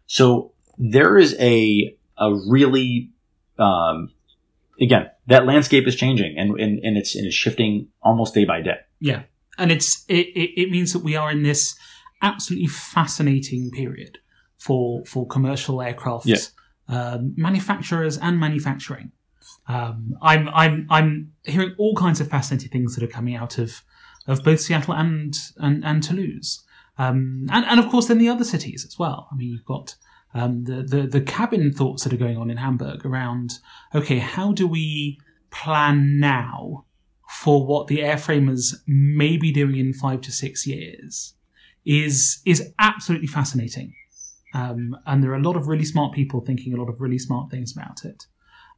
So 0.07 0.53
there 0.77 1.17
is 1.17 1.35
a 1.41 1.97
a 2.19 2.35
really 2.49 3.13
um, 3.59 4.11
again 4.79 5.09
that 5.27 5.47
landscape 5.47 5.87
is 5.89 5.97
changing 5.97 6.37
and, 6.39 6.61
and, 6.61 6.79
and 6.85 6.97
it's 6.99 7.15
and 7.15 7.27
it's 7.27 7.35
shifting 7.35 7.89
almost 8.03 8.35
day 8.35 8.45
by 8.45 8.61
day. 8.61 8.81
Yeah, 9.01 9.23
and 9.57 9.73
it's 9.73 10.05
it, 10.07 10.27
it, 10.37 10.61
it 10.61 10.71
means 10.71 10.93
that 10.93 11.03
we 11.03 11.17
are 11.17 11.31
in 11.31 11.43
this 11.45 11.77
absolutely 12.21 12.69
fascinating 12.69 13.71
period 13.71 14.19
for 14.59 15.03
for 15.07 15.27
commercial 15.27 15.81
aircraft 15.81 16.27
Yeah. 16.27 16.39
um, 16.89 17.33
manufacturers 17.39 18.19
and 18.19 18.39
manufacturing. 18.39 19.13
Um, 19.69 20.17
I'm 20.23 20.49
I'm 20.49 20.87
I'm 20.91 21.33
hearing 21.45 21.75
all 21.79 21.95
kinds 21.95 22.21
of 22.21 22.29
fascinating 22.29 22.71
things 22.71 22.95
that 22.95 23.05
are 23.05 23.09
coming 23.09 23.35
out 23.35 23.59
of 23.59 23.83
of 24.27 24.45
both 24.45 24.61
Seattle 24.61 24.95
and 24.95 25.37
and, 25.57 25.85
and 25.85 26.03
Toulouse, 26.03 26.65
um, 26.99 27.47
and 27.51 27.65
and 27.65 27.81
of 27.81 27.89
course 27.89 28.07
then 28.07 28.19
the 28.19 28.29
other 28.29 28.45
cities 28.45 28.85
as 28.85 28.99
well. 28.99 29.29
I 29.33 29.37
mean, 29.37 29.49
you've 29.49 29.65
got 29.65 29.97
um, 30.35 30.65
the, 30.65 30.83
the 30.83 31.07
the 31.07 31.21
cabin 31.21 31.73
thoughts 31.73 32.05
that 32.05 32.13
are 32.13 32.19
going 32.19 32.37
on 32.37 32.51
in 32.51 32.59
Hamburg 32.59 33.05
around 33.05 33.59
okay, 33.95 34.19
how 34.19 34.53
do 34.53 34.67
we 34.67 35.19
plan 35.51 36.21
now 36.21 36.85
for 37.29 37.67
what 37.67 37.87
the 37.89 37.99
airframers 37.99 38.75
may 38.87 39.37
be 39.37 39.53
doing 39.53 39.77
in 39.77 39.93
five 39.93 40.21
to 40.23 40.33
six 40.33 40.67
years 40.67 41.35
is 41.85 42.41
is 42.45 42.73
absolutely 42.79 43.27
fascinating. 43.27 43.95
Um, 44.55 44.97
and 45.07 45.23
there 45.23 45.33
are 45.33 45.37
a 45.37 45.43
lot 45.43 45.57
of 45.57 45.67
really 45.69 45.85
smart 45.85 46.15
people 46.15 46.41
thinking 46.41 46.73
a 46.73 46.77
lot 46.77 46.89
of 46.89 47.01
really 47.01 47.19
smart 47.19 47.51
things 47.51 47.75
about 47.77 48.05
it. 48.05 48.27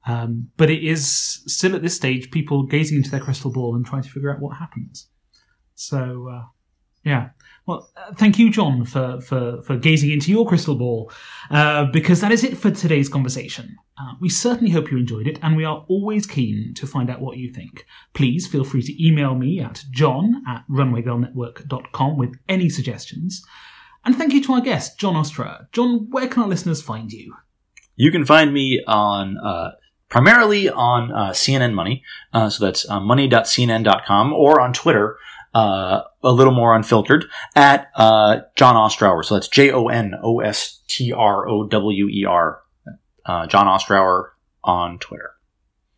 Um, 0.06 0.50
but 0.56 0.70
it 0.70 0.82
is 0.82 1.42
still 1.46 1.74
at 1.74 1.82
this 1.82 1.96
stage 1.96 2.30
people 2.30 2.62
gazing 2.62 2.96
into 2.96 3.10
their 3.10 3.20
crystal 3.20 3.52
ball 3.52 3.74
and 3.74 3.84
trying 3.84 4.02
to 4.02 4.08
figure 4.08 4.32
out 4.32 4.40
what 4.40 4.56
happens. 4.56 5.08
So, 5.74 6.28
uh, 6.32 6.44
yeah. 7.04 7.30
Well, 7.66 7.90
uh, 7.96 8.14
thank 8.14 8.38
you, 8.38 8.50
John, 8.50 8.84
for, 8.84 9.20
for, 9.20 9.62
for 9.62 9.76
gazing 9.76 10.10
into 10.10 10.30
your 10.30 10.46
crystal 10.46 10.74
ball, 10.74 11.12
uh, 11.50 11.84
because 11.84 12.20
that 12.22 12.32
is 12.32 12.42
it 12.42 12.56
for 12.56 12.70
today's 12.70 13.08
conversation. 13.08 13.76
Uh, 14.00 14.14
we 14.20 14.28
certainly 14.28 14.72
hope 14.72 14.90
you 14.90 14.96
enjoyed 14.96 15.26
it, 15.26 15.38
and 15.42 15.56
we 15.56 15.64
are 15.64 15.84
always 15.88 16.26
keen 16.26 16.72
to 16.74 16.86
find 16.86 17.10
out 17.10 17.20
what 17.20 17.36
you 17.36 17.50
think. 17.50 17.84
Please 18.14 18.46
feel 18.46 18.64
free 18.64 18.82
to 18.82 19.06
email 19.06 19.34
me 19.34 19.60
at 19.60 19.84
john 19.90 20.42
at 20.46 20.64
runwaygirlnetwork.com 20.70 22.16
with 22.16 22.38
any 22.48 22.70
suggestions. 22.70 23.44
And 24.04 24.16
thank 24.16 24.32
you 24.32 24.42
to 24.44 24.54
our 24.54 24.60
guest, 24.60 24.98
Jon 24.98 25.14
Ostrower. 25.14 25.66
John, 25.72 26.08
where 26.10 26.28
can 26.28 26.42
our 26.42 26.48
listeners 26.48 26.80
find 26.80 27.12
you? 27.12 27.34
You 27.96 28.10
can 28.10 28.24
find 28.24 28.54
me 28.54 28.82
on 28.86 29.36
uh, 29.36 29.72
primarily 30.08 30.68
on 30.68 31.12
uh, 31.12 31.30
CNN 31.30 31.74
Money, 31.74 32.02
uh, 32.32 32.50
so 32.50 32.64
that's 32.64 32.88
uh, 32.88 33.00
money.cnn.com, 33.00 34.32
or 34.32 34.60
on 34.60 34.72
Twitter, 34.72 35.18
uh, 35.54 36.02
a 36.22 36.32
little 36.32 36.52
more 36.52 36.74
unfiltered 36.74 37.26
at 37.54 37.90
uh, 37.94 38.40
Jon 38.56 38.74
Ostrower. 38.74 39.24
So 39.24 39.34
that's 39.34 39.48
J 39.48 39.70
O 39.70 39.88
N 39.88 40.14
O 40.22 40.40
S 40.40 40.80
T 40.88 41.12
R 41.12 41.48
O 41.48 41.66
W 41.66 42.08
E 42.08 42.24
R, 42.24 42.60
uh, 43.26 43.46
Jon 43.46 43.66
Ostrower 43.66 44.30
on 44.64 44.98
Twitter. 44.98 45.32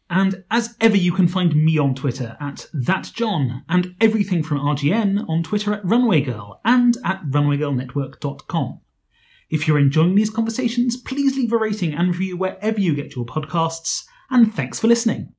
And 0.08 0.42
as 0.50 0.76
ever, 0.80 0.96
you 0.96 1.12
can 1.12 1.28
find 1.28 1.54
me 1.54 1.78
on 1.78 1.94
Twitter 1.94 2.36
at 2.40 2.66
thatjohn 2.74 3.62
and 3.68 3.94
everything 4.00 4.42
from 4.42 4.58
RGN 4.58 5.24
on 5.28 5.44
Twitter 5.44 5.72
at 5.72 5.84
Runway 5.84 6.20
Girl 6.22 6.60
and 6.64 6.96
at 7.04 7.22
runwaygirlnetwork.com. 7.26 8.80
If 9.50 9.66
you're 9.66 9.78
enjoying 9.78 10.14
these 10.14 10.30
conversations, 10.30 10.96
please 10.96 11.36
leave 11.36 11.52
a 11.52 11.58
rating 11.58 11.92
and 11.92 12.08
review 12.08 12.36
wherever 12.36 12.80
you 12.80 12.94
get 12.94 13.16
your 13.16 13.26
podcasts, 13.26 14.04
and 14.30 14.54
thanks 14.54 14.78
for 14.78 14.86
listening. 14.86 15.34